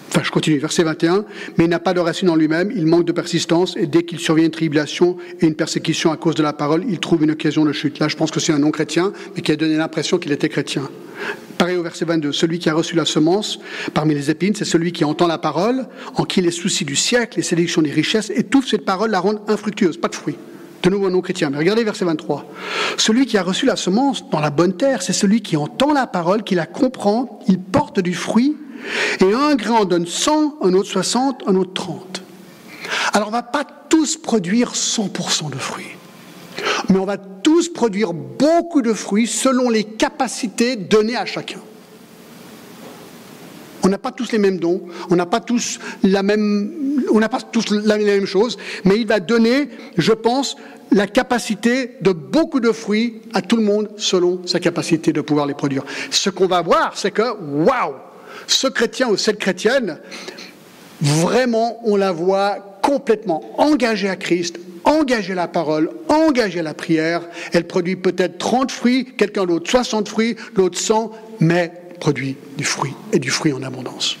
Enfin, 0.09 0.21
je 0.23 0.31
continue, 0.31 0.57
verset 0.57 0.83
21. 0.83 1.23
Mais 1.57 1.65
il 1.65 1.69
n'a 1.69 1.79
pas 1.79 1.93
de 1.93 1.99
racine 1.99 2.29
en 2.29 2.35
lui-même, 2.35 2.71
il 2.75 2.87
manque 2.87 3.05
de 3.05 3.11
persistance, 3.11 3.77
et 3.77 3.85
dès 3.85 4.03
qu'il 4.03 4.19
survient 4.19 4.45
une 4.45 4.51
tribulation 4.51 5.17
et 5.39 5.45
une 5.45 5.55
persécution 5.55 6.11
à 6.11 6.17
cause 6.17 6.33
de 6.35 6.41
la 6.41 6.51
parole, 6.51 6.83
il 6.89 6.99
trouve 6.99 7.23
une 7.23 7.31
occasion 7.31 7.63
de 7.63 7.71
chute. 7.71 7.99
Là, 7.99 8.07
je 8.07 8.15
pense 8.15 8.31
que 8.31 8.39
c'est 8.39 8.51
un 8.51 8.59
non-chrétien, 8.59 9.13
mais 9.35 9.41
qui 9.43 9.51
a 9.51 9.55
donné 9.55 9.77
l'impression 9.77 10.17
qu'il 10.17 10.31
était 10.31 10.49
chrétien. 10.49 10.89
Pareil 11.59 11.77
au 11.77 11.83
verset 11.83 12.05
22. 12.05 12.31
Celui 12.31 12.57
qui 12.57 12.69
a 12.69 12.73
reçu 12.73 12.95
la 12.95 13.05
semence 13.05 13.59
parmi 13.93 14.15
les 14.15 14.31
épines, 14.31 14.55
c'est 14.55 14.65
celui 14.65 14.91
qui 14.93 15.03
entend 15.03 15.27
la 15.27 15.37
parole, 15.37 15.85
en 16.15 16.23
qui 16.23 16.41
les 16.41 16.51
soucis 16.51 16.85
du 16.85 16.95
siècle, 16.95 17.37
les 17.37 17.43
sélections 17.43 17.81
des 17.81 17.91
richesses 17.91 18.31
étouffent 18.31 18.69
cette 18.69 18.85
parole, 18.85 19.11
la 19.11 19.19
rendent 19.19 19.41
infructueuse, 19.47 19.97
pas 19.97 20.07
de 20.07 20.15
fruit 20.15 20.37
de 20.83 20.89
nouveau 20.89 21.07
un 21.07 21.11
non-chrétien. 21.11 21.49
Mais 21.49 21.57
regardez 21.57 21.83
verset 21.83 22.05
23. 22.05 22.45
Celui 22.97 23.25
qui 23.25 23.37
a 23.37 23.43
reçu 23.43 23.65
la 23.65 23.75
semence 23.75 24.29
dans 24.29 24.39
la 24.39 24.49
bonne 24.49 24.75
terre, 24.75 25.01
c'est 25.01 25.13
celui 25.13 25.41
qui 25.41 25.57
entend 25.57 25.93
la 25.93 26.07
parole, 26.07 26.43
qui 26.43 26.55
la 26.55 26.65
comprend, 26.65 27.39
il 27.47 27.59
porte 27.59 27.99
du 27.99 28.13
fruit, 28.13 28.57
et 29.19 29.33
un 29.33 29.55
grain 29.55 29.79
en 29.79 29.85
donne 29.85 30.05
100, 30.05 30.59
un 30.61 30.73
autre 30.73 30.89
60, 30.89 31.43
un 31.47 31.55
autre 31.55 31.73
30. 31.73 32.23
Alors 33.13 33.27
on 33.27 33.31
ne 33.31 33.35
va 33.35 33.43
pas 33.43 33.65
tous 33.89 34.17
produire 34.17 34.73
100% 34.73 35.49
de 35.49 35.57
fruits, 35.57 35.85
mais 36.89 36.99
on 36.99 37.05
va 37.05 37.17
tous 37.17 37.69
produire 37.69 38.13
beaucoup 38.13 38.81
de 38.81 38.93
fruits 38.93 39.27
selon 39.27 39.69
les 39.69 39.83
capacités 39.83 40.75
données 40.75 41.17
à 41.17 41.25
chacun. 41.25 41.59
On 43.83 43.89
n'a 43.89 43.97
pas 43.97 44.11
tous 44.11 44.31
les 44.31 44.37
mêmes 44.37 44.59
dons, 44.59 44.81
on 45.09 45.15
n'a 45.15 45.25
pas 45.25 45.39
tous 45.39 45.79
la 46.03 46.23
même, 46.23 46.71
chose, 48.25 48.57
mais 48.83 48.97
il 48.97 49.07
va 49.07 49.19
donner, 49.19 49.69
je 49.97 50.11
pense, 50.11 50.55
la 50.91 51.07
capacité 51.07 51.91
de 52.01 52.11
beaucoup 52.11 52.59
de 52.59 52.71
fruits 52.71 53.21
à 53.33 53.41
tout 53.41 53.55
le 53.55 53.63
monde 53.63 53.89
selon 53.97 54.41
sa 54.45 54.59
capacité 54.59 55.13
de 55.13 55.21
pouvoir 55.21 55.45
les 55.45 55.53
produire. 55.53 55.83
Ce 56.09 56.29
qu'on 56.29 56.47
va 56.47 56.61
voir, 56.61 56.93
c'est 56.95 57.11
que, 57.11 57.35
waouh, 57.39 57.93
ce 58.47 58.67
chrétien 58.67 59.09
ou 59.09 59.17
cette 59.17 59.39
chrétienne, 59.39 59.99
vraiment, 61.01 61.79
on 61.85 61.95
la 61.95 62.11
voit 62.11 62.79
complètement 62.81 63.43
engagée 63.57 64.09
à 64.09 64.15
Christ, 64.15 64.59
engagée 64.83 65.33
à 65.33 65.35
la 65.35 65.47
parole, 65.47 65.91
engagée 66.07 66.59
à 66.59 66.63
la 66.63 66.73
prière. 66.73 67.21
Elle 67.53 67.67
produit 67.67 67.95
peut-être 67.95 68.37
30 68.37 68.71
fruits, 68.71 69.05
quelqu'un 69.17 69.45
d'autre 69.45 69.69
60 69.69 70.09
fruits, 70.09 70.35
l'autre 70.55 70.77
100, 70.77 71.11
mais 71.39 71.71
produit 71.99 72.37
du 72.57 72.63
fruit 72.63 72.93
et 73.11 73.19
du 73.19 73.29
fruit 73.29 73.53
en 73.53 73.61
abondance. 73.63 74.17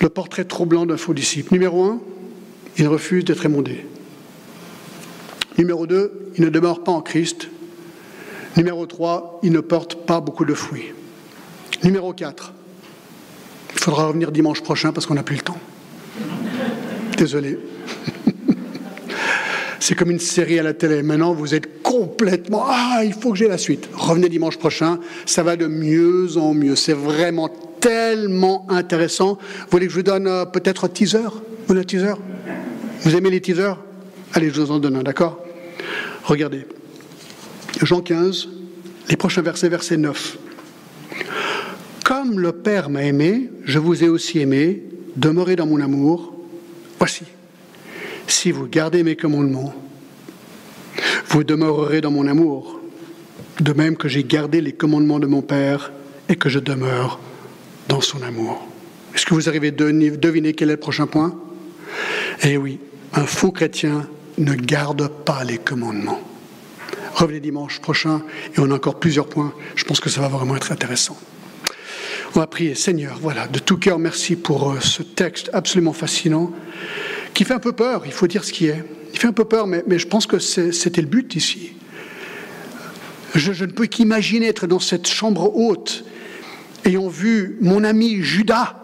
Le 0.00 0.08
portrait 0.08 0.44
troublant 0.44 0.86
d'un 0.86 0.96
faux 0.96 1.14
disciple. 1.14 1.52
Numéro 1.52 1.84
un, 1.84 2.00
il 2.76 2.86
refuse 2.86 3.24
d'être 3.24 3.44
émondé. 3.44 3.84
Numéro 5.58 5.86
deux, 5.86 6.30
il 6.36 6.44
ne 6.44 6.50
demeure 6.50 6.84
pas 6.84 6.92
en 6.92 7.02
Christ. 7.02 7.48
Numéro 8.56 8.86
trois, 8.86 9.40
il 9.42 9.52
ne 9.52 9.60
porte 9.60 10.06
pas 10.06 10.20
beaucoup 10.20 10.44
de 10.44 10.54
fruits. 10.54 10.92
Numéro 11.82 12.12
quatre, 12.12 12.52
il 13.74 13.80
faudra 13.80 14.06
revenir 14.06 14.32
dimanche 14.32 14.62
prochain 14.62 14.92
parce 14.92 15.06
qu'on 15.06 15.14
n'a 15.14 15.22
plus 15.22 15.36
le 15.36 15.42
temps. 15.42 15.58
Désolé. 17.16 17.58
C'est 19.80 19.94
comme 19.94 20.10
une 20.10 20.20
série 20.20 20.58
à 20.58 20.62
la 20.62 20.74
télé. 20.74 21.02
Maintenant, 21.02 21.32
vous 21.32 21.54
êtes 21.54 21.77
complètement 21.98 22.64
Ah, 22.68 23.02
il 23.04 23.12
faut 23.12 23.32
que 23.32 23.38
j'ai 23.38 23.48
la 23.48 23.58
suite. 23.58 23.88
Revenez 23.94 24.28
dimanche 24.28 24.56
prochain. 24.56 25.00
Ça 25.26 25.42
va 25.42 25.56
de 25.56 25.66
mieux 25.66 26.36
en 26.36 26.54
mieux. 26.54 26.76
C'est 26.76 26.92
vraiment 26.92 27.48
tellement 27.80 28.66
intéressant. 28.68 29.34
Vous 29.34 29.66
voulez 29.70 29.86
que 29.86 29.92
je 29.92 29.98
vous 29.98 30.02
donne 30.04 30.26
euh, 30.26 30.44
peut-être 30.44 30.84
un 30.84 30.88
teaser? 30.88 31.28
Vous 31.66 31.76
un 31.76 31.82
teaser? 31.82 32.14
Vous 33.02 33.16
aimez 33.16 33.30
les 33.30 33.40
teasers? 33.40 33.76
Allez, 34.32 34.50
je 34.50 34.60
vous 34.60 34.70
en 34.70 34.78
donne 34.78 34.96
un, 34.96 35.02
d'accord? 35.02 35.44
Regardez. 36.24 36.66
Jean 37.82 38.00
15, 38.00 38.48
les 39.08 39.16
prochains 39.16 39.42
versets, 39.42 39.68
verset 39.68 39.96
9. 39.96 40.38
Comme 42.04 42.40
le 42.40 42.52
Père 42.52 42.90
m'a 42.90 43.02
aimé, 43.02 43.50
je 43.64 43.78
vous 43.78 44.02
ai 44.02 44.08
aussi 44.08 44.38
aimé, 44.38 44.82
demeurez 45.16 45.56
dans 45.56 45.66
mon 45.66 45.80
amour. 45.80 46.34
Voici, 46.98 47.24
si 48.26 48.50
vous 48.50 48.66
gardez 48.66 49.02
mes 49.02 49.14
commandements, 49.14 49.74
vous 51.26 51.44
demeurerez 51.44 52.00
dans 52.00 52.10
mon 52.10 52.26
amour, 52.26 52.80
de 53.60 53.72
même 53.72 53.96
que 53.96 54.08
j'ai 54.08 54.24
gardé 54.24 54.60
les 54.60 54.72
commandements 54.72 55.18
de 55.18 55.26
mon 55.26 55.42
Père 55.42 55.92
et 56.28 56.36
que 56.36 56.48
je 56.48 56.58
demeure 56.58 57.18
dans 57.88 58.00
son 58.00 58.22
amour. 58.22 58.66
Est-ce 59.14 59.26
que 59.26 59.34
vous 59.34 59.48
arrivez 59.48 59.68
à 59.68 59.70
deviner 59.70 60.52
quel 60.52 60.68
est 60.68 60.74
le 60.74 60.78
prochain 60.78 61.06
point? 61.06 61.34
Eh 62.42 62.56
oui, 62.56 62.78
un 63.14 63.26
faux 63.26 63.50
chrétien 63.50 64.06
ne 64.36 64.54
garde 64.54 65.08
pas 65.08 65.44
les 65.44 65.58
commandements. 65.58 66.20
Revenez 67.14 67.40
dimanche 67.40 67.80
prochain 67.80 68.22
et 68.54 68.60
on 68.60 68.70
a 68.70 68.74
encore 68.74 69.00
plusieurs 69.00 69.26
points. 69.26 69.52
Je 69.74 69.84
pense 69.84 69.98
que 69.98 70.10
ça 70.10 70.20
va 70.20 70.28
vraiment 70.28 70.54
être 70.54 70.70
intéressant. 70.70 71.18
On 72.34 72.40
va 72.40 72.46
prier, 72.46 72.74
Seigneur, 72.74 73.18
voilà, 73.20 73.48
de 73.48 73.58
tout 73.58 73.78
cœur, 73.78 73.98
merci 73.98 74.36
pour 74.36 74.70
euh, 74.70 74.80
ce 74.80 75.02
texte 75.02 75.50
absolument 75.52 75.94
fascinant 75.94 76.52
qui 77.34 77.44
fait 77.44 77.54
un 77.54 77.58
peu 77.58 77.72
peur, 77.72 78.02
il 78.04 78.12
faut 78.12 78.26
dire 78.26 78.44
ce 78.44 78.52
qui 78.52 78.66
est. 78.66 78.84
Il 79.12 79.18
fait 79.18 79.28
un 79.28 79.32
peu 79.32 79.44
peur, 79.44 79.66
mais, 79.66 79.82
je 79.98 80.06
pense 80.06 80.26
que 80.26 80.38
c'était 80.38 81.00
le 81.00 81.08
but 81.08 81.34
ici. 81.34 81.72
Je, 83.34 83.64
ne 83.64 83.70
peux 83.70 83.86
qu'imaginer 83.86 84.46
être 84.46 84.66
dans 84.66 84.80
cette 84.80 85.06
chambre 85.06 85.54
haute, 85.54 86.04
ayant 86.84 87.08
vu 87.08 87.58
mon 87.60 87.84
ami 87.84 88.22
Judas 88.22 88.76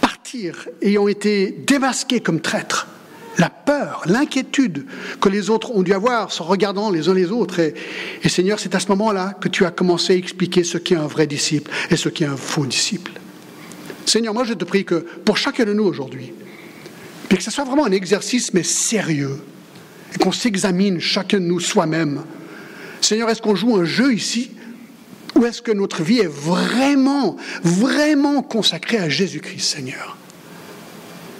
partir, 0.00 0.68
ayant 0.82 1.08
été 1.08 1.50
démasqué 1.66 2.20
comme 2.20 2.40
traître 2.40 2.88
la 3.38 3.50
peur, 3.50 4.02
l'inquiétude 4.06 4.86
que 5.20 5.28
les 5.28 5.50
autres 5.50 5.70
ont 5.70 5.82
dû 5.82 5.92
avoir 5.92 6.30
en 6.40 6.44
regardant 6.44 6.90
les 6.90 7.10
uns 7.10 7.14
les 7.14 7.30
autres. 7.30 7.60
Et, 7.60 7.74
et 8.22 8.28
Seigneur, 8.30 8.58
c'est 8.58 8.74
à 8.74 8.80
ce 8.80 8.88
moment-là 8.88 9.34
que 9.38 9.48
tu 9.48 9.66
as 9.66 9.70
commencé 9.70 10.14
à 10.14 10.16
expliquer 10.16 10.64
ce 10.64 10.78
qu'est 10.78 10.96
un 10.96 11.06
vrai 11.06 11.26
disciple 11.26 11.70
et 11.90 11.96
ce 11.96 12.08
qu'est 12.08 12.24
un 12.24 12.36
faux 12.36 12.64
disciple. 12.64 13.12
Seigneur, 14.06 14.32
moi 14.32 14.44
je 14.44 14.54
te 14.54 14.64
prie 14.64 14.84
que 14.84 14.94
pour 15.24 15.36
chacun 15.36 15.64
de 15.64 15.74
nous 15.74 15.84
aujourd'hui, 15.84 16.32
et 17.30 17.36
que 17.36 17.42
ce 17.42 17.50
soit 17.50 17.64
vraiment 17.64 17.86
un 17.86 17.92
exercice, 17.92 18.52
mais 18.54 18.62
sérieux, 18.62 19.40
et 20.14 20.18
qu'on 20.18 20.32
s'examine 20.32 21.00
chacun 21.00 21.40
de 21.40 21.44
nous 21.44 21.60
soi-même. 21.60 22.22
Seigneur, 23.00 23.28
est-ce 23.30 23.42
qu'on 23.42 23.54
joue 23.54 23.76
un 23.76 23.84
jeu 23.84 24.14
ici? 24.14 24.50
Ou 25.34 25.44
est-ce 25.44 25.60
que 25.60 25.72
notre 25.72 26.02
vie 26.02 26.20
est 26.20 26.30
vraiment, 26.30 27.36
vraiment 27.62 28.42
consacrée 28.42 28.98
à 28.98 29.08
Jésus-Christ, 29.08 29.60
Seigneur? 29.60 30.16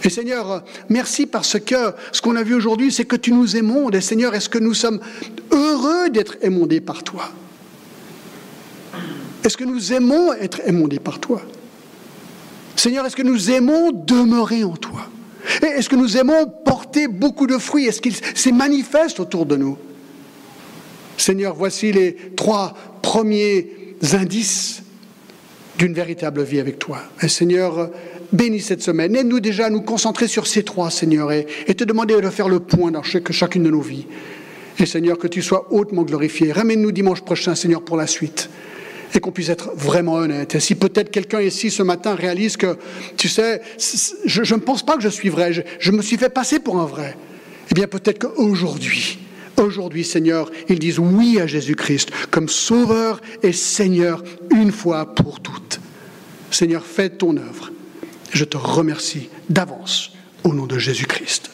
Et 0.04 0.10
Seigneur, 0.10 0.62
merci 0.88 1.26
parce 1.26 1.58
que 1.58 1.94
ce 2.12 2.20
qu'on 2.20 2.36
a 2.36 2.42
vu 2.42 2.54
aujourd'hui, 2.54 2.92
c'est 2.92 3.06
que 3.06 3.16
tu 3.16 3.32
nous 3.32 3.56
émondes. 3.56 3.94
Et 3.94 4.00
Seigneur, 4.00 4.34
est-ce 4.34 4.48
que 4.48 4.58
nous 4.58 4.74
sommes 4.74 5.00
heureux 5.50 6.10
d'être 6.10 6.36
émondés 6.42 6.80
par 6.80 7.02
toi? 7.02 7.32
Est-ce 9.42 9.56
que 9.56 9.64
nous 9.64 9.92
aimons 9.92 10.32
être 10.34 10.60
émondés 10.66 10.98
par 10.98 11.18
toi? 11.18 11.40
Seigneur, 12.76 13.06
est-ce 13.06 13.16
que 13.16 13.22
nous 13.22 13.50
aimons 13.50 13.90
demeurer 13.92 14.62
en 14.62 14.76
toi? 14.76 15.08
Est-ce 15.62 15.88
que 15.88 15.96
nous 15.96 16.16
aimons 16.16 16.46
porter 16.64 17.08
beaucoup 17.08 17.46
de 17.46 17.58
fruits? 17.58 17.86
Est-ce 17.86 18.00
qu'il 18.00 18.14
s'est 18.14 18.52
manifeste 18.52 19.20
autour 19.20 19.46
de 19.46 19.56
nous? 19.56 19.78
Seigneur, 21.16 21.54
voici 21.54 21.92
les 21.92 22.16
trois 22.36 22.74
premiers 23.02 23.68
indices 24.12 24.82
d'une 25.78 25.94
véritable 25.94 26.42
vie 26.42 26.60
avec 26.60 26.78
toi. 26.78 26.98
Et 27.22 27.28
Seigneur, 27.28 27.90
bénis 28.32 28.60
cette 28.60 28.82
semaine. 28.82 29.14
Aide-nous 29.14 29.40
déjà 29.40 29.66
à 29.66 29.70
nous 29.70 29.82
concentrer 29.82 30.28
sur 30.28 30.46
ces 30.46 30.62
trois, 30.62 30.90
Seigneur, 30.90 31.32
et, 31.32 31.46
te 31.66 31.84
demander 31.84 32.20
de 32.20 32.30
faire 32.30 32.48
le 32.48 32.60
point 32.60 32.90
dans 32.90 33.02
chacune 33.02 33.62
de 33.62 33.70
nos 33.70 33.80
vies. 33.80 34.06
Et 34.78 34.86
Seigneur, 34.86 35.18
que 35.18 35.26
tu 35.26 35.42
sois 35.42 35.68
hautement 35.70 36.02
glorifié. 36.02 36.52
Ramène-nous 36.52 36.92
dimanche 36.92 37.22
prochain, 37.22 37.54
Seigneur, 37.54 37.82
pour 37.82 37.96
la 37.96 38.06
suite 38.06 38.50
et 39.16 39.20
qu'on 39.20 39.32
puisse 39.32 39.48
être 39.48 39.70
vraiment 39.74 40.14
honnête. 40.14 40.54
Et 40.54 40.60
si 40.60 40.74
peut-être 40.74 41.10
quelqu'un 41.10 41.40
ici 41.40 41.70
ce 41.70 41.82
matin 41.82 42.14
réalise 42.14 42.56
que, 42.56 42.76
tu 43.16 43.28
sais, 43.28 43.62
je, 44.24 44.54
ne 44.54 44.60
pense 44.60 44.84
pas 44.84 44.96
que 44.96 45.02
je 45.02 45.08
suis 45.08 45.30
vrai, 45.30 45.52
je, 45.52 45.90
me 45.90 46.02
suis 46.02 46.18
fait 46.18 46.28
passer 46.28 46.60
pour 46.60 46.78
un 46.78 46.84
vrai, 46.84 47.16
eh 47.70 47.74
bien 47.74 47.86
peut-être 47.86 48.18
qu'aujourd'hui, 48.18 49.18
aujourd'hui, 49.56 50.04
Seigneur, 50.04 50.50
ils 50.68 50.78
disent 50.78 50.98
oui 50.98 51.40
à 51.40 51.46
Jésus-Christ 51.46 52.10
comme 52.30 52.48
Sauveur 52.48 53.22
et 53.42 53.52
Seigneur 53.52 54.22
une 54.50 54.70
fois 54.70 55.14
pour 55.14 55.40
toutes. 55.40 55.80
Seigneur, 56.50 56.84
fais 56.84 57.08
ton 57.08 57.36
œuvre. 57.36 57.70
Je 58.32 58.44
te 58.44 58.56
remercie 58.56 59.30
d'avance 59.48 60.12
au 60.44 60.52
nom 60.52 60.66
de 60.66 60.78
Jésus-Christ. 60.78 61.50